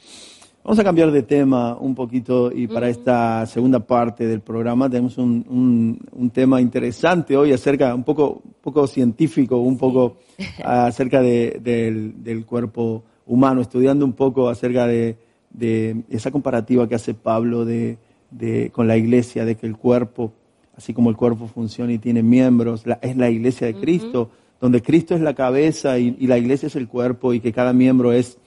Vamos 0.63 0.79
a 0.79 0.83
cambiar 0.83 1.11
de 1.11 1.21
tema 1.23 1.75
un 1.77 1.93
poquito 1.93 2.51
y 2.51 2.67
para 2.67 2.89
esta 2.89 3.45
segunda 3.45 3.79
parte 3.79 4.25
del 4.25 4.41
programa 4.41 4.89
tenemos 4.89 5.17
un, 5.19 5.45
un- 5.47 5.99
un 6.11 6.29
tema 6.31 6.59
interesante 6.59 7.37
hoy 7.37 7.51
acerca, 7.53 7.93
un 7.93 8.03
poco, 8.03 8.41
un 8.43 8.53
poco 8.61 8.87
científico, 8.87 9.57
un 9.57 9.77
poco 9.77 10.17
acerca 10.63 11.21
de- 11.21 11.59
del, 11.63 12.23
del 12.23 12.45
cuerpo 12.45 13.03
humano, 13.27 13.61
estudiando 13.61 14.05
un 14.05 14.13
poco 14.13 14.49
acerca 14.49 14.87
de, 14.87 15.17
de 15.51 16.03
esa 16.09 16.31
comparativa 16.31 16.87
que 16.89 16.95
hace 16.95 17.13
Pablo 17.13 17.63
de, 17.63 17.97
de- 18.31 18.71
con 18.71 18.87
la 18.87 18.97
iglesia, 18.97 19.45
de 19.45 19.55
que 19.55 19.67
el 19.67 19.77
cuerpo, 19.77 20.33
así 20.75 20.93
como 20.95 21.11
el 21.11 21.15
cuerpo 21.15 21.47
funciona 21.47 21.93
y 21.93 21.99
tiene 21.99 22.23
miembros, 22.23 22.87
la- 22.87 22.97
es 23.03 23.15
la 23.17 23.29
iglesia 23.29 23.67
de 23.67 23.75
Cristo, 23.75 24.29
donde 24.59 24.81
Cristo 24.81 25.15
es 25.15 25.21
la 25.21 25.33
cabeza 25.33 25.99
y, 25.99 26.15
y 26.19 26.27
la 26.27 26.37
iglesia 26.37 26.67
es 26.67 26.75
el 26.75 26.87
cuerpo 26.87 27.33
y 27.33 27.39
que 27.39 27.51
cada 27.53 27.73
miembro 27.73 28.11
es 28.13 28.37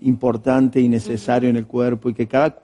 importante 0.00 0.80
y 0.80 0.88
necesario 0.88 1.48
en 1.50 1.56
el 1.56 1.66
cuerpo 1.66 2.08
y 2.08 2.14
que 2.14 2.26
cada, 2.26 2.58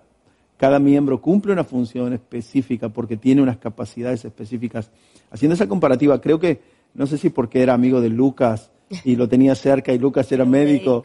cada 0.57 0.79
miembro 0.79 1.21
cumple 1.21 1.53
una 1.53 1.65
función 1.65 2.13
específica 2.13 2.89
porque 2.89 3.17
tiene 3.17 3.43
unas 3.43 3.59
capacidades 3.59 4.25
específicas. 4.25 4.91
Haciendo 5.31 5.55
esa 5.55 5.69
comparativa, 5.69 6.21
creo 6.21 6.39
que, 6.39 6.61
no 6.95 7.07
sé 7.07 7.19
si 7.19 7.31
porque 7.31 7.63
era 7.63 7.75
amigo 7.75 8.01
de 8.01 8.09
Lucas 8.09 8.71
y 9.05 9.17
lo 9.17 9.29
tenía 9.29 9.55
cerca 9.55 9.93
y 9.93 9.99
Lucas 9.99 10.31
era 10.31 10.45
médico, 10.47 11.05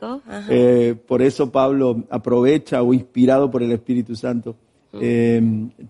eh, 0.49 0.95
por 1.07 1.21
eso 1.21 1.51
Pablo 1.51 2.03
aprovecha 2.09 2.81
o 2.83 2.93
inspirado 2.93 3.49
por 3.49 3.63
el 3.63 3.71
Espíritu 3.71 4.15
Santo, 4.15 4.55
eh, 4.93 5.41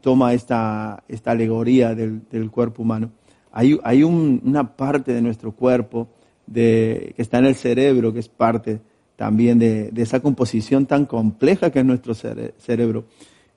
toma 0.02 0.34
esta, 0.34 1.04
esta 1.08 1.32
alegoría 1.32 1.96
del, 1.96 2.22
del 2.30 2.52
cuerpo 2.52 2.84
humano. 2.84 3.12
Hay, 3.52 3.80
hay 3.84 4.04
un- 4.04 4.42
una 4.46 4.76
parte 4.76 5.14
de 5.14 5.22
nuestro 5.22 5.52
cuerpo 5.52 6.08
de, 6.48 7.14
que 7.16 7.22
está 7.22 7.38
en 7.40 7.46
el 7.46 7.56
cerebro, 7.56 8.14
que 8.14 8.20
es 8.20 8.30
parte 8.30 8.80
también 9.16 9.60
de, 9.60 9.92
de 9.92 10.02
esa 10.02 10.20
composición 10.22 10.86
tan 10.86 11.06
compleja 11.06 11.72
que 11.72 11.80
es 11.80 11.86
nuestro 11.86 12.14
cere- 12.14 12.54
cerebro, 12.58 13.06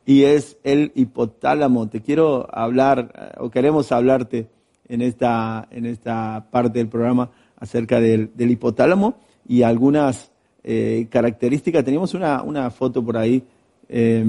y 0.04 0.22
es 0.24 0.56
el 0.64 0.90
hipotálamo. 0.94 1.88
Te 1.88 2.00
quiero 2.00 2.48
hablar, 2.52 3.12
eh, 3.14 3.36
o 3.38 3.50
queremos 3.50 3.92
hablarte 3.92 4.48
en 4.88 5.00
esta, 5.02 5.68
en 5.70 5.86
esta 5.86 6.46
parte 6.50 6.78
del 6.80 6.88
programa 6.88 7.30
acerca 7.56 8.00
del, 8.00 8.30
del 8.34 8.50
hipotálamo 8.50 9.14
y 9.46 9.62
algunas 9.62 10.30
eh, 10.64 11.06
características. 11.10 11.84
Teníamos 11.84 12.14
una, 12.14 12.42
una 12.42 12.70
foto 12.70 13.04
por 13.04 13.16
ahí, 13.16 13.42
eh, 13.88 14.24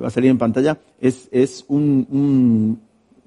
va 0.00 0.08
a 0.08 0.10
salir 0.10 0.30
en 0.30 0.38
pantalla, 0.38 0.78
es, 1.00 1.28
es 1.32 1.64
un, 1.68 2.06
un 2.10 2.80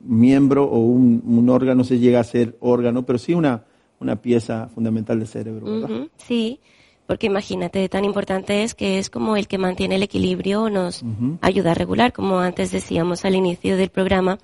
miembro 0.07 0.65
o 0.65 0.79
un, 0.79 1.21
un 1.25 1.49
órgano, 1.49 1.75
no 1.75 1.83
se 1.83 1.99
llega 1.99 2.19
a 2.19 2.23
ser 2.23 2.57
órgano, 2.59 3.05
pero 3.05 3.19
sí 3.19 3.33
una, 3.33 3.63
una 3.99 4.15
pieza 4.21 4.69
fundamental 4.73 5.19
del 5.19 5.27
cerebro, 5.27 6.07
Sí, 6.17 6.59
porque 7.05 7.27
imagínate, 7.27 7.87
tan 7.89 8.05
importante 8.05 8.63
es 8.63 8.75
que 8.75 8.99
es 8.99 9.09
como 9.09 9.37
el 9.37 9.47
que 9.47 9.57
mantiene 9.57 9.95
el 9.95 10.03
equilibrio, 10.03 10.69
nos 10.69 11.03
ayuda 11.41 11.71
a 11.71 11.73
regular, 11.73 12.11
como 12.11 12.39
antes 12.39 12.71
decíamos 12.71 13.23
al 13.25 13.35
inicio 13.35 13.77
del 13.77 13.89
programa, 13.89 14.39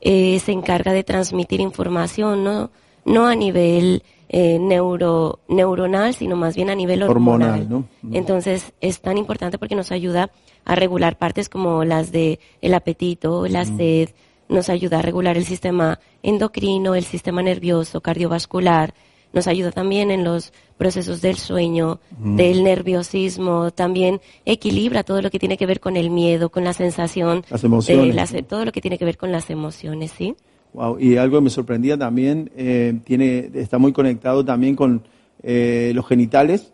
eh, 0.00 0.38
se 0.38 0.52
encarga 0.52 0.92
de 0.92 1.04
transmitir 1.04 1.60
información, 1.60 2.42
no, 2.42 2.70
no 3.04 3.26
a 3.26 3.34
nivel 3.34 4.02
eh, 4.30 4.58
neuro, 4.58 5.40
neuronal, 5.48 6.14
sino 6.14 6.36
más 6.36 6.56
bien 6.56 6.70
a 6.70 6.74
nivel 6.74 7.02
hormonal. 7.02 7.62
Hormonal, 7.62 7.86
¿no? 8.02 8.14
Entonces 8.16 8.72
es 8.80 9.00
tan 9.00 9.18
importante 9.18 9.58
porque 9.58 9.74
nos 9.74 9.92
ayuda 9.92 10.30
a 10.64 10.74
regular 10.74 11.18
partes 11.18 11.48
como 11.48 11.84
las 11.84 12.12
de 12.12 12.38
el 12.62 12.74
apetito, 12.74 13.46
la 13.46 13.64
sed, 13.64 14.10
nos 14.50 14.68
ayuda 14.68 14.98
a 14.98 15.02
regular 15.02 15.36
el 15.36 15.44
sistema 15.44 15.98
endocrino, 16.22 16.94
el 16.94 17.04
sistema 17.04 17.42
nervioso, 17.42 18.00
cardiovascular, 18.00 18.92
nos 19.32 19.46
ayuda 19.46 19.70
también 19.70 20.10
en 20.10 20.24
los 20.24 20.52
procesos 20.76 21.20
del 21.22 21.36
sueño, 21.36 22.00
Ujú. 22.20 22.36
del 22.36 22.64
nerviosismo, 22.64 23.70
también 23.70 24.20
equilibra 24.44 25.04
todo 25.04 25.22
lo 25.22 25.30
que 25.30 25.38
tiene 25.38 25.56
que 25.56 25.66
ver 25.66 25.78
con 25.80 25.96
el 25.96 26.10
miedo, 26.10 26.50
con 26.50 26.64
la 26.64 26.72
sensación, 26.72 27.44
Las 27.48 27.62
emociones, 27.64 28.46
todo 28.48 28.64
lo 28.64 28.72
que 28.72 28.80
tiene 28.80 28.98
que 28.98 29.04
ver 29.04 29.16
con 29.16 29.30
las 29.30 29.48
emociones, 29.50 30.10
¿sí? 30.10 30.34
Wow, 30.72 30.98
y 31.00 31.16
algo 31.16 31.38
que 31.38 31.44
me 31.44 31.50
sorprendía 31.50 31.96
también, 31.96 32.50
eh, 32.56 32.98
tiene, 33.04 33.50
está 33.54 33.78
muy 33.78 33.92
conectado 33.92 34.44
también 34.44 34.74
con 34.76 35.02
eh, 35.42 35.92
los 35.94 36.06
genitales, 36.06 36.72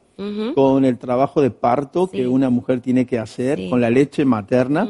con 0.54 0.86
el 0.86 0.96
trabajo 0.96 1.42
de 1.42 1.50
parto 1.50 2.10
que 2.10 2.26
una 2.26 2.48
mujer 2.48 2.80
tiene 2.80 3.04
que 3.04 3.18
hacer, 3.18 3.58
Sí. 3.58 3.68
con 3.68 3.82
la 3.82 3.90
leche 3.90 4.24
materna. 4.24 4.88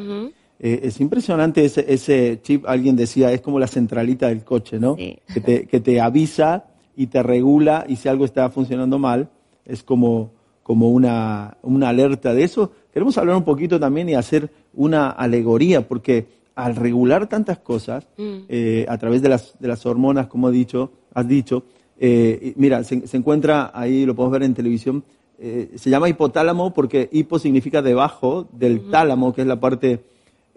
Eh, 0.59 0.79
es 0.83 0.99
impresionante 0.99 1.63
ese, 1.65 1.85
ese 1.87 2.39
chip, 2.41 2.65
alguien 2.67 2.95
decía, 2.95 3.31
es 3.31 3.41
como 3.41 3.59
la 3.59 3.67
centralita 3.67 4.27
del 4.29 4.43
coche, 4.43 4.79
¿no? 4.79 4.95
Que, 4.95 5.41
te, 5.43 5.67
que 5.67 5.79
te 5.79 6.01
avisa 6.01 6.65
y 6.95 7.07
te 7.07 7.21
regula 7.21 7.85
y 7.87 7.95
si 7.97 8.09
algo 8.09 8.25
está 8.25 8.49
funcionando 8.49 8.97
mal, 8.97 9.29
es 9.65 9.83
como, 9.83 10.31
como 10.63 10.89
una, 10.89 11.57
una 11.61 11.89
alerta 11.89 12.33
de 12.33 12.43
eso. 12.43 12.71
Queremos 12.91 13.17
hablar 13.19 13.35
un 13.35 13.43
poquito 13.43 13.79
también 13.79 14.09
y 14.09 14.15
hacer 14.15 14.49
una 14.73 15.09
alegoría, 15.11 15.87
porque 15.87 16.25
al 16.55 16.75
regular 16.75 17.27
tantas 17.27 17.59
cosas, 17.59 18.07
Mm. 18.17 18.37
eh, 18.49 18.85
a 18.89 18.97
través 18.97 19.21
de 19.21 19.29
las, 19.29 19.53
de 19.59 19.67
las 19.67 19.85
hormonas, 19.85 20.25
como 20.25 20.49
he 20.49 20.51
dicho, 20.51 20.91
has 21.13 21.27
dicho, 21.27 21.65
eh, 21.99 22.53
mira, 22.55 22.83
se, 22.83 23.05
se 23.05 23.17
encuentra 23.17 23.69
ahí, 23.75 24.07
lo 24.07 24.15
podemos 24.15 24.33
ver 24.33 24.43
en 24.43 24.53
televisión, 24.55 25.03
se 25.39 25.91
llama 25.91 26.09
hipotálamo 26.09 26.73
porque 26.73 27.09
hipo 27.11 27.37
significa 27.37 27.83
debajo 27.83 28.47
del 28.53 28.89
tálamo, 28.89 29.33
que 29.33 29.41
es 29.41 29.47
la 29.47 29.59
parte 29.59 29.99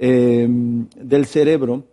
eh, 0.01 0.49
del 0.97 1.27
cerebro, 1.27 1.85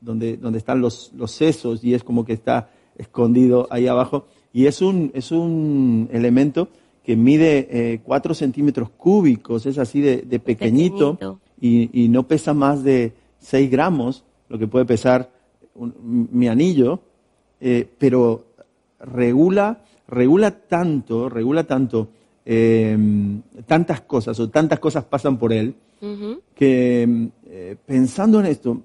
donde, 0.00 0.36
donde 0.38 0.58
están 0.58 0.80
los, 0.80 1.12
los 1.14 1.30
sesos 1.30 1.84
y 1.84 1.92
es 1.94 2.02
como 2.02 2.24
que 2.24 2.32
está 2.32 2.70
escondido 2.96 3.68
ahí 3.70 3.86
abajo. 3.86 4.26
Y 4.52 4.64
es 4.66 4.80
un, 4.82 5.10
es 5.14 5.30
un 5.30 6.08
elemento 6.10 6.68
que 7.04 7.16
mide 7.16 8.00
4 8.04 8.34
centímetros 8.34 8.88
cúbicos, 8.96 9.66
es 9.66 9.78
así 9.78 10.00
de, 10.00 10.18
de 10.22 10.38
pequeñito, 10.40 11.14
Pequeñito. 11.16 11.40
Y, 11.60 12.04
y 12.04 12.08
no 12.08 12.26
pesa 12.26 12.54
más 12.54 12.82
de 12.82 13.12
6 13.40 13.70
gramos, 13.70 14.24
lo 14.48 14.58
que 14.58 14.66
puede 14.66 14.86
pesar 14.86 15.30
un- 15.74 16.28
mi 16.32 16.48
anillo, 16.48 17.00
eh, 17.60 17.86
pero 17.98 18.46
regula, 19.00 19.82
regula 20.08 20.50
tanto, 20.50 21.28
regula 21.28 21.64
tanto, 21.64 22.08
eh, 22.46 22.96
tantas 23.66 24.00
cosas 24.02 24.40
o 24.40 24.48
tantas 24.48 24.78
cosas 24.80 25.04
pasan 25.04 25.38
por 25.38 25.52
él, 25.52 25.74
que 26.54 27.28
eh, 27.50 27.76
pensando 27.84 28.38
en 28.40 28.46
esto, 28.46 28.80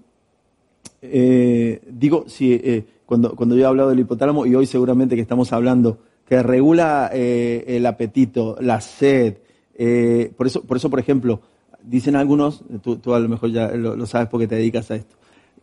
eh, 1.01 1.81
digo, 1.89 2.25
si, 2.27 2.53
eh, 2.53 2.85
cuando, 3.05 3.35
cuando 3.35 3.55
yo 3.55 3.63
he 3.63 3.65
hablado 3.65 3.89
del 3.89 3.99
hipotálamo 3.99 4.45
y 4.45 4.55
hoy 4.55 4.65
seguramente 4.65 5.15
que 5.15 5.21
estamos 5.21 5.53
hablando 5.53 5.99
que 6.27 6.41
regula 6.41 7.09
eh, 7.13 7.63
el 7.67 7.85
apetito, 7.85 8.57
la 8.59 8.81
sed, 8.81 9.37
eh, 9.77 10.31
por, 10.35 10.47
eso, 10.47 10.63
por 10.63 10.77
eso, 10.77 10.89
por 10.89 10.99
ejemplo, 10.99 11.41
dicen 11.83 12.15
algunos, 12.15 12.63
tú, 12.81 12.95
tú 12.97 13.13
a 13.13 13.19
lo 13.19 13.29
mejor 13.29 13.51
ya 13.51 13.69
lo, 13.71 13.95
lo 13.95 14.05
sabes 14.07 14.27
porque 14.29 14.47
te 14.47 14.55
dedicas 14.55 14.89
a 14.89 14.95
esto, 14.95 15.15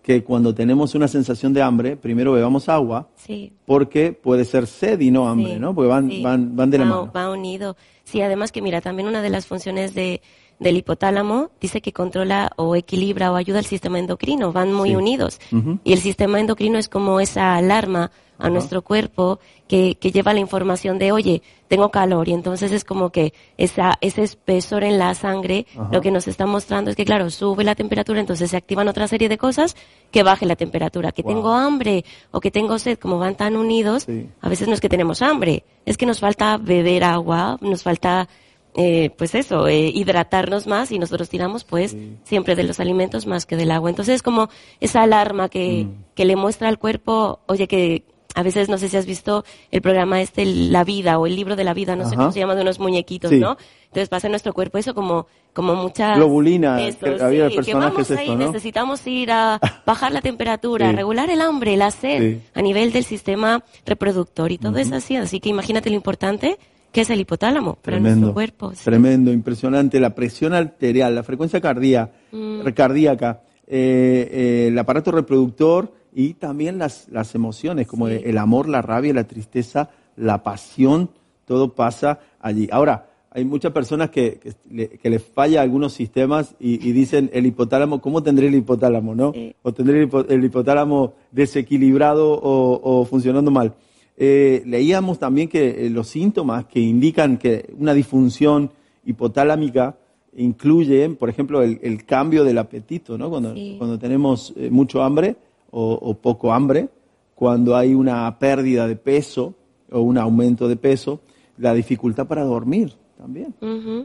que 0.02 0.22
cuando 0.22 0.54
tenemos 0.54 0.94
una 0.94 1.08
sensación 1.08 1.52
de 1.52 1.62
hambre, 1.62 1.96
primero 1.96 2.32
bebamos 2.32 2.68
agua, 2.68 3.08
Sí. 3.16 3.52
porque 3.66 4.12
puede 4.12 4.44
ser 4.44 4.68
sed 4.68 5.00
y 5.00 5.10
no 5.10 5.28
hambre, 5.28 5.54
Sí, 5.54 5.58
¿no? 5.60 5.74
Porque 5.74 5.88
van, 5.88 6.08
sí. 6.10 6.22
van, 6.22 6.54
van 6.54 6.70
de 6.70 6.78
la 6.78 6.84
va, 6.84 6.90
mano. 6.90 7.12
va 7.12 7.30
unido. 7.30 7.76
Sí, 8.04 8.20
además 8.20 8.52
que 8.52 8.62
mira, 8.62 8.80
también 8.80 9.08
una 9.08 9.22
de 9.22 9.30
las 9.30 9.46
funciones 9.46 9.94
de, 9.94 10.20
del 10.62 10.76
hipotálamo 10.76 11.50
dice 11.60 11.80
que 11.80 11.92
controla 11.92 12.50
o 12.56 12.76
equilibra 12.76 13.32
o 13.32 13.36
ayuda 13.36 13.58
al 13.58 13.64
sistema 13.66 13.98
endocrino, 13.98 14.52
van 14.52 14.72
muy 14.72 14.90
Sí. 14.90 14.96
unidos. 14.96 15.40
Y 15.84 15.92
el 15.92 15.98
sistema 16.00 16.38
endocrino 16.40 16.78
es 16.78 16.88
como 16.88 17.20
esa 17.20 17.56
alarma 17.56 18.10
a 18.38 18.50
nuestro 18.50 18.82
cuerpo 18.82 19.38
que, 19.68 19.94
que 20.00 20.10
lleva 20.10 20.32
la 20.34 20.40
información 20.40 20.98
de, 20.98 21.12
oye, 21.12 21.42
tengo 21.68 21.90
calor. 21.92 22.28
Y 22.28 22.32
entonces 22.32 22.72
es 22.72 22.82
como 22.84 23.10
que 23.10 23.32
esa, 23.56 23.96
ese 24.00 24.24
espesor 24.24 24.82
en 24.82 24.98
la 24.98 25.14
sangre 25.14 25.64
lo 25.92 26.00
que 26.00 26.10
nos 26.10 26.26
está 26.26 26.44
mostrando 26.44 26.90
es 26.90 26.96
que, 26.96 27.04
claro, 27.04 27.30
sube 27.30 27.62
la 27.62 27.76
temperatura, 27.76 28.18
entonces 28.18 28.50
se 28.50 28.56
activan 28.56 28.88
otra 28.88 29.06
serie 29.06 29.28
de 29.28 29.38
cosas 29.38 29.76
que 30.10 30.24
baje 30.24 30.44
la 30.44 30.56
temperatura. 30.56 31.12
Que 31.12 31.22
Wow. 31.22 31.32
tengo 31.34 31.52
hambre 31.52 32.04
o 32.32 32.40
que 32.40 32.50
tengo 32.50 32.80
sed, 32.80 32.98
como 32.98 33.18
van 33.18 33.36
tan 33.36 33.56
unidos, 33.56 34.06
a 34.40 34.48
veces 34.48 34.66
no 34.66 34.74
es 34.74 34.80
que 34.80 34.88
tenemos 34.88 35.22
hambre, 35.22 35.62
es 35.86 35.96
que 35.96 36.06
nos 36.06 36.18
falta 36.18 36.56
beber 36.56 37.04
agua, 37.04 37.58
nos 37.60 37.84
falta, 37.84 38.28
eh, 38.74 39.10
pues 39.18 39.34
eso, 39.34 39.68
eh, 39.68 39.88
hidratarnos 39.94 40.66
más 40.66 40.92
y 40.92 40.98
nosotros 40.98 41.28
tiramos 41.28 41.64
pues 41.64 41.94
siempre 42.24 42.56
de 42.56 42.64
los 42.64 42.80
alimentos 42.80 43.26
más 43.26 43.44
que 43.46 43.56
del 43.56 43.70
agua. 43.70 43.90
Entonces 43.90 44.16
es 44.16 44.22
como 44.22 44.48
esa 44.80 45.02
alarma 45.02 45.48
que, 45.48 45.86
que 46.14 46.24
le 46.24 46.36
muestra 46.36 46.68
al 46.68 46.78
cuerpo, 46.78 47.40
oye, 47.46 47.68
que 47.68 48.04
a 48.34 48.42
veces 48.42 48.70
no 48.70 48.78
sé 48.78 48.88
si 48.88 48.96
has 48.96 49.04
visto 49.04 49.44
el 49.70 49.82
programa 49.82 50.22
este, 50.22 50.46
La 50.46 50.84
Vida 50.84 51.18
o 51.18 51.26
el 51.26 51.36
libro 51.36 51.54
de 51.54 51.64
la 51.64 51.74
vida, 51.74 51.96
no 51.96 52.08
sé 52.08 52.16
cómo 52.16 52.32
se 52.32 52.38
llama, 52.40 52.54
de 52.54 52.62
unos 52.62 52.78
muñequitos, 52.78 53.30
Sí. 53.30 53.38
¿no? 53.38 53.58
Entonces 53.88 54.08
pasa 54.08 54.26
en 54.26 54.30
nuestro 54.30 54.54
cuerpo 54.54 54.78
eso 54.78 54.94
como, 54.94 55.26
como 55.52 55.74
mucha... 55.74 56.14
Globulina, 56.14 56.80
Eso, 56.80 57.00
que 57.00 57.22
había 57.22 57.50
sí, 57.50 57.58
que 57.58 57.74
vamos 57.74 58.10
ahí, 58.10 58.20
esto, 58.20 58.36
¿no? 58.38 58.46
necesitamos 58.46 59.06
ir 59.06 59.30
a 59.32 59.60
bajar 59.84 60.12
la 60.12 60.22
temperatura, 60.22 60.88
Sí. 60.88 60.96
regular 60.96 61.28
el 61.28 61.42
hambre, 61.42 61.76
la 61.76 61.90
sed, 61.90 62.38
a 62.54 62.62
nivel 62.62 62.90
del 62.92 63.04
sistema 63.04 63.62
reproductor 63.84 64.50
y 64.50 64.56
todo 64.56 64.72
Ujú. 64.72 64.80
es 64.80 64.92
así. 64.92 65.16
Así 65.16 65.38
que 65.38 65.50
imagínate 65.50 65.90
lo 65.90 65.96
importante 65.96 66.56
que 66.92 67.00
es 67.00 67.10
el 67.10 67.20
hipotálamo 67.20 67.74
para 67.74 67.96
Tremendo, 67.96 68.20
nuestro 68.20 68.34
cuerpo. 68.34 68.72
sí. 68.74 68.84
tremendo, 68.84 69.32
impresionante. 69.32 69.98
La 69.98 70.14
presión 70.14 70.52
arterial, 70.52 71.14
la 71.14 71.22
frecuencia 71.22 71.60
cardíaca, 71.60 72.12
Mm. 72.32 72.60
cardíaca, 72.74 73.40
eh, 73.66 74.28
eh, 74.30 74.68
el 74.68 74.78
aparato 74.78 75.10
reproductor 75.10 75.92
y 76.14 76.34
también 76.34 76.78
las, 76.78 77.08
las 77.10 77.34
emociones, 77.34 77.86
como 77.86 78.08
el 78.08 78.36
amor, 78.38 78.68
la 78.68 78.82
rabia, 78.82 79.14
la 79.14 79.24
tristeza, 79.24 79.88
la 80.16 80.42
pasión, 80.42 81.08
todo 81.46 81.74
pasa 81.74 82.18
allí. 82.40 82.68
Ahora, 82.70 83.08
hay 83.34 83.46
muchas 83.46 83.72
personas 83.72 84.10
que, 84.10 84.38
que, 84.38 84.52
le- 84.70 84.88
que 84.90 85.08
les 85.08 85.22
falla 85.22 85.62
algunos 85.62 85.94
sistemas 85.94 86.54
y, 86.60 86.86
y 86.86 86.92
dicen 86.92 87.30
el 87.32 87.46
hipotálamo, 87.46 88.02
¿cómo 88.02 88.22
tendré 88.22 88.48
el 88.48 88.54
hipotálamo, 88.56 89.14
no? 89.14 89.32
O 89.62 89.72
tendré 89.72 90.00
el, 90.02 90.10
hipo- 90.10 90.26
el 90.28 90.44
hipotálamo 90.44 91.14
desequilibrado 91.30 92.32
o, 92.34 92.80
o 93.00 93.04
funcionando 93.06 93.50
mal. 93.50 93.72
Eh, 94.16 94.62
leíamos 94.66 95.18
también 95.18 95.48
que 95.48 95.86
eh, 95.86 95.90
los 95.90 96.08
síntomas 96.08 96.66
que 96.66 96.80
indican 96.80 97.38
que 97.38 97.72
una 97.78 97.94
disfunción 97.94 98.70
hipotálámica 99.04 99.96
incluyen, 100.36 101.16
por 101.16 101.28
ejemplo, 101.28 101.62
el, 101.62 101.78
el 101.82 102.04
cambio 102.04 102.44
del 102.44 102.58
apetito, 102.58 103.18
¿no? 103.18 103.30
Cuando, 103.30 103.54
Sí. 103.54 103.74
cuando 103.78 103.98
tenemos 103.98 104.52
eh, 104.56 104.70
mucho 104.70 105.02
hambre 105.02 105.36
o, 105.70 105.92
o 105.94 106.14
poco 106.14 106.52
hambre, 106.52 106.88
cuando 107.34 107.76
hay 107.76 107.94
una 107.94 108.38
pérdida 108.38 108.86
de 108.86 108.96
peso 108.96 109.54
o 109.90 110.00
un 110.00 110.16
aumento 110.18 110.68
de 110.68 110.76
peso, 110.76 111.20
la 111.58 111.74
dificultad 111.74 112.26
para 112.26 112.44
dormir 112.44 112.92
también. 113.18 113.54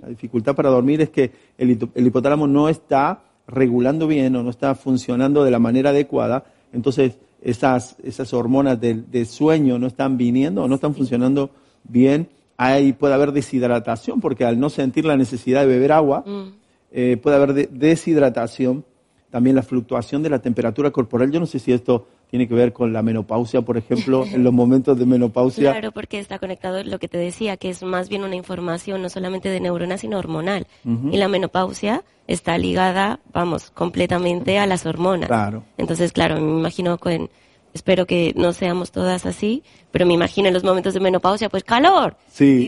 La 0.01 0.09
dificultad 0.09 0.55
para 0.55 0.69
dormir 0.69 1.01
es 1.01 1.09
que 1.09 1.31
el, 1.57 1.77
el 1.95 2.07
hipotálamo 2.07 2.45
no 2.47 2.69
está 2.69 3.23
regulando 3.47 4.05
bien 4.07 4.35
o 4.35 4.43
no 4.43 4.49
está 4.49 4.75
funcionando 4.75 5.43
de 5.43 5.51
la 5.51 5.59
manera 5.59 5.91
adecuada, 5.91 6.43
entonces 6.73 7.17
esas, 7.41 7.95
esas 8.03 8.33
hormonas 8.33 8.79
del, 8.79 9.09
del 9.11 9.25
sueño 9.25 9.77
no 9.79 9.87
están 9.87 10.17
viniendo 10.17 10.63
o 10.63 10.67
no 10.67 10.75
están 10.75 10.93
funcionando 10.95 11.51
bien, 11.83 12.29
ahí 12.57 12.93
puede 12.93 13.13
haber 13.13 13.31
deshidratación, 13.31 14.19
porque 14.19 14.43
al 14.45 14.59
no 14.59 14.69
sentir 14.69 15.05
la 15.05 15.15
necesidad 15.17 15.61
de 15.61 15.67
beber 15.67 15.91
agua, 15.91 16.23
Mm. 16.25 16.43
eh, 16.91 17.17
puede 17.21 17.35
haber 17.35 17.53
de- 17.53 17.67
deshidratación, 17.71 18.83
también 19.29 19.55
la 19.55 19.61
fluctuación 19.61 20.23
de 20.23 20.29
la 20.29 20.39
temperatura 20.39 20.89
corporal. 20.91 21.31
Yo 21.31 21.39
no 21.39 21.45
sé 21.45 21.59
si 21.59 21.71
esto 21.73 22.07
tiene 22.29 22.47
que 22.47 22.53
ver 22.53 22.73
con 22.73 22.91
la 22.91 23.01
menopausia, 23.01 23.61
por 23.61 23.77
ejemplo, 23.77 24.25
en 24.25 24.43
los 24.43 24.51
momentos 24.53 24.99
de 24.99 25.05
menopausia. 25.05 25.71
Claro, 25.71 25.91
porque 25.91 26.19
está 26.19 26.39
conectado 26.39 26.83
lo 26.83 26.99
que 26.99 27.07
te 27.07 27.17
decía, 27.17 27.55
que 27.57 27.69
es 27.69 27.83
más 27.83 28.09
bien 28.09 28.23
una 28.23 28.35
información 28.35 29.01
no 29.01 29.09
solamente 29.09 29.49
de 29.49 29.59
neuronas, 29.61 30.01
sino 30.01 30.17
hormonal. 30.17 30.67
Y 31.11 31.17
la 31.17 31.27
menopausia 31.29 32.03
está 32.27 32.57
ligada, 32.57 33.19
vamos, 33.33 33.71
completamente 33.71 34.59
a 34.59 34.65
las 34.67 34.85
hormonas. 34.85 35.27
Claro. 35.27 35.63
Entonces, 35.77 36.11
claro, 36.11 36.35
me 36.41 36.59
imagino 36.59 36.97
con, 36.97 37.29
espero 37.73 38.05
que 38.05 38.33
no 38.35 38.51
seamos 38.51 38.91
todas 38.91 39.25
así, 39.25 39.63
pero 39.91 40.05
me 40.05 40.13
imagino 40.13 40.49
en 40.49 40.53
los 40.53 40.65
momentos 40.65 40.93
de 40.93 40.99
menopausia, 40.99 41.47
pues 41.47 41.63
calor, 41.63 42.17
Sí. 42.29 42.67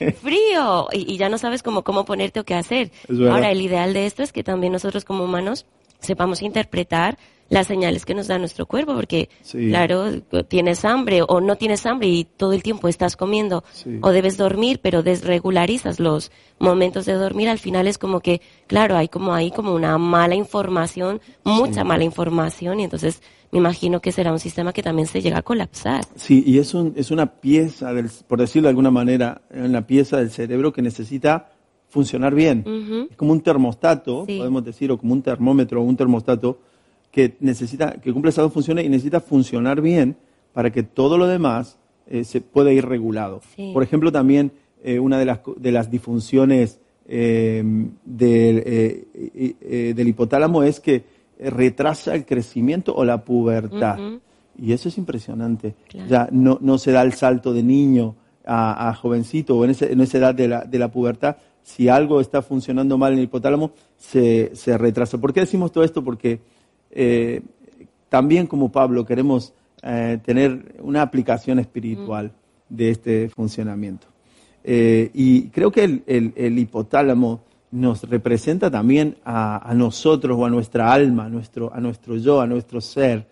y, 0.00 0.04
y 0.04 0.10
frío, 0.12 0.88
y, 0.92 1.14
y 1.14 1.16
ya 1.16 1.30
no 1.30 1.38
sabes 1.38 1.62
cómo, 1.62 1.82
cómo 1.82 2.04
ponerte 2.04 2.40
o 2.40 2.44
qué 2.44 2.54
hacer. 2.54 2.90
Ahora, 3.08 3.50
el 3.50 3.62
ideal 3.62 3.94
de 3.94 4.04
esto 4.04 4.22
es 4.22 4.32
que 4.32 4.44
también 4.44 4.72
nosotros 4.74 5.06
como 5.06 5.24
humanos 5.24 5.64
sepamos 6.00 6.42
interpretar 6.42 7.16
las 7.50 7.66
señales 7.66 8.04
que 8.04 8.14
nos 8.14 8.26
da 8.26 8.38
nuestro 8.38 8.66
cuerpo, 8.66 8.94
porque, 8.94 9.28
Sí. 9.42 9.68
claro, 9.68 10.20
tienes 10.48 10.84
hambre 10.84 11.22
o 11.26 11.40
no 11.40 11.56
tienes 11.56 11.86
hambre 11.86 12.08
y 12.08 12.24
todo 12.24 12.52
el 12.52 12.62
tiempo 12.62 12.88
estás 12.88 13.16
comiendo, 13.16 13.64
Sí. 13.72 13.98
o 14.02 14.10
debes 14.10 14.36
dormir, 14.36 14.80
pero 14.82 15.02
desregularizas 15.02 15.98
los 16.00 16.30
momentos 16.58 17.06
de 17.06 17.14
dormir, 17.14 17.48
al 17.48 17.58
final 17.58 17.86
es 17.86 17.96
como 17.98 18.20
que, 18.20 18.40
claro, 18.66 18.96
hay 18.96 19.08
como 19.08 19.32
ahí 19.34 19.50
como 19.50 19.74
una 19.74 19.96
mala 19.98 20.34
información, 20.34 21.20
mucha 21.44 21.84
mala 21.84 22.04
información, 22.04 22.80
y 22.80 22.84
entonces 22.84 23.22
me 23.50 23.58
imagino 23.60 24.00
que 24.00 24.12
será 24.12 24.30
un 24.30 24.38
sistema 24.38 24.74
que 24.74 24.82
también 24.82 25.08
se 25.08 25.22
llega 25.22 25.38
a 25.38 25.42
colapsar. 25.42 26.04
Sí, 26.16 26.42
y 26.46 26.58
es, 26.58 26.74
un, 26.74 26.92
es 26.96 27.10
una 27.10 27.26
pieza, 27.40 27.94
del, 27.94 28.10
por 28.26 28.40
decirlo 28.40 28.66
de 28.66 28.70
alguna 28.70 28.90
manera, 28.90 29.40
una 29.50 29.86
pieza 29.86 30.18
del 30.18 30.30
cerebro 30.30 30.72
que 30.72 30.82
necesita 30.82 31.50
funcionar 31.88 32.34
bien. 32.34 33.06
Es 33.10 33.16
como 33.16 33.32
un 33.32 33.40
termostato, 33.40 34.26
podemos 34.26 34.62
decir, 34.62 34.90
o 34.92 34.98
como 34.98 35.14
un 35.14 35.22
termómetro 35.22 35.80
o 35.80 35.84
un 35.84 35.96
termostato 35.96 36.58
que 37.10 37.36
necesita, 37.40 37.92
que 38.00 38.12
cumple 38.12 38.30
esas 38.30 38.44
dos 38.44 38.52
funciones 38.52 38.84
y 38.84 38.88
necesita 38.88 39.20
funcionar 39.20 39.80
bien 39.80 40.16
para 40.52 40.70
que 40.70 40.82
todo 40.82 41.18
lo 41.18 41.26
demás 41.26 41.78
eh, 42.06 42.24
se 42.24 42.40
pueda 42.40 42.72
ir 42.72 42.86
regulado. 42.86 43.40
Sí. 43.56 43.70
Por 43.72 43.82
ejemplo, 43.82 44.12
también 44.12 44.52
eh, 44.82 44.98
una 44.98 45.18
de 45.18 45.24
las, 45.24 45.40
de 45.56 45.72
las 45.72 45.90
disfunciones 45.90 46.80
eh, 47.08 47.62
del, 48.04 48.62
eh, 48.66 49.04
eh, 49.60 49.92
del 49.96 50.08
hipotálamo 50.08 50.62
es 50.62 50.80
que 50.80 51.04
retrasa 51.38 52.14
el 52.14 52.24
crecimiento 52.26 52.94
o 52.94 53.04
la 53.04 53.24
pubertad. 53.24 53.98
Y 54.60 54.72
eso 54.72 54.88
es 54.88 54.98
impresionante. 54.98 55.74
Claro. 55.88 56.08
Ya 56.08 56.28
no, 56.32 56.58
no 56.60 56.78
se 56.78 56.90
da 56.92 57.02
el 57.02 57.12
salto 57.12 57.52
de 57.52 57.62
niño 57.62 58.16
a, 58.44 58.88
a 58.88 58.94
jovencito 58.94 59.56
o 59.56 59.64
en, 59.64 59.70
ese- 59.70 59.92
en 59.92 60.00
esa 60.00 60.18
edad 60.18 60.34
de 60.34 60.48
la, 60.48 60.64
de 60.64 60.78
la 60.78 60.90
pubertad. 60.90 61.36
Si 61.62 61.88
algo 61.88 62.20
está 62.20 62.42
funcionando 62.42 62.98
mal 62.98 63.12
en 63.12 63.18
el 63.18 63.24
hipotálamo, 63.26 63.70
se, 63.96 64.50
se 64.56 64.76
retrasa. 64.76 65.18
¿Por 65.18 65.32
qué 65.32 65.40
decimos 65.40 65.70
todo 65.70 65.84
esto? 65.84 66.02
Porque 66.02 66.40
eh, 66.90 67.42
también 68.08 68.46
como 68.46 68.70
Pablo 68.72 69.04
queremos 69.04 69.52
eh, 69.82 70.18
tener 70.24 70.76
una 70.80 71.02
aplicación 71.02 71.58
espiritual 71.58 72.32
de 72.68 72.90
este 72.90 73.28
funcionamiento. 73.28 74.06
Eh, 74.64 75.10
y 75.14 75.42
creo 75.50 75.70
que 75.70 75.84
el, 75.84 76.02
el- 76.06 76.32
el 76.36 76.58
hipotálamo 76.58 77.40
nos 77.70 78.02
representa 78.08 78.70
también 78.70 79.16
a, 79.24 79.70
a 79.70 79.74
nosotros 79.74 80.36
o 80.38 80.44
a 80.46 80.50
nuestra 80.50 80.92
alma, 80.92 81.26
a 81.26 81.28
nuestro, 81.28 81.72
a 81.72 81.80
nuestro 81.80 82.16
yo, 82.16 82.40
a 82.40 82.46
nuestro 82.46 82.80
ser. 82.80 83.26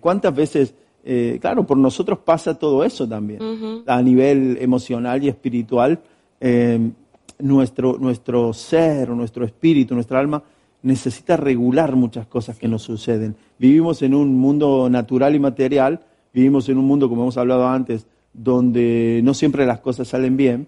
¿Cuántas 0.00 0.32
veces, 0.34 0.74
eh, 1.04 1.38
claro, 1.40 1.66
por 1.66 1.76
nosotros 1.76 2.20
pasa 2.24 2.56
todo 2.56 2.84
eso 2.84 3.08
también, 3.08 3.40
a 3.86 4.00
nivel 4.00 4.56
emocional 4.60 5.22
y 5.24 5.28
espiritual? 5.28 6.00
eh, 6.40 6.90
nuestro, 7.38 7.98
nuestro 7.98 8.52
ser, 8.52 9.08
nuestro 9.10 9.44
espíritu, 9.44 9.94
nuestra 9.94 10.20
alma 10.20 10.42
necesita 10.82 11.36
regular 11.36 11.94
muchas 11.96 12.26
cosas 12.26 12.56
que 12.58 12.68
nos 12.68 12.82
suceden. 12.82 13.36
Vivimos 13.58 14.02
en 14.02 14.14
un 14.14 14.36
mundo 14.36 14.88
natural 14.90 15.34
y 15.34 15.38
material, 15.40 16.00
vivimos 16.32 16.68
en 16.68 16.78
un 16.78 16.84
mundo, 16.86 17.08
como 17.08 17.22
hemos 17.22 17.36
hablado 17.36 17.66
antes, 17.68 18.06
donde 18.32 19.20
no 19.22 19.34
siempre 19.34 19.66
las 19.66 19.80
cosas 19.80 20.08
salen 20.08 20.36
bien, 20.36 20.66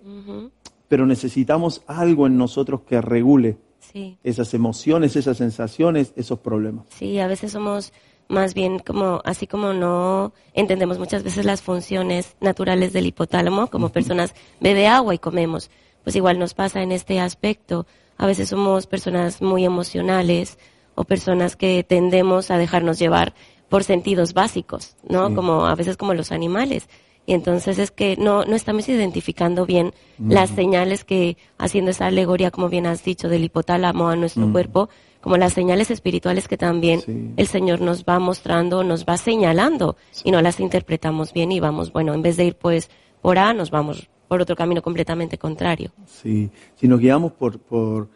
pero 0.89 1.07
necesitamos 1.07 1.83
algo 1.87 2.27
en 2.27 2.37
nosotros 2.39 2.83
que 2.83 3.01
regule 3.01 3.57
Sí. 3.81 4.17
esas 4.25 4.55
emociones, 4.55 5.15
esas 5.17 5.37
sensaciones, 5.37 6.13
esos 6.17 6.39
problemas. 6.41 6.87
Sí, 6.91 7.19
a 7.21 7.27
veces 7.27 7.53
somos 7.53 7.93
más 8.29 8.55
bien 8.55 8.79
como, 8.79 9.21
así 9.25 9.47
como 9.47 9.73
no 9.73 10.33
entendemos 10.55 10.99
muchas 10.99 11.23
veces 11.23 11.45
las 11.45 11.63
funciones 11.63 12.37
naturales 12.41 12.93
del 12.93 13.07
hipotálamo, 13.07 13.67
como 13.69 13.91
personas 13.91 14.35
bebe 14.61 14.87
agua 14.89 15.15
y 15.15 15.19
comemos, 15.19 15.71
pues 16.03 16.17
igual 16.17 16.39
nos 16.39 16.55
pasa 16.55 16.83
en 16.83 16.93
este 16.93 17.21
aspecto. 17.21 17.87
A 18.17 18.27
veces 18.27 18.49
somos 18.49 18.87
personas 18.87 19.43
muy 19.43 19.65
emocionales 19.65 20.59
o 20.95 21.05
personas 21.05 21.57
que 21.57 21.83
tendemos 21.83 22.51
a 22.51 22.59
dejarnos 22.59 22.99
llevar 22.99 23.35
por 23.69 23.83
sentidos 23.85 24.35
básicos, 24.35 24.97
¿no? 25.09 25.35
Como 25.35 25.67
a 25.67 25.75
veces 25.75 25.97
como 25.97 26.15
los 26.15 26.31
animales. 26.33 26.89
Y 27.27 27.33
entonces 27.33 27.79
es 27.79 27.91
que 27.91 28.17
no, 28.19 28.45
no 28.45 28.55
estamos 28.55 28.89
identificando 28.89 29.65
bien 29.65 29.95
las 30.19 30.51
señales 30.51 31.05
que, 31.05 31.39
haciendo 31.59 31.91
esa 31.91 32.07
alegoría, 32.07 32.51
como 32.51 32.69
bien 32.69 32.87
has 32.87 33.03
dicho, 33.03 33.29
del 33.31 33.45
hipotálamo 33.45 34.09
a 34.09 34.17
nuestro 34.17 34.53
cuerpo, 34.53 34.91
como 35.23 35.39
las 35.39 35.55
señales 35.55 35.91
espirituales 35.91 36.49
que 36.49 36.59
también 36.59 37.01
Sí. 37.01 37.31
el 37.39 37.47
Señor 37.47 37.81
nos 37.81 38.05
va 38.05 38.19
mostrando, 38.19 38.85
nos 38.85 39.07
va 39.07 39.17
señalando 39.17 39.97
y 40.23 40.33
no 40.33 40.43
las 40.43 40.61
interpretamos 40.61 41.33
bien 41.33 41.51
y 41.51 41.61
vamos, 41.61 41.93
bueno, 41.93 42.13
en 42.13 42.21
vez 42.21 42.37
de 42.37 42.45
ir 42.45 42.57
pues 42.57 42.91
por 43.23 43.39
A, 43.39 43.55
nos 43.55 43.71
vamos 43.71 44.11
por 44.35 44.43
otro 44.43 44.57
camino 44.57 44.83
completamente 44.83 45.39
contrario. 45.39 45.91
Sí, 46.07 46.51
si 46.75 46.89
nos 46.89 46.99
guiamos 46.99 47.31
por, 47.33 47.59
por 47.61 48.09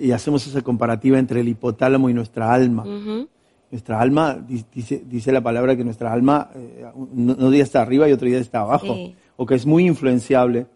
y 0.00 0.10
hacemos 0.12 0.46
esa 0.46 0.60
comparativa 0.60 1.18
entre 1.18 1.40
el 1.40 1.48
hipotálamo 1.48 2.10
y 2.10 2.14
nuestra 2.14 2.52
alma. 2.52 2.82
Ujú. 2.82 3.26
Nuestra 3.70 3.98
alma, 3.98 4.34
di- 4.34 4.64
dice, 4.74 5.02
dice 5.06 5.32
la 5.32 5.40
palabra 5.40 5.74
que 5.74 5.82
nuestra 5.82 6.12
alma 6.12 6.50
eh, 6.54 6.84
no, 7.14 7.34
no 7.34 7.50
día 7.50 7.62
está 7.62 7.80
arriba 7.80 8.06
y 8.06 8.12
otro 8.12 8.28
día 8.28 8.38
está 8.38 8.60
abajo, 8.60 8.94
Sí. 8.94 9.14
o 9.36 9.46
que 9.46 9.54
es 9.54 9.64
muy 9.64 9.86
influenciable. 9.86 10.66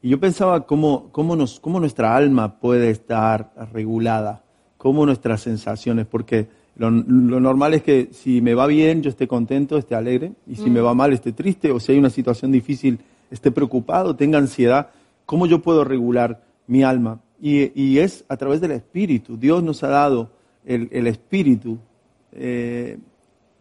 Y 0.00 0.10
yo 0.10 0.20
pensaba 0.20 0.64
cómo, 0.66 1.08
cómo, 1.10 1.34
nos, 1.34 1.58
cómo 1.58 1.80
nuestra 1.80 2.14
alma 2.16 2.60
puede 2.60 2.90
estar 2.90 3.52
regulada, 3.72 4.44
cómo 4.76 5.04
nuestras 5.04 5.40
sensaciones, 5.40 6.06
porque 6.06 6.46
lo, 6.76 6.90
lo 6.90 7.40
normal 7.40 7.74
es 7.74 7.82
que 7.82 8.10
si 8.12 8.40
me 8.40 8.54
va 8.54 8.66
bien, 8.68 9.02
yo 9.02 9.10
esté 9.10 9.26
contento, 9.26 9.76
esté 9.78 9.94
alegre, 9.96 10.32
y 10.46 10.54
si 10.56 10.70
me 10.70 10.80
va 10.80 10.94
mal, 10.94 11.12
esté 11.12 11.32
triste, 11.32 11.72
o 11.72 11.80
si 11.80 11.90
hay 11.92 11.98
una 11.98 12.10
situación 12.10 12.52
difícil, 12.52 12.98
esté 13.30 13.50
preocupado, 13.50 14.16
tenga 14.16 14.38
ansiedad. 14.38 14.90
¿Cómo 15.26 15.46
yo 15.46 15.60
puedo 15.62 15.84
regular 15.84 16.42
mi 16.66 16.82
alma? 16.82 17.20
Y, 17.40 17.72
y 17.80 17.98
es 17.98 18.24
a 18.28 18.36
través 18.36 18.60
del 18.60 18.72
Espíritu. 18.72 19.36
Dios 19.36 19.62
nos 19.62 19.82
ha 19.82 19.88
dado 19.88 20.30
el, 20.64 20.88
el 20.92 21.06
Espíritu, 21.06 21.78
eh, 22.32 22.98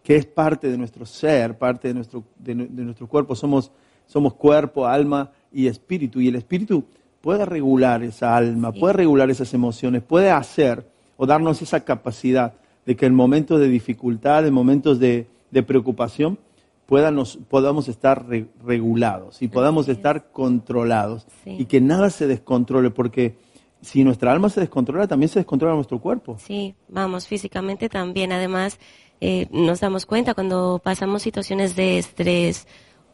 que 0.04 0.16
es 0.16 0.26
parte 0.26 0.70
de 0.70 0.78
nuestro 0.78 1.06
ser, 1.06 1.58
parte 1.58 1.88
de 1.88 1.94
nuestro, 1.94 2.24
de, 2.38 2.56
nu- 2.56 2.68
de 2.70 2.84
nuestro 2.84 3.08
cuerpo. 3.08 3.36
Somos, 3.36 3.72
somos 4.08 4.34
cuerpo, 4.34 4.86
alma 4.86 5.32
y 5.52 5.68
espíritu. 5.68 6.20
Y 6.20 6.28
el 6.28 6.36
Espíritu 6.36 6.84
puede 7.22 7.46
regular 7.46 8.04
esa 8.04 8.36
alma, 8.36 8.72
puede 8.74 8.94
regular 8.94 9.30
esas 9.30 9.54
emociones, 9.54 10.04
puede 10.04 10.30
hacer 10.30 10.86
o 11.16 11.26
darnos 11.26 11.62
esa 11.62 11.86
capacidad 11.86 12.54
de 12.86 12.96
que 12.98 13.06
en 13.06 13.16
momentos 13.16 13.62
de 13.62 13.70
dificultad, 13.70 14.46
en 14.46 14.54
momentos 14.54 15.00
de, 15.00 15.28
de 15.52 15.64
preocupación, 15.64 16.38
puedanos- 16.94 17.40
podamos 17.50 17.88
estar 17.88 18.28
re- 18.28 18.46
regulados 18.64 19.42
y 19.42 19.48
podamos 19.48 19.86
Así 19.86 19.92
es. 19.92 19.98
estar 19.98 20.32
controlados 20.32 21.26
Sí. 21.44 21.56
y 21.60 21.66
que 21.66 21.82
nada 21.82 22.10
se 22.12 22.28
descontrole, 22.28 22.92
porque 22.92 23.36
si 23.82 24.04
nuestra 24.04 24.32
alma 24.32 24.50
se 24.50 24.60
descontrola, 24.60 25.08
también 25.08 25.30
se 25.30 25.40
descontrola 25.40 25.74
nuestro 25.76 26.00
cuerpo. 26.00 26.38
Sí, 26.40 26.76
vamos, 26.88 27.28
físicamente 27.28 27.90
también. 27.90 28.32
Además, 28.32 28.78
eh, 29.22 29.48
nos 29.52 29.80
damos 29.80 30.06
cuenta 30.06 30.34
cuando 30.36 30.80
pasamos 30.84 31.22
situaciones 31.24 31.76
de 31.76 31.98
estrés, 31.98 32.68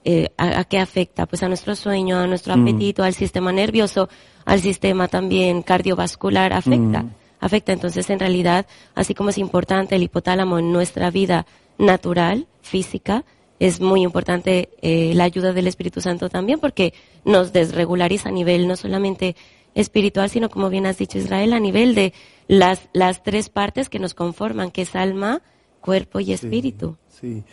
eh, 0.03 0.29
a, 0.37 0.59
a 0.59 0.63
qué 0.65 0.77
afecta? 0.79 1.25
Pues 1.25 1.41
a 1.43 1.47
nuestro 1.47 1.75
sueño, 1.75 2.17
a 2.19 2.27
nuestro 2.27 2.55
Mm. 2.55 2.61
apetito, 2.61 3.03
al 3.03 3.13
sistema 3.13 3.51
nervioso, 3.51 4.09
al 4.45 4.59
sistema 4.59 5.07
también 5.07 5.61
cardiovascular, 5.61 6.51
afecta. 6.53 7.03
Mm. 7.03 7.13
Afecta. 7.41 7.71
Entonces, 7.73 8.09
en 8.09 8.19
realidad, 8.19 8.65
así 8.95 9.13
como 9.13 9.29
es 9.29 9.37
importante 9.37 9.95
el 9.95 10.03
hipotálamo 10.03 10.59
en 10.59 10.71
nuestra 10.73 11.09
vida 11.11 11.45
natural, 11.77 12.47
física, 12.61 13.23
es 13.59 13.81
muy 13.81 14.03
importante 14.03 14.69
eh, 14.81 15.13
la 15.13 15.25
ayuda 15.25 15.53
del 15.53 15.67
Espíritu 15.67 16.01
Santo 16.01 16.29
también 16.29 16.59
porque 16.59 16.93
nos 17.25 17.53
desregulariza 17.53 18.29
a 18.29 18.31
nivel 18.31 18.67
no 18.67 18.75
solamente 18.75 19.35
espiritual, 19.75 20.29
sino 20.29 20.49
como 20.49 20.69
bien 20.69 20.85
has 20.85 20.97
dicho 20.97 21.17
Israel, 21.17 21.53
a 21.53 21.59
nivel 21.59 21.93
de 21.93 22.13
las, 22.47 22.89
las 22.93 23.21
tres 23.23 23.49
partes 23.49 23.89
que 23.89 23.99
nos 23.99 24.13
conforman, 24.13 24.71
que 24.71 24.81
es 24.81 24.95
alma, 24.95 25.41
cuerpo 25.81 26.19
y 26.19 26.33
espíritu. 26.33 26.97
Sí. 27.09 27.43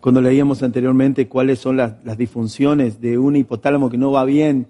Cuando 0.00 0.20
leíamos 0.20 0.62
anteriormente 0.62 1.28
cuáles 1.28 1.58
son 1.58 1.76
las, 1.76 2.04
las 2.04 2.16
disfunciones 2.16 3.00
de 3.00 3.18
un 3.18 3.36
hipotálamo 3.36 3.90
que 3.90 3.98
no 3.98 4.10
va 4.10 4.24
bien, 4.24 4.68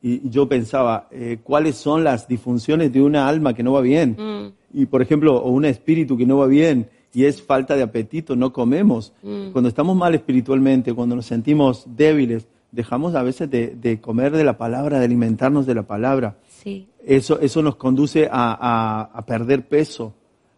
y 0.00 0.28
yo 0.28 0.48
pensaba, 0.48 1.08
eh, 1.10 1.38
¿cuáles 1.42 1.76
son 1.76 2.04
las 2.04 2.28
disfunciones 2.28 2.92
de 2.92 3.02
una 3.02 3.28
alma 3.28 3.54
que 3.54 3.62
no 3.62 3.72
va 3.72 3.80
bien? 3.80 4.16
Mm, 4.16 4.78
y, 4.78 4.86
por 4.86 5.02
ejemplo, 5.02 5.36
o 5.36 5.50
un 5.50 5.64
espíritu 5.64 6.16
que 6.16 6.26
no 6.26 6.38
va 6.38 6.46
bien 6.46 6.88
y 7.14 7.24
es 7.24 7.42
falta 7.42 7.74
de 7.76 7.82
apetito, 7.82 8.36
no 8.36 8.52
comemos. 8.52 9.12
Mm. 9.22 9.50
Cuando 9.52 9.68
estamos 9.68 9.96
mal 9.96 10.14
espiritualmente, 10.14 10.92
cuando 10.94 11.16
nos 11.16 11.26
sentimos 11.26 11.84
débiles, 11.86 12.46
dejamos 12.70 13.14
a 13.14 13.22
veces 13.22 13.50
de, 13.50 13.74
de 13.76 14.00
comer 14.00 14.32
de 14.36 14.44
la 14.44 14.58
palabra, 14.58 14.98
de 14.98 15.06
alimentarnos 15.06 15.66
de 15.66 15.74
la 15.74 15.84
palabra. 15.84 16.36
Sí. 16.48 16.88
Eso, 17.06 17.40
eso 17.40 17.62
nos 17.62 17.76
conduce 17.76 18.28
a, 18.30 18.52
a- 18.60 19.02
a 19.18 19.24
perder 19.26 19.66
peso, 19.66 20.12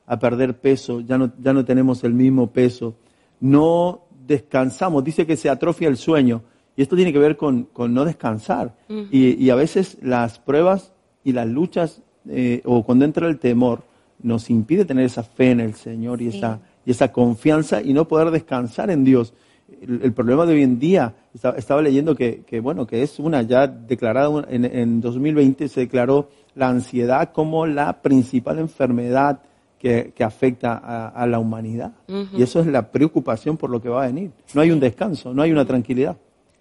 a 0.06 0.18
perder 0.18 0.58
peso, 0.58 1.00
ya 1.00 1.16
no, 1.18 1.30
ya 1.40 1.52
no 1.52 1.64
tenemos 1.64 2.02
el 2.02 2.14
mismo 2.14 2.48
peso. 2.50 2.94
No 3.38 4.02
descansamos, 4.26 5.04
dice 5.04 5.26
que 5.26 5.36
se 5.36 5.48
atrofia 5.48 5.88
el 5.88 5.96
sueño, 5.96 6.42
y 6.76 6.82
esto 6.82 6.96
tiene 6.96 7.12
que 7.12 7.18
ver 7.18 7.36
con, 7.36 7.64
con 7.64 7.94
no 7.94 8.04
descansar. 8.04 8.74
Y, 8.88 9.34
y 9.42 9.50
a 9.50 9.54
veces 9.54 9.98
las 10.02 10.38
pruebas 10.38 10.92
y 11.24 11.32
las 11.32 11.46
luchas, 11.46 12.02
eh, 12.28 12.60
o 12.64 12.82
cuando 12.84 13.04
entra 13.04 13.28
el 13.28 13.38
temor, 13.38 13.82
nos 14.22 14.50
impide 14.50 14.84
tener 14.84 15.04
esa 15.04 15.22
fe 15.22 15.50
en 15.50 15.60
el 15.60 15.74
Señor 15.74 16.20
y, 16.22 16.30
Sí. 16.30 16.38
esa, 16.38 16.60
y 16.84 16.90
esa 16.90 17.12
confianza 17.12 17.82
y 17.82 17.92
no 17.92 18.06
poder 18.08 18.30
descansar 18.30 18.90
en 18.90 19.04
Dios. 19.04 19.34
El, 19.82 20.00
el 20.02 20.12
problema 20.12 20.46
de 20.46 20.54
hoy 20.54 20.62
en 20.62 20.78
día, 20.78 21.14
estaba, 21.34 21.56
estaba 21.56 21.80
leyendo 21.82 22.14
que, 22.16 22.42
que, 22.46 22.60
bueno, 22.60 22.86
que 22.86 23.02
es 23.02 23.18
una 23.18 23.42
ya 23.42 23.66
declarada 23.66 24.44
en, 24.48 24.64
en 24.64 25.00
2020 25.00 25.68
se 25.68 25.80
declaró 25.80 26.28
la 26.54 26.68
ansiedad 26.68 27.32
como 27.32 27.66
la 27.66 28.02
principal 28.02 28.58
enfermedad 28.58 29.40
que, 29.78 30.12
que 30.14 30.24
afecta 30.24 30.72
a, 30.74 31.08
a 31.08 31.26
la 31.26 31.38
humanidad. 31.38 31.92
Y 32.36 32.42
eso 32.42 32.60
es 32.60 32.66
la 32.66 32.90
preocupación 32.90 33.56
por 33.56 33.70
lo 33.70 33.80
que 33.80 33.88
va 33.88 34.02
a 34.02 34.06
venir. 34.08 34.30
No 34.52 34.60
hay 34.60 34.70
un 34.72 34.80
descanso, 34.80 35.32
no 35.32 35.40
hay 35.42 35.52
una 35.52 35.64
tranquilidad. 35.64 36.16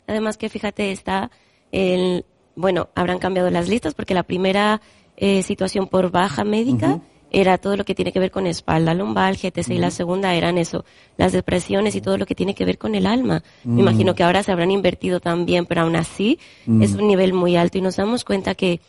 Además 0.07 0.37
que 0.37 0.47
fíjate, 0.47 0.91
está 0.91 1.29
el, 1.71 2.23
bueno, 2.55 2.89
habrán 2.95 3.19
cambiado 3.19 3.49
las 3.49 3.67
listas 3.67 3.93
porque 3.93 4.13
la 4.13 4.23
primera 4.23 4.79
eh, 5.17 5.41
situación 5.43 5.87
por 5.87 6.11
baja 6.11 6.43
médica. 6.45 7.01
Era 7.31 7.57
todo 7.57 7.77
lo 7.77 7.85
que 7.85 7.93
tiene 7.95 8.11
que 8.11 8.19
ver 8.19 8.31
con 8.31 8.47
espalda 8.47 8.93
lumbar, 8.93 9.35
GTC, 9.35 9.69
y 9.75 9.77
la 9.77 9.91
segunda 9.91 10.33
eran 10.35 10.57
eso, 10.57 10.83
las 11.17 11.31
depresiones 11.31 11.95
y 11.95 12.01
todo 12.01 12.17
lo 12.17 12.25
que 12.25 12.35
tiene 12.35 12.55
que 12.55 12.65
ver 12.65 12.77
con 12.77 12.95
el 12.95 13.05
alma. 13.05 13.43
Mm. 13.63 13.75
Me 13.75 13.81
imagino 13.81 14.15
que 14.15 14.23
ahora 14.23 14.41
se 14.43 14.51
habrán 14.51 14.71
invertido 14.71 15.19
también, 15.19 15.65
pero 15.65 15.81
aún 15.81 15.95
así 15.95 16.39
Mm. 16.65 16.81
es 16.83 16.93
un 16.93 17.07
nivel 17.07 17.33
muy 17.33 17.55
alto 17.55 17.77
y 17.77 17.81
nos 17.81 17.95
damos 17.97 18.23
cuenta 18.23 18.55
que 18.55 18.79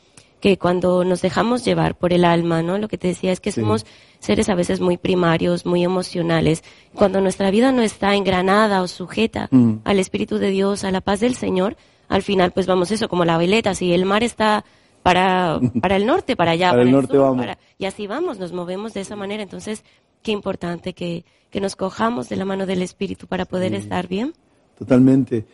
que 0.41 0.57
cuando 0.57 1.05
nos 1.05 1.20
dejamos 1.20 1.66
llevar 1.66 1.95
por 1.99 2.14
el 2.14 2.24
alma, 2.24 2.62
¿no? 2.62 2.78
Lo 2.78 2.88
que 2.88 2.97
te 2.97 3.09
decía 3.09 3.30
es 3.30 3.41
que 3.41 3.53
Sí. 3.53 3.61
somos 3.61 3.84
seres 4.20 4.49
a 4.49 4.55
veces 4.55 4.80
muy 4.80 4.97
primarios, 4.97 5.66
muy 5.66 5.84
emocionales. 5.84 6.64
Cuando 6.95 7.20
nuestra 7.20 7.51
vida 7.51 7.72
no 7.72 7.82
está 7.82 8.14
engranada 8.16 8.80
o 8.80 8.88
sujeta 8.88 9.49
Mm. 9.51 9.80
al 9.84 9.99
Espíritu 9.99 10.38
de 10.38 10.49
Dios, 10.49 10.84
a 10.84 10.91
la 10.93 11.03
paz 11.03 11.20
del 11.20 11.34
Señor, 11.34 11.76
al 12.09 12.22
final 12.22 12.53
pues 12.53 12.66
vamos 12.66 12.91
eso, 12.91 13.07
como 13.11 13.26
la 13.26 13.36
veleta, 13.36 13.74
si 13.74 13.93
el 13.93 14.07
mar 14.07 14.22
está 14.22 14.64
para, 15.03 15.61
para 15.80 15.96
el 15.96 16.07
norte, 16.07 16.36
para 16.36 16.53
allá, 16.53 16.70
Para 16.70 16.82
el 16.82 16.88
el 16.88 16.94
norte 16.94 17.12
sur, 17.14 17.20
vamos. 17.22 17.38
para- 17.46 17.59
y 17.78 17.84
así 17.86 18.07
vamos, 18.07 18.38
nos 18.38 18.53
movemos 18.53 18.94
de 18.94 19.01
esa 19.01 19.16
manera. 19.16 19.42
Entonces, 19.42 19.84
qué 20.22 20.32
importante 20.32 20.92
que, 20.92 21.24
que 21.51 21.61
nos 21.61 21.76
cojamos 21.76 22.28
de 22.28 22.36
la 22.36 22.44
mano 22.44 22.66
del 22.66 22.82
Espíritu 22.82 23.26
para 23.26 23.44
poder 23.44 23.70
Sí. 23.70 23.76
estar 23.78 24.07
bien. 24.09 24.32
Totalmente. 24.78 25.44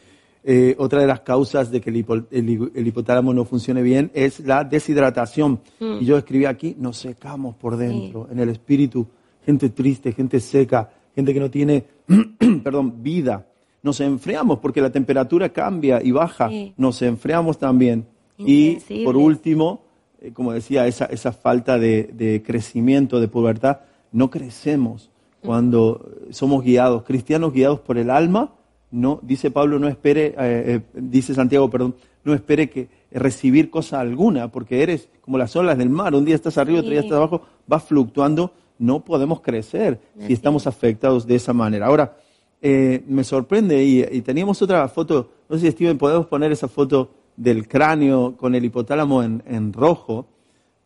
Eh, 0.48 0.76
otra 0.78 1.00
de 1.00 1.06
las 1.08 1.20
causas 1.20 1.70
de 1.72 1.80
que 1.80 1.90
el, 1.90 1.96
hipo- 2.04 2.26
el 2.30 2.48
hi- 2.48 2.70
el 2.74 2.86
hipotálamo 2.86 3.34
no 3.34 3.44
funcione 3.44 3.82
bien 3.82 4.10
es 4.14 4.38
la 4.40 4.62
deshidratación. 4.62 5.60
Mm. 5.80 5.96
Y 6.00 6.04
yo 6.04 6.16
escribí 6.16 6.44
aquí, 6.44 6.76
nos 6.78 6.98
secamos 6.98 7.56
por 7.56 7.76
dentro, 7.76 8.28
en 8.30 8.38
el 8.38 8.50
espíritu, 8.50 9.06
gente 9.44 9.70
triste, 9.70 10.12
gente 10.12 10.38
seca, 10.38 10.88
gente 11.16 11.34
que 11.34 11.40
no 11.40 11.50
tiene, 11.50 11.84
perdón, 12.62 13.02
vida. 13.02 13.46
Nos 13.82 14.00
enfriamos 14.00 14.58
porque 14.60 14.80
la 14.80 14.90
temperatura 14.90 15.48
cambia 15.48 16.00
y 16.02 16.10
baja. 16.12 16.48
Sí. 16.48 16.74
Nos 16.76 17.02
enfriamos 17.02 17.58
también. 17.58 18.06
Y 18.38 18.76
por 19.04 19.16
último, 19.16 19.82
eh, 20.20 20.32
como 20.32 20.52
decía, 20.52 20.86
esa, 20.86 21.06
esa 21.06 21.32
falta 21.32 21.78
de, 21.78 22.10
de 22.12 22.42
crecimiento, 22.42 23.20
de 23.20 23.28
pubertad, 23.28 23.80
no 24.12 24.30
crecemos 24.30 25.10
cuando 25.40 26.10
somos 26.30 26.64
guiados, 26.64 27.04
cristianos 27.04 27.52
guiados 27.52 27.80
por 27.80 27.98
el 27.98 28.10
alma, 28.10 28.52
no, 28.90 29.20
dice 29.22 29.50
Pablo, 29.50 29.78
no 29.78 29.88
espere, 29.88 30.26
eh, 30.28 30.34
eh, 30.38 30.80
dice 30.94 31.34
Santiago, 31.34 31.70
perdón, 31.70 31.94
no 32.24 32.34
espere 32.34 32.68
que 32.68 32.88
recibir 33.10 33.70
cosa 33.70 34.00
alguna, 34.00 34.50
porque 34.50 34.82
eres 34.82 35.08
como 35.20 35.38
las 35.38 35.54
olas 35.56 35.78
del 35.78 35.90
mar, 35.90 36.14
un 36.14 36.24
día 36.24 36.34
estás 36.34 36.58
arriba, 36.58 36.80
otro 36.80 36.90
día 36.90 37.00
estás 37.00 37.16
abajo, 37.16 37.42
vas 37.66 37.84
fluctuando, 37.84 38.52
no 38.78 39.04
podemos 39.04 39.40
crecer 39.40 40.00
Así 40.16 40.28
si 40.28 40.32
estamos 40.32 40.66
afectados 40.66 41.26
de 41.26 41.36
esa 41.36 41.52
manera. 41.52 41.86
Ahora, 41.86 42.16
eh, 42.60 43.02
me 43.06 43.24
sorprende, 43.24 43.82
y, 43.84 44.04
y 44.10 44.22
teníamos 44.22 44.60
otra 44.62 44.86
foto, 44.88 45.30
no 45.48 45.56
sé 45.56 45.66
si 45.66 45.72
Steven, 45.72 45.98
podemos 45.98 46.26
poner 46.26 46.52
esa 46.52 46.68
foto 46.68 47.10
del 47.36 47.66
cráneo 47.68 48.36
con 48.36 48.54
el 48.54 48.64
hipotálamo 48.64 49.22
en, 49.22 49.42
en 49.46 49.72
rojo, 49.72 50.26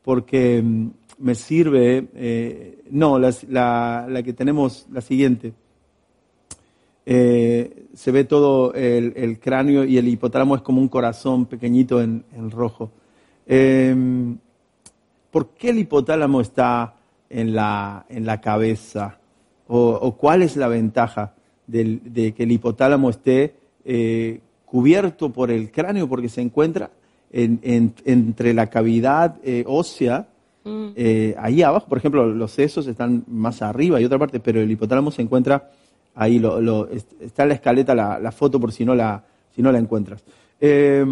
porque 0.03 0.61
mm, 0.62 0.88
me 1.18 1.34
sirve, 1.34 2.09
eh, 2.14 2.82
no, 2.90 3.18
la, 3.18 4.07
la 4.09 4.22
que 4.22 4.32
tenemos, 4.32 4.86
la 4.92 5.01
siguiente, 5.01 5.53
Eh, 7.07 7.86
se 7.94 8.12
ve 8.12 8.24
todo 8.24 8.72
el, 8.74 9.14
el 9.16 9.40
cráneo 9.40 9.84
y 9.84 9.96
el 9.98 10.07
hipotálamo 10.07 10.55
es 10.55 10.62
como 10.62 10.80
un 10.80 10.88
corazón 10.88 11.46
pequeñito 11.46 12.01
en, 12.01 12.24
en 12.36 12.51
rojo. 12.51 12.90
Eh, 13.46 13.96
¿Por 15.30 15.48
qué 15.55 15.70
el 15.70 15.78
hipotálamo 15.78 16.40
está 16.40 16.94
en 17.28 17.55
la, 17.55 18.05
en 18.09 18.26
la 18.26 18.40
cabeza? 18.40 19.18
¿O, 19.66 19.78
o 19.90 20.12
cuál 20.16 20.42
es 20.42 20.57
la 20.57 20.68
ventaja 20.68 21.34
del- 21.66 22.01
de 22.12 22.32
que 22.32 22.42
el 22.44 22.53
hipotálamo 22.53 23.11
esté 23.11 23.55
eh, 23.84 24.40
cubierto 24.70 25.30
por 25.30 25.50
el 25.50 25.70
cráneo? 25.70 26.08
Porque 26.08 26.28
se 26.28 26.40
encuentra 26.40 26.90
en- 27.32 27.58
en- 27.62 27.94
entre 28.04 28.54
la 28.54 28.68
cavidad 28.68 29.36
eh, 29.42 29.64
ósea, 29.66 30.28
Mm. 30.64 30.88
eh, 30.94 31.34
ahí 31.38 31.62
abajo, 31.62 31.86
por 31.88 31.98
ejemplo, 31.98 32.26
los 32.26 32.50
sesos 32.52 32.86
están 32.86 33.24
más 33.28 33.62
arriba 33.62 34.00
y 34.00 34.04
otra 34.04 34.18
parte, 34.18 34.40
pero 34.40 34.60
el 34.60 34.70
hipotálamo 34.70 35.10
se 35.10 35.22
encuentra 35.22 35.70
ahí, 36.14 36.38
lo, 36.38 36.60
lo- 36.60 36.88
est- 36.88 37.12
está 37.20 37.42
en 37.44 37.48
la 37.48 37.54
escaleta 37.54 37.94
la, 37.94 38.18
la 38.18 38.30
foto 38.30 38.60
por 38.60 38.70
si 38.72 38.84
no 38.84 38.94
la, 38.94 39.24
si 39.54 39.62
no 39.62 39.72
la 39.72 39.78
encuentras. 39.78 40.22
Eh, 40.60 41.04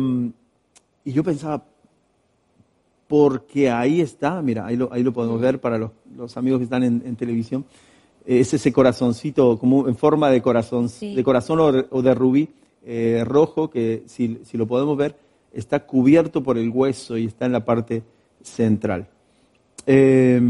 y 1.05 1.13
yo 1.13 1.25
pensaba, 1.25 1.65
porque 3.07 3.71
ahí 3.71 4.01
está, 4.03 4.43
mira, 4.43 4.67
ahí 4.67 4.77
lo, 4.77 4.93
ahí 4.93 5.03
lo 5.03 5.13
podemos 5.13 5.41
ver 5.41 5.61
para 5.61 5.79
los, 5.79 5.93
los 6.15 6.37
amigos 6.37 6.59
que 6.59 6.65
están 6.65 6.83
en, 6.85 7.03
en 7.07 7.17
televisión, 7.17 7.65
es 8.27 8.53
ese 8.53 8.71
corazoncito 8.73 9.59
como 9.59 9.89
en 9.89 9.97
forma 9.97 10.29
de 10.31 10.43
corazón, 10.43 10.91
Sí. 10.91 11.15
de 11.15 11.25
corazón 11.25 11.87
o 11.91 12.03
de 12.03 12.15
rubí 12.15 12.49
eh, 12.89 13.23
rojo, 13.25 13.69
que 13.71 14.03
si, 14.07 14.41
si 14.45 14.57
lo 14.57 14.67
podemos 14.67 14.97
ver, 14.97 15.15
está 15.53 15.85
cubierto 15.87 16.43
por 16.43 16.57
el 16.59 16.71
hueso 16.71 17.17
y 17.19 17.27
está 17.27 17.45
en 17.47 17.53
la 17.53 17.65
parte 17.65 18.03
central. 18.43 19.07
Eh, 19.87 20.41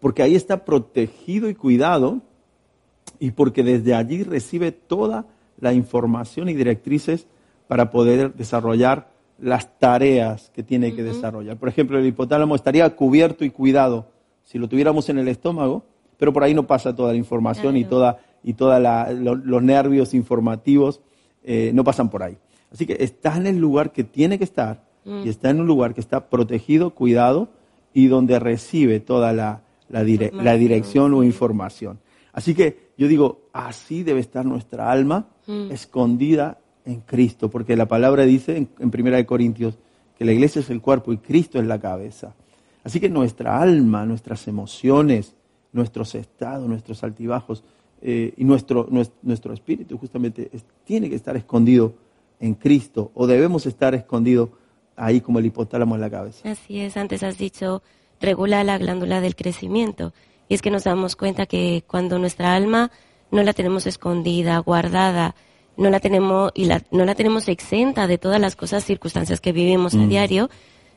porque 0.00 0.22
ahí 0.22 0.34
está 0.34 0.64
protegido 0.64 1.48
y 1.48 1.54
cuidado 1.54 2.20
y 3.18 3.30
porque 3.32 3.62
desde 3.62 3.94
allí 3.94 4.22
recibe 4.22 4.72
toda 4.72 5.26
la 5.60 5.72
información 5.72 6.48
y 6.48 6.54
directrices 6.54 7.26
para 7.68 7.90
poder 7.90 8.34
desarrollar 8.34 9.10
las 9.38 9.78
tareas 9.78 10.50
que 10.54 10.62
tiene 10.62 10.94
que 10.94 11.02
desarrollar. 11.02 11.56
Por 11.56 11.68
ejemplo, 11.68 11.98
el 11.98 12.06
hipotálamo 12.06 12.54
estaría 12.54 12.88
cubierto 12.94 13.44
y 13.44 13.50
cuidado 13.50 14.06
si 14.44 14.58
lo 14.58 14.68
tuviéramos 14.68 15.08
en 15.08 15.18
el 15.18 15.28
estómago, 15.28 15.84
pero 16.18 16.32
por 16.32 16.42
ahí 16.42 16.52
no 16.54 16.66
pasa 16.66 16.94
toda 16.94 17.12
la 17.12 17.18
información 17.18 17.76
y 17.76 17.84
toda 17.90 18.18
y 18.44 18.54
lo- 19.20 19.36
los 19.36 19.62
nervios 19.62 20.14
informativos 20.14 21.00
eh, 21.44 21.70
no 21.74 21.84
pasan 21.84 22.08
por 22.10 22.22
ahí. 22.22 22.36
Así 22.72 22.86
que 22.86 22.96
está 23.00 23.36
en 23.36 23.46
el 23.46 23.58
lugar 23.58 23.92
que 23.92 24.04
tiene 24.04 24.38
que 24.38 24.44
estar 24.44 24.90
Mm. 25.04 25.22
y 25.26 25.28
está 25.30 25.50
en 25.50 25.60
un 25.60 25.66
lugar 25.66 25.94
que 25.94 26.00
está 26.00 26.30
protegido, 26.30 26.90
cuidado 26.90 27.48
y 27.92 28.06
donde 28.06 28.38
recibe 28.38 29.00
toda 29.00 29.32
la, 29.32 29.62
la, 29.88 30.04
dire- 30.04 30.30
la 30.32 30.56
dirección 30.56 31.12
o 31.14 31.24
información. 31.24 31.98
Así 32.32 32.54
que 32.54 32.92
yo 32.96 33.08
digo, 33.08 33.40
así 33.52 34.04
debe 34.04 34.20
estar 34.20 34.44
nuestra 34.46 34.90
alma 34.92 35.26
Mm. 35.48 35.72
escondida 35.72 36.58
en 36.84 37.00
Cristo, 37.00 37.50
porque 37.50 37.76
la 37.76 37.86
palabra 37.88 38.24
dice 38.24 38.56
en, 38.56 38.68
en 38.78 38.90
Primera 38.92 39.16
de 39.16 39.26
Corintios 39.26 39.76
que 40.16 40.24
la 40.24 40.30
iglesia 40.32 40.60
es 40.60 40.70
el 40.70 40.80
cuerpo 40.80 41.12
y 41.12 41.18
Cristo 41.18 41.58
es 41.58 41.66
la 41.66 41.80
cabeza. 41.80 42.34
Así 42.84 43.00
que 43.00 43.08
nuestra 43.08 43.60
alma, 43.60 44.06
nuestras 44.06 44.46
emociones, 44.48 45.34
nuestros 45.72 46.14
estados, 46.14 46.68
nuestros 46.68 47.02
altibajos 47.02 47.64
eh, 48.02 48.34
y 48.36 48.44
nuestro, 48.44 48.88
nues- 48.88 49.12
nuestro, 49.22 49.52
espíritu 49.54 49.96
justamente 49.98 50.50
es- 50.52 50.64
tiene 50.84 51.08
que 51.08 51.16
estar 51.16 51.36
escondido 51.36 51.94
en 52.40 52.54
Cristo 52.54 53.10
o 53.14 53.26
debemos 53.26 53.66
estar 53.66 53.94
escondido 53.94 54.50
ahí 54.96 55.20
como 55.20 55.38
el 55.38 55.46
hipotálamo 55.46 55.94
en 55.94 56.00
la 56.00 56.10
cabeza. 56.10 56.48
Así 56.50 56.80
es, 56.80 56.96
antes 56.96 57.22
has 57.22 57.38
dicho, 57.38 57.82
regula 58.20 58.64
la 58.64 58.78
glándula 58.78 59.20
del 59.20 59.36
crecimiento. 59.36 60.12
Y 60.48 60.54
es 60.54 60.62
que 60.62 60.70
nos 60.70 60.84
damos 60.84 61.16
cuenta 61.16 61.46
que 61.46 61.84
cuando 61.86 62.18
nuestra 62.18 62.54
alma 62.54 62.90
no 63.30 63.42
la 63.42 63.52
tenemos 63.52 63.86
escondida, 63.86 64.58
guardada, 64.58 65.34
no 65.76 65.88
la 65.88 66.00
tenemos 66.00 66.52
y 66.54 66.66
la, 66.66 66.82
no 66.90 67.04
la 67.06 67.14
tenemos 67.14 67.48
exenta 67.48 68.06
de 68.06 68.18
todas 68.18 68.40
las 68.40 68.56
cosas, 68.56 68.84
circunstancias 68.84 69.40
que 69.40 69.52
vivimos 69.52 69.94
a 69.94 69.98
Mm. 69.98 70.08
diario, 70.08 70.50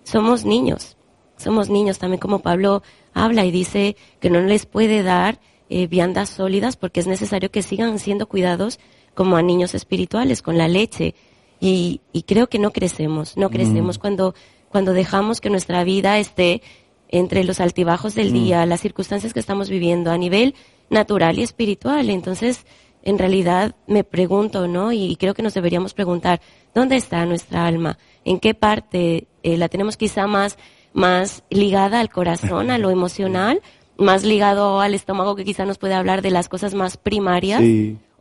somos 0.04 0.44
niños. 0.46 0.98
Somos 1.38 1.70
niños 1.70 2.00
también 2.00 2.20
como 2.20 2.40
Pablo 2.40 2.82
habla 3.14 3.46
y 3.46 3.52
dice 3.52 3.96
que 4.20 4.30
no 4.30 4.42
les 4.42 4.66
puede 4.66 5.04
dar 5.04 5.40
eh, 5.70 5.88
viandas 5.88 6.30
sólidas 6.30 6.76
porque 6.78 7.00
es 7.00 7.08
necesario 7.08 7.52
que 7.52 7.62
sigan 7.64 8.00
siendo 8.00 8.28
cuidados 8.28 8.80
como 9.14 9.38
a 9.38 9.42
niños 9.42 9.74
espirituales, 9.76 10.42
con 10.42 10.58
la 10.58 10.68
leche. 10.68 11.16
Y, 11.60 12.02
y 12.12 12.24
creo 12.24 12.48
que 12.48 12.60
no 12.60 12.72
crecemos, 12.72 13.38
no 13.38 13.50
crecemos 13.50 13.98
Mm. 13.98 14.02
cuando, 14.02 14.36
cuando 14.70 14.94
dejamos 14.94 15.40
que 15.42 15.50
nuestra 15.50 15.84
vida 15.84 16.20
esté 16.20 16.62
entre 17.10 17.44
los 17.44 17.60
altibajos 17.62 18.14
del 18.16 18.32
Mm. 18.32 18.34
día, 18.34 18.66
las 18.66 18.82
circunstancias 18.82 19.34
que 19.34 19.40
estamos 19.40 19.70
viviendo 19.70 20.12
a 20.12 20.18
nivel 20.18 20.54
natural 20.90 21.40
y 21.40 21.44
espiritual. 21.44 22.10
Entonces, 22.10 22.66
en 23.04 23.18
realidad 23.18 23.76
me 23.88 24.04
pregunto, 24.04 24.68
¿no? 24.68 24.92
Y 24.92 25.16
creo 25.16 25.34
que 25.34 25.44
nos 25.44 25.54
deberíamos 25.54 25.94
preguntar, 25.94 26.42
¿dónde 26.74 26.96
está 26.98 27.26
nuestra 27.26 27.66
alma? 27.66 27.98
¿En 28.26 28.40
qué 28.40 28.54
parte 28.54 29.28
eh, 29.44 29.58
la 29.58 29.70
tenemos 29.70 29.96
quizá 29.96 30.28
más, 30.28 30.58
más 30.94 31.44
ligada 31.50 32.00
al 32.00 32.10
corazón, 32.10 32.70
a 32.72 32.78
lo 32.78 32.90
emocional? 32.98 33.62
Más 33.98 34.24
ligado 34.24 34.82
al 34.82 34.94
estómago 34.94 35.36
que 35.36 35.46
quizá 35.46 35.66
nos 35.66 35.78
puede 35.78 35.94
hablar 35.94 36.22
de 36.22 36.32
las 36.32 36.50
cosas 36.50 36.74
más 36.74 36.98
primarias. 36.98 37.62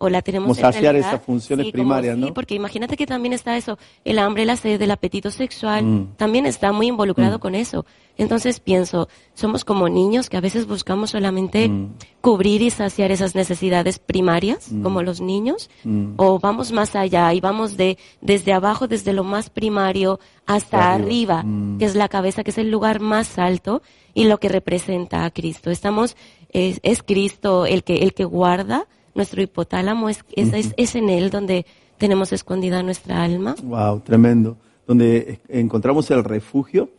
O 0.05 0.09
la 0.11 0.23
tenemos 0.23 0.57
Como 0.59 0.73
saciar 0.73 0.95
esas 0.97 1.21
funciones 1.23 1.67
sí, 1.67 1.73
como- 1.73 1.83
primarias, 1.85 2.15
sí, 2.17 2.21
¿no? 2.21 2.35
porque 2.35 2.55
imagínate 2.55 2.97
que 2.97 3.07
también 3.07 3.33
está 3.33 3.57
eso, 3.57 3.79
el 4.05 4.19
hambre, 4.19 4.45
la 4.45 4.57
sed, 4.57 4.81
el 4.81 4.91
apetito 4.91 5.31
sexual, 5.31 5.85
Mm. 5.85 6.07
también 6.17 6.47
está 6.47 6.73
muy 6.73 6.87
involucrado 6.89 7.39
Mm. 7.39 7.41
con 7.41 7.55
eso. 7.55 7.85
Entonces 8.17 8.61
pienso, 8.61 9.09
somos 9.35 9.65
como 9.65 9.89
niños 9.89 10.31
que 10.31 10.37
a 10.37 10.41
veces 10.41 10.67
buscamos 10.69 11.11
solamente 11.11 11.69
Mm. 11.69 11.95
cubrir 12.21 12.63
y 12.63 12.71
saciar 12.71 13.11
esas 13.11 13.35
necesidades 13.35 13.99
primarias, 13.99 14.69
como 14.85 15.03
los 15.03 15.21
niños, 15.21 15.69
o 16.17 16.39
vamos 16.39 16.71
más 16.71 16.95
allá 16.95 17.33
y 17.35 17.41
vamos 17.41 17.77
de 17.77 17.99
desde 18.21 18.53
abajo, 18.53 18.87
desde 18.87 19.13
lo 19.13 19.25
más 19.25 19.51
primario 19.51 20.21
hasta 20.47 20.93
Arriba. 20.95 21.41
arriba, 21.41 21.77
que 21.79 21.85
es 21.87 21.95
la 21.97 22.09
cabeza, 22.09 22.45
que 22.45 22.51
es 22.51 22.59
el 22.59 22.71
lugar 22.71 23.01
más 23.01 23.37
alto 23.39 23.83
y 24.15 24.25
lo 24.25 24.39
que 24.39 24.49
representa 24.49 25.25
a 25.25 25.31
Cristo. 25.33 25.71
Estamos 25.71 26.17
es, 26.53 26.79
es 26.85 27.03
Cristo 27.03 27.67
el 27.67 27.83
que 27.83 27.97
el 28.05 28.15
que 28.15 28.25
guarda 28.25 28.87
nuestro 29.15 29.43
hipotálamo, 29.43 30.09
es, 30.09 30.25
es, 30.35 30.95
en 30.95 31.09
él 31.11 31.31
donde 31.31 31.67
tenemos 31.99 32.33
escondida 32.33 32.83
nuestra 32.83 33.23
alma. 33.23 33.55
Wow, 33.63 34.01
tremendo. 34.01 34.57
Donde 34.87 35.41
encontramos 35.49 36.11
el 36.11 36.23
refugio 36.25 36.91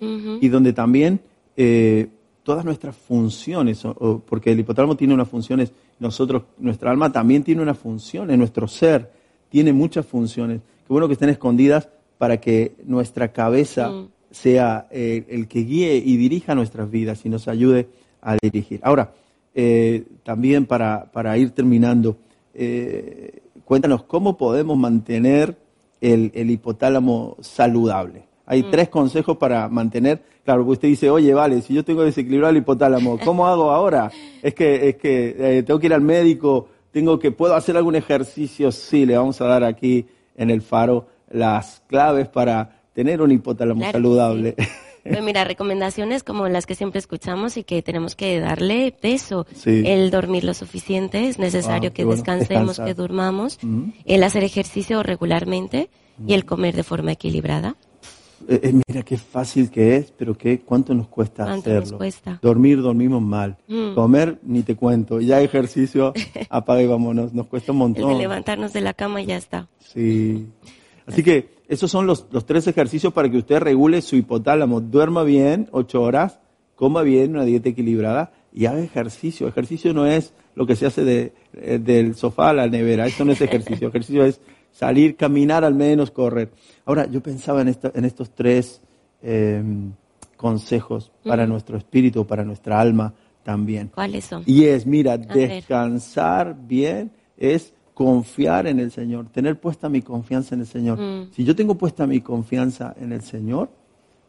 y 0.41 0.47
donde 0.47 0.74
también 0.74 1.20
eh, 1.57 2.07
todas 2.43 2.66
nuestras 2.66 2.95
funciones, 2.95 3.84
o- 3.86 3.95
o- 3.99 4.20
porque 4.20 4.51
el 4.51 4.59
hipotálamo 4.59 4.95
tiene 4.95 5.13
unas 5.13 5.28
funciones, 5.30 5.72
nosotros, 5.99 6.43
nuestra 6.59 6.91
alma 6.91 7.11
también 7.11 7.43
tiene 7.43 7.61
una 7.61 7.74
función, 7.74 8.30
en 8.32 8.39
nuestro 8.39 8.68
ser 8.68 9.11
tiene 9.49 9.72
muchas 9.74 10.05
funciones. 10.05 10.61
Qué 10.86 10.93
bueno 10.93 11.07
que 11.07 11.13
estén 11.13 11.30
escondidas 11.30 11.88
para 12.18 12.39
que 12.41 12.74
nuestra 12.86 13.32
cabeza 13.32 13.89
Mm. 13.89 14.07
sea 14.32 14.88
eh, 14.91 15.26
el 15.30 15.47
que 15.47 15.59
guíe 15.59 15.95
y 15.97 16.18
dirija 16.18 16.55
nuestras 16.55 16.89
vidas 16.89 17.26
y 17.26 17.30
nos 17.30 17.47
ayude 17.47 17.88
a 18.22 18.36
dirigir. 18.41 18.80
Ahora, 18.84 19.13
eh, 19.56 20.03
también 20.24 20.66
para, 20.66 21.12
para 21.12 21.38
ir 21.38 21.51
terminando, 21.51 22.18
eh, 22.53 23.41
cuéntanos 23.64 24.03
cómo 24.03 24.38
podemos 24.38 24.78
mantener 24.78 25.56
el, 26.01 26.32
el 26.36 26.51
hipotálamo 26.51 27.38
saludable. 27.39 28.24
Hay 28.45 28.62
Mm. 28.64 28.70
tres 28.72 28.89
consejos 28.89 29.38
para 29.38 29.68
mantener, 29.70 30.22
claro, 30.43 30.62
porque 30.62 30.74
usted 30.74 30.88
dice, 30.89 31.10
oye, 31.10 31.34
vale, 31.34 31.62
si 31.62 31.74
yo 31.74 31.84
tengo 31.84 32.03
desequilibrado 32.03 32.51
el 32.51 32.58
hipotálamo, 32.58 33.18
¿cómo 33.24 33.47
hago 33.47 33.72
ahora? 33.72 34.12
Es 34.43 34.53
que, 34.53 34.89
es 34.89 34.95
que 34.97 35.36
eh, 35.39 35.64
tengo 35.64 35.80
que 35.80 35.88
ir 35.88 35.93
al 35.93 36.01
médico, 36.01 36.68
tengo 36.91 37.18
que, 37.18 37.32
¿puedo 37.32 37.56
hacer 37.56 37.76
algún 37.78 37.95
ejercicio? 37.95 38.72
Sí, 38.72 39.06
le 39.06 39.18
vamos 39.18 39.41
a 39.41 39.45
dar 39.45 39.64
aquí 39.64 40.06
en 40.36 40.49
el 40.51 40.62
faro 40.62 41.08
las 41.32 41.82
claves 41.88 42.28
para 42.28 42.82
tener 42.93 43.22
un 43.22 43.32
hipotálamo 43.32 43.80
Claro 43.80 43.93
saludable. 43.93 44.56
Pues 45.08 45.24
mira, 45.24 45.43
recomendaciones 45.43 46.24
como 46.24 46.47
las 46.47 46.66
que 46.66 46.74
siempre 46.74 46.97
escuchamos 46.99 47.58
y 47.58 47.64
que 47.64 47.82
tenemos 47.84 48.16
que 48.16 48.39
darle 48.39 48.91
peso. 48.91 49.45
Sí. 49.56 49.84
El 49.86 50.10
dormir 50.10 50.43
lo 50.43 50.53
suficiente, 50.56 51.28
es 51.28 51.38
necesario 51.38 51.89
Wow, 51.91 51.93
que 51.93 52.03
bueno. 52.06 52.16
descansemos, 52.18 52.68
Descansar. 52.70 52.86
que 52.88 52.93
durmamos, 52.95 53.60
Ujú. 53.64 53.91
el 54.06 54.24
hacer 54.24 54.43
ejercicio 54.43 55.03
regularmente 55.03 55.89
y 56.28 56.34
el 56.34 56.43
comer 56.45 56.76
de 56.76 56.84
forma 56.84 57.12
equilibrada. 57.12 57.76
Eh, 58.47 58.60
eh, 58.64 58.74
mira 58.88 59.01
qué 59.03 59.18
fácil 59.18 59.70
que 59.72 59.95
es, 59.95 60.12
pero 60.12 60.38
qué 60.38 60.60
cuánto 60.60 60.93
nos 60.93 61.08
cuesta 61.08 61.45
¿Cuánto 61.45 61.70
nos 61.74 61.93
cuesta? 61.93 62.38
Dormir, 62.41 62.82
dormimos 62.82 63.22
mal. 63.22 63.58
Mm. 63.68 63.93
Comer, 63.95 64.39
ni 64.43 64.62
te 64.64 64.76
cuento. 64.76 65.20
Ya 65.22 65.39
ejercicio, 65.41 66.14
apaga 66.49 66.82
y 66.82 66.88
vámonos. 66.88 67.34
Nos 67.34 67.47
cuesta 67.47 67.72
un 67.72 67.82
El 67.82 67.93
de 67.93 68.01
montón. 68.01 68.18
levantarnos 68.20 68.74
de 68.74 68.82
la 68.82 68.93
cama 68.93 69.22
y 69.22 69.28
ya 69.28 69.38
está. 69.38 69.68
Sí. 69.80 70.47
Así 71.08 71.24
que 71.24 71.55
esos 71.68 71.89
son 71.91 72.05
los, 72.07 72.26
los 72.32 72.45
tres 72.45 72.68
ejercicios 72.68 73.11
para 73.13 73.30
que 73.30 73.38
usted 73.38 73.59
regule 73.59 74.01
su 74.01 74.16
hipotálamo. 74.16 74.82
Duerma 74.82 75.24
bien, 75.24 75.68
ocho 75.72 76.01
horas, 76.01 76.39
coma 76.76 77.01
bien, 77.01 77.32
una 77.32 77.45
dieta 77.45 77.70
equilibrada 77.70 78.32
y 78.53 78.66
haga 78.66 78.80
ejercicio. 78.82 79.47
Ejercicio 79.47 79.93
no 79.93 80.05
es 80.05 80.34
lo 80.55 80.66
que 80.66 80.76
se 80.76 80.86
hace 80.86 81.03
de, 81.03 81.34
eh, 81.53 81.80
del 81.82 82.16
sofá 82.16 82.49
a 82.49 82.53
la 82.53 82.68
nevera. 82.68 83.05
Eso 83.07 83.26
no 83.26 83.32
es 83.34 83.41
ejercicio. 83.41 83.88
Ejercicio 83.89 84.24
es 84.26 84.39
salir, 84.72 85.16
caminar 85.16 85.63
al 85.63 85.76
menos, 85.76 86.11
correr. 86.11 86.51
Ahora, 86.86 87.07
yo 87.09 87.22
pensaba 87.22 87.61
en, 87.61 87.70
esta- 87.70 87.91
en 87.95 88.05
estos 88.05 88.30
tres 88.32 88.82
eh, 89.24 89.63
consejos 90.38 91.11
para 91.24 91.47
nuestro 91.47 91.78
espíritu, 91.78 92.26
para 92.28 92.43
nuestra 92.43 92.80
alma 92.80 93.13
también. 93.43 93.89
¿Cuáles 93.93 94.26
son? 94.26 94.43
Y 94.45 94.66
es, 94.66 94.86
mira, 94.86 95.18
descansar 95.18 96.55
bien 96.68 97.11
es 97.38 97.74
confiar 97.96 98.68
en 98.68 98.80
el 98.80 98.91
Señor, 98.91 99.26
tener 99.32 99.60
puesta 99.60 99.89
mi 99.89 100.02
confianza 100.04 100.54
en 100.54 100.62
el 100.62 100.68
Señor. 100.68 101.00
Mm. 101.00 101.32
Si 101.34 101.43
yo 101.43 101.56
tengo 101.56 101.76
puesta 101.76 102.06
mi 102.06 102.22
confianza 102.22 102.93
en 103.00 103.12
el 103.12 103.22
Señor, 103.24 103.70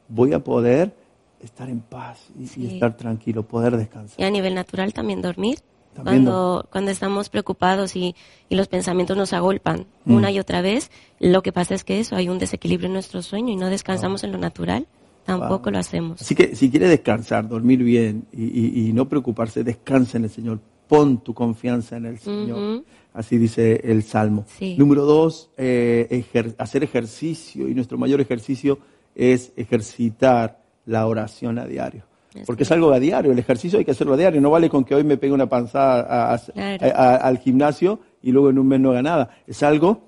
voy 0.09 0.33
a 0.33 0.39
poder 0.43 0.95
estar 1.43 1.69
en 1.69 1.81
paz 1.81 2.29
y, 2.39 2.67
estar 2.67 2.97
tranquilo, 2.97 3.43
poder 3.43 3.77
descansar. 3.77 4.19
Y 4.19 4.25
a 4.25 4.31
nivel 4.31 4.55
natural 4.55 4.95
también 4.95 5.21
dormir. 5.21 5.59
También 5.95 6.25
cuando, 6.25 6.67
cuando 6.71 6.91
estamos 6.91 7.29
preocupados 7.29 7.97
y, 7.97 8.14
y 8.49 8.55
los 8.55 8.69
pensamientos 8.69 9.17
nos 9.17 9.33
agolpan 9.33 9.87
Mm. 10.05 10.14
una 10.14 10.31
y 10.31 10.39
otra 10.39 10.62
vez, 10.62 10.91
lo 11.19 11.43
que 11.43 11.53
pasa 11.53 11.75
es 11.75 11.83
que 11.85 11.99
eso, 12.01 12.14
hay 12.17 12.29
un 12.29 12.39
desequilibrio 12.39 12.87
en 12.87 12.93
nuestro 12.93 13.21
sueño 13.23 13.53
y 13.53 13.57
no 13.57 13.69
descansamos 13.69 14.23
en 14.23 14.31
lo 14.33 14.39
natural, 14.39 14.87
tampoco 15.25 15.64
Wow. 15.64 15.73
lo 15.73 15.79
hacemos. 15.81 16.23
Así 16.23 16.35
que 16.37 16.55
si 16.55 16.71
quiere 16.71 16.87
descansar, 16.89 17.49
dormir 17.49 17.83
bien 17.83 18.27
y, 18.33 18.45
y- 18.45 18.89
y 18.89 18.93
no 18.93 19.09
preocuparse, 19.09 19.64
descansa 19.64 20.19
en 20.19 20.25
el 20.25 20.31
Señor. 20.31 20.61
Pon 20.87 21.19
tu 21.19 21.35
confianza 21.35 21.97
en 21.97 22.07
el 22.07 22.19
Señor. 22.21 22.85
Así 23.17 23.39
dice 23.39 23.81
el 23.85 24.03
Salmo. 24.03 24.45
Sí. 24.59 24.77
Número 24.79 25.05
dos, 25.07 25.51
eh, 25.57 26.07
ejer- 26.11 26.55
hacer 26.59 26.85
ejercicio. 26.85 27.69
Y 27.69 27.75
nuestro 27.75 27.97
mayor 27.99 28.21
ejercicio 28.21 28.79
es 29.14 29.53
ejercitar 29.57 30.62
la 30.85 31.07
oración 31.07 31.59
a 31.59 31.67
diario. 31.67 32.03
Porque 32.45 32.64
es 32.64 32.71
algo 32.71 32.93
a 32.93 33.01
diario, 33.01 33.33
el 33.33 33.39
ejercicio 33.39 33.79
hay 33.79 33.85
que 33.87 33.93
hacerlo 33.93 34.12
a 34.12 34.17
diario. 34.19 34.43
No 34.43 34.51
vale 34.51 34.69
con 34.69 34.85
que 34.85 34.95
hoy 34.95 35.05
me 35.05 35.17
pegue 35.17 35.33
una 35.33 35.49
panzada 35.49 36.03
a- 36.03 36.35
a- 36.35 36.39
Claro. 36.39 36.87
a- 36.87 36.91
a- 36.91 37.17
al 37.17 37.39
gimnasio 37.39 37.99
y 38.23 38.31
luego 38.31 38.51
en 38.51 38.59
un 38.59 38.69
mes 38.69 38.79
no 38.81 38.91
haga 38.91 39.01
nada. 39.03 39.31
Es 39.47 39.62
algo 39.62 40.03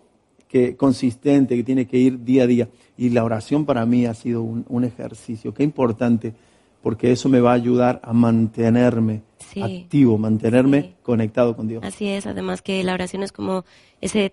que 0.46 0.76
consistente, 0.76 1.56
que 1.56 1.64
tiene 1.64 1.86
que 1.86 1.96
ir 1.96 2.22
día 2.24 2.42
a 2.42 2.46
día. 2.46 2.68
Y 2.98 3.08
la 3.10 3.24
oración 3.24 3.64
para 3.64 3.86
mí 3.86 4.04
ha 4.04 4.12
sido 4.12 4.42
un, 4.42 4.66
un 4.68 4.84
ejercicio. 4.84 5.54
Qué 5.54 5.62
importante, 5.62 6.34
porque 6.82 7.12
eso 7.12 7.30
me 7.30 7.40
va 7.40 7.52
a 7.52 7.54
ayudar 7.54 8.00
a 8.04 8.12
mantenerme 8.12 9.22
Sí. 9.52 9.62
activo, 9.62 10.18
mantenerme 10.18 10.94
conectado 11.02 11.56
con 11.56 11.68
Dios. 11.68 11.82
Así 11.84 12.08
es, 12.08 12.26
además 12.26 12.60
que 12.62 12.82
la 12.84 12.92
oración 12.94 13.22
es 13.22 13.32
como 13.32 13.64
ese 14.00 14.30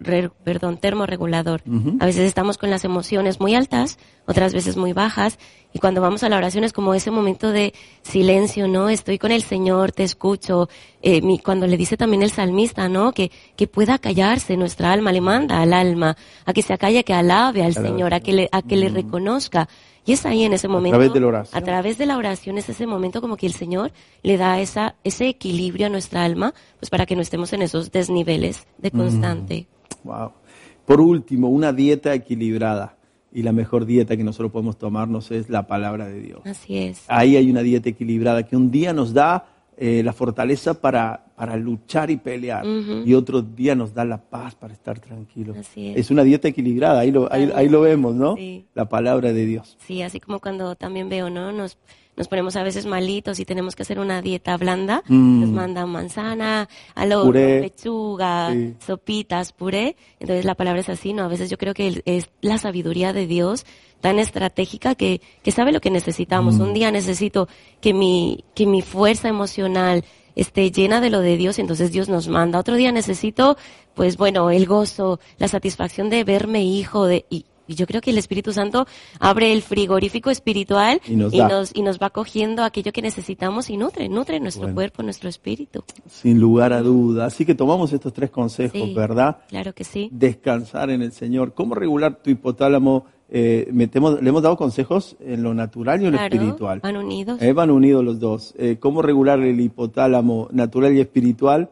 re- 0.00 0.30
perdón, 0.44 0.78
termorregulador. 0.78 1.62
Ujú. 1.66 1.96
A 2.00 2.06
veces 2.06 2.22
estamos 2.26 2.56
con 2.56 2.70
las 2.70 2.84
emociones 2.84 3.40
muy 3.40 3.54
altas, 3.54 3.98
otras 4.26 4.54
veces 4.54 4.76
muy 4.76 4.92
bajas, 4.92 5.38
y 5.72 5.80
cuando 5.80 6.00
vamos 6.00 6.22
a 6.22 6.28
la 6.28 6.36
oración 6.36 6.64
es 6.64 6.72
como 6.72 6.94
ese 6.94 7.10
momento 7.10 7.50
de 7.50 7.74
silencio, 8.02 8.68
¿no? 8.68 8.88
Estoy 8.88 9.18
con 9.18 9.32
el 9.32 9.42
Señor, 9.42 9.92
te 9.92 10.04
escucho. 10.04 10.68
Eh, 11.02 11.20
mi- 11.20 11.38
cuando 11.40 11.66
le 11.66 11.76
dice 11.76 11.96
también 11.96 12.22
el 12.22 12.30
salmista, 12.30 12.88
¿no? 12.88 13.12
Que, 13.12 13.30
que 13.56 13.66
pueda 13.66 13.98
callarse 13.98 14.56
nuestra 14.56 14.92
alma, 14.92 15.12
le 15.12 15.20
manda 15.20 15.60
al 15.60 15.72
alma 15.72 16.16
a 16.46 16.52
que 16.52 16.62
se 16.62 16.72
acalle, 16.72 17.04
que 17.04 17.12
alabe 17.14 17.62
al 17.62 17.72
Alabe 17.72 17.76
al 17.78 17.84
Señor, 17.92 18.14
a 18.14 18.20
que 18.20 18.32
le, 18.32 18.48
a 18.52 18.62
que 18.62 18.76
le 18.76 18.88
reconozca. 18.88 19.68
Y 20.06 20.12
es 20.12 20.26
ahí 20.26 20.42
en 20.42 20.52
ese 20.52 20.68
momento. 20.68 20.96
través 20.98 21.12
de 21.14 21.20
la 21.20 21.26
oración. 21.26 21.62
A 21.62 21.64
través 21.64 21.98
de 21.98 22.06
la 22.06 22.18
oración 22.18 22.58
es 22.58 22.68
ese 22.68 22.86
momento 22.86 23.20
como 23.20 23.36
que 23.36 23.46
el 23.46 23.52
Señor 23.54 23.92
le 24.22 24.36
da 24.36 24.60
esa, 24.60 24.96
ese 25.02 25.28
equilibrio 25.28 25.86
a 25.86 25.88
nuestra 25.88 26.24
alma, 26.24 26.52
pues 26.78 26.90
para 26.90 27.06
que 27.06 27.16
no 27.16 27.22
estemos 27.22 27.52
en 27.52 27.62
esos 27.62 27.90
desniveles 27.90 28.66
de 28.78 28.90
Mm. 28.92 28.98
constante. 28.98 29.66
Wow. 30.04 30.32
Por 30.84 31.00
último, 31.00 31.48
una 31.48 31.72
dieta 31.72 32.12
equilibrada. 32.14 32.96
Y 33.32 33.42
la 33.42 33.52
mejor 33.52 33.84
dieta 33.84 34.16
que 34.16 34.22
nosotros 34.22 34.52
podemos 34.52 34.78
tomarnos 34.78 35.30
es 35.32 35.48
la 35.50 35.66
palabra 35.66 36.06
de 36.06 36.20
Dios. 36.20 36.40
Así 36.44 36.78
es. 36.78 37.02
Ahí 37.08 37.36
hay 37.36 37.50
una 37.50 37.62
dieta 37.62 37.88
equilibrada 37.88 38.44
que 38.44 38.56
un 38.56 38.70
día 38.70 38.92
nos 38.92 39.12
da 39.12 39.46
eh, 39.76 40.02
la 40.04 40.12
fortaleza 40.12 40.74
para, 40.80 41.23
para 41.36 41.56
luchar 41.56 42.10
y 42.10 42.16
pelear. 42.16 42.64
Y 43.04 43.14
otro 43.14 43.42
día 43.42 43.74
nos 43.74 43.92
da 43.92 44.04
la 44.04 44.18
paz 44.22 44.54
para 44.54 44.72
estar 44.72 44.98
tranquilos. 45.00 45.56
Así 45.56 45.92
es. 45.96 46.10
una 46.10 46.22
dieta 46.22 46.48
equilibrada, 46.48 47.00
ahí 47.00 47.10
lo, 47.10 47.32
ahí, 47.32 47.50
ahí 47.54 47.68
lo 47.68 47.80
vemos, 47.80 48.14
¿no? 48.14 48.36
Sí. 48.36 48.66
La 48.74 48.88
palabra 48.88 49.32
de 49.32 49.44
Dios. 49.46 49.76
Sí, 49.86 50.02
así 50.02 50.20
como 50.20 50.38
cuando 50.40 50.76
también 50.76 51.08
veo, 51.08 51.30
¿no? 51.30 51.50
Nos, 51.50 51.76
nos 52.16 52.28
ponemos 52.28 52.54
a 52.54 52.62
veces 52.62 52.86
malitos 52.86 53.40
y 53.40 53.44
tenemos 53.44 53.74
que 53.74 53.82
hacer 53.82 53.98
una 53.98 54.22
dieta 54.22 54.56
blanda. 54.56 55.02
Mm. 55.08 55.40
Nos 55.40 55.50
mandan 55.50 55.88
manzana, 55.90 56.68
al 56.94 57.12
horno, 57.12 57.24
Puré. 57.32 57.60
lechuga, 57.62 58.52
Sí. 58.52 58.74
sopitas, 58.86 59.52
puré. 59.52 59.96
Entonces 60.20 60.44
la 60.44 60.54
palabra 60.54 60.80
es 60.82 60.88
así, 60.88 61.12
¿no? 61.12 61.24
A 61.24 61.28
veces 61.28 61.50
yo 61.50 61.58
creo 61.58 61.74
que 61.74 62.00
es 62.04 62.30
la 62.42 62.58
sabiduría 62.58 63.12
de 63.12 63.26
Dios 63.26 63.66
tan 64.00 64.18
estratégica 64.20 64.94
que, 64.94 65.20
que 65.42 65.50
sabe 65.50 65.72
lo 65.72 65.80
que 65.80 65.90
necesitamos. 65.90 66.56
Mm. 66.58 66.60
Un 66.60 66.74
día 66.74 66.90
necesito 66.92 67.48
que 67.80 67.92
mi, 67.92 68.44
que 68.54 68.66
mi 68.66 68.82
fuerza 68.82 69.28
emocional 69.28 70.04
esté 70.36 70.70
llena 70.70 71.00
de 71.00 71.10
lo 71.10 71.20
de 71.20 71.36
Dios, 71.36 71.58
entonces 71.58 71.92
Dios 71.92 72.08
nos 72.08 72.28
manda. 72.28 72.58
Otro 72.58 72.76
día 72.76 72.92
necesito, 72.92 73.56
pues 73.94 74.16
bueno, 74.16 74.50
el 74.50 74.66
gozo, 74.66 75.20
la 75.38 75.48
satisfacción 75.48 76.10
de 76.10 76.24
verme 76.24 76.64
hijo 76.64 77.06
de, 77.06 77.24
y 77.30 77.44
Y 77.66 77.76
yo 77.76 77.86
creo 77.86 78.02
que 78.02 78.10
el 78.10 78.18
Espíritu 78.18 78.52
Santo 78.52 78.86
abre 79.20 79.50
el 79.54 79.62
frigorífico 79.62 80.28
espiritual 80.30 81.00
Y 81.08 81.16
nos 81.16 81.32
y 81.32 81.38
nos, 81.38 81.70
y 81.74 81.80
nos 81.80 81.98
va 81.98 82.10
cogiendo 82.10 82.62
aquello 82.62 82.92
que 82.92 83.00
necesitamos 83.00 83.70
y 83.70 83.78
nutre, 83.78 84.06
nutre 84.10 84.38
nuestro 84.38 84.64
Bueno. 84.64 84.74
cuerpo, 84.74 85.02
nuestro 85.02 85.30
espíritu. 85.30 85.82
Sin 86.06 86.38
lugar 86.40 86.74
a 86.74 86.82
duda. 86.82 87.24
Así 87.24 87.46
que 87.46 87.54
tomamos 87.54 87.90
estos 87.94 88.12
tres 88.12 88.28
consejos, 88.30 88.72
Sí, 88.88 88.92
¿verdad? 88.94 89.38
Claro 89.48 89.72
que 89.72 89.84
sí. 89.84 90.10
Descansar 90.12 90.90
en 90.90 91.00
el 91.00 91.12
Señor. 91.12 91.54
¿Cómo 91.54 91.74
regular 91.74 92.20
tu 92.22 92.28
hipotálamo? 92.28 93.06
Eh, 93.30 93.68
metemos- 93.72 94.20
le 94.20 94.28
hemos 94.28 94.42
dado 94.42 94.56
consejos 94.56 95.16
en 95.20 95.42
lo 95.42 95.54
natural 95.54 96.00
y 96.02 96.06
en 96.06 96.12
lo 96.12 96.18
espiritual. 96.20 96.80
van 96.80 96.96
unidos. 96.96 97.40
Eh, 97.42 97.52
van 97.52 97.70
unidos 97.70 98.04
los 98.04 98.20
dos. 98.20 98.54
Eh, 98.58 98.76
¿Cómo 98.78 99.02
regular 99.02 99.40
el 99.40 99.58
hipotálamo 99.60 100.48
natural 100.52 100.94
y 100.94 101.00
espiritual? 101.00 101.70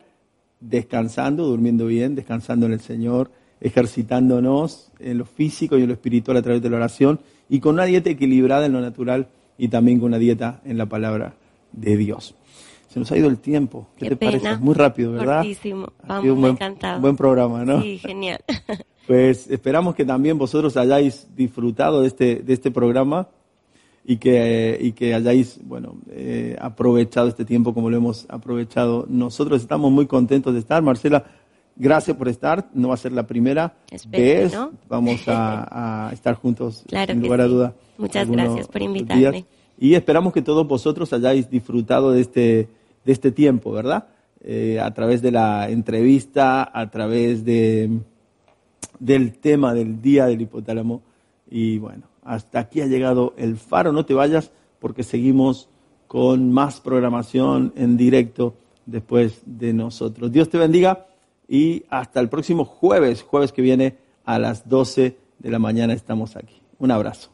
Descansando, 0.60 1.44
durmiendo 1.46 1.86
bien, 1.86 2.14
descansando 2.14 2.66
en 2.66 2.72
el 2.72 2.80
Señor, 2.80 3.30
ejercitándonos 3.60 4.90
en 4.98 5.18
lo 5.18 5.24
físico 5.24 5.76
y 5.76 5.82
en 5.82 5.88
lo 5.88 5.92
espiritual 5.94 6.36
a 6.36 6.42
través 6.42 6.62
de 6.62 6.70
la 6.70 6.76
oración 6.76 7.20
y 7.48 7.60
con 7.60 7.74
una 7.74 7.84
dieta 7.84 8.10
equilibrada 8.10 8.66
en 8.66 8.72
lo 8.72 8.80
natural 8.80 9.28
y 9.58 9.68
también 9.68 9.98
con 9.98 10.08
una 10.08 10.18
dieta 10.18 10.60
en 10.64 10.78
la 10.78 10.86
palabra 10.86 11.34
de 11.72 11.96
Dios. 11.96 12.34
Se 12.88 12.98
nos 13.00 13.10
ha 13.12 13.16
ido 13.16 13.28
el 13.28 13.38
tiempo. 13.38 13.88
¿Qué, 13.96 14.08
Qué 14.10 14.16
te 14.16 14.26
parece? 14.26 14.56
Muy 14.58 14.74
rápido, 14.74 15.12
¿verdad? 15.12 15.38
Cortísimo. 15.38 15.88
Vamos, 16.06 16.24
un 16.24 16.34
me 16.34 16.40
buen, 16.40 16.52
encantado. 16.52 17.00
buen 17.00 17.16
programa, 17.16 17.64
¿no? 17.64 17.82
Sí, 17.82 17.98
genial. 17.98 18.40
Pues 19.06 19.50
esperamos 19.50 19.94
que 19.94 20.04
también 20.04 20.38
vosotros 20.38 20.76
hayáis 20.76 21.26
disfrutado 21.34 22.02
de 22.02 22.08
este, 22.08 22.36
de 22.36 22.52
este 22.52 22.70
programa 22.70 23.28
y 24.04 24.16
que, 24.16 24.78
y 24.80 24.92
que 24.92 25.14
hayáis 25.14 25.58
bueno, 25.64 25.96
eh, 26.10 26.56
aprovechado 26.60 27.28
este 27.28 27.44
tiempo 27.44 27.74
como 27.74 27.90
lo 27.90 27.96
hemos 27.96 28.26
aprovechado. 28.28 29.06
Nosotros 29.08 29.62
estamos 29.62 29.90
muy 29.90 30.06
contentos 30.06 30.52
de 30.54 30.60
estar. 30.60 30.82
Marcela, 30.82 31.24
gracias 31.76 32.16
por 32.16 32.28
estar. 32.28 32.68
No 32.74 32.88
va 32.88 32.94
a 32.94 32.98
ser 32.98 33.12
la 33.12 33.26
primera 33.26 33.74
Espero, 33.90 34.42
vez. 34.42 34.52
¿no? 34.52 34.72
Vamos 34.88 35.26
a, 35.26 36.08
a 36.08 36.12
estar 36.12 36.34
juntos, 36.34 36.84
Claro 36.86 37.12
sin 37.12 37.22
lugar 37.22 37.40
a 37.40 37.46
duda. 37.46 37.74
Muchas 37.98 38.28
gracias 38.28 38.68
por 38.68 38.80
días. 38.80 38.88
invitarme. 38.88 39.44
Y 39.78 39.94
esperamos 39.94 40.32
que 40.32 40.42
todos 40.42 40.66
vosotros 40.66 41.12
hayáis 41.12 41.50
disfrutado 41.50 42.12
de 42.12 42.20
este, 42.20 42.68
de 43.04 43.12
este 43.12 43.32
tiempo, 43.32 43.72
¿verdad? 43.72 44.06
Eh, 44.44 44.80
a 44.80 44.92
través 44.92 45.22
de 45.22 45.30
la 45.32 45.68
entrevista, 45.70 46.70
a 46.72 46.90
través 46.90 47.44
de, 47.44 48.00
del 49.02 49.32
tema 49.32 49.74
del 49.74 50.00
día 50.00 50.26
del 50.26 50.40
hipotálamo. 50.40 51.02
Y 51.50 51.78
bueno, 51.78 52.04
hasta 52.24 52.60
aquí 52.60 52.80
ha 52.80 52.86
llegado 52.86 53.34
el 53.36 53.56
faro. 53.56 53.92
No 53.92 54.06
te 54.06 54.14
vayas 54.14 54.52
porque 54.78 55.02
seguimos 55.02 55.68
con 56.06 56.52
más 56.52 56.80
programación 56.80 57.72
en 57.76 57.96
directo 57.96 58.54
después 58.86 59.42
de 59.44 59.72
nosotros. 59.72 60.30
Dios 60.30 60.48
te 60.48 60.58
bendiga 60.58 61.06
y 61.48 61.84
hasta 61.90 62.20
el 62.20 62.28
próximo 62.28 62.64
jueves, 62.64 63.22
jueves 63.22 63.52
que 63.52 63.62
viene 63.62 63.96
a 64.24 64.38
las 64.38 64.68
12 64.68 65.16
de 65.38 65.50
la 65.50 65.58
mañana 65.58 65.92
estamos 65.92 66.36
aquí. 66.36 66.60
Un 66.78 66.92
abrazo. 66.92 67.30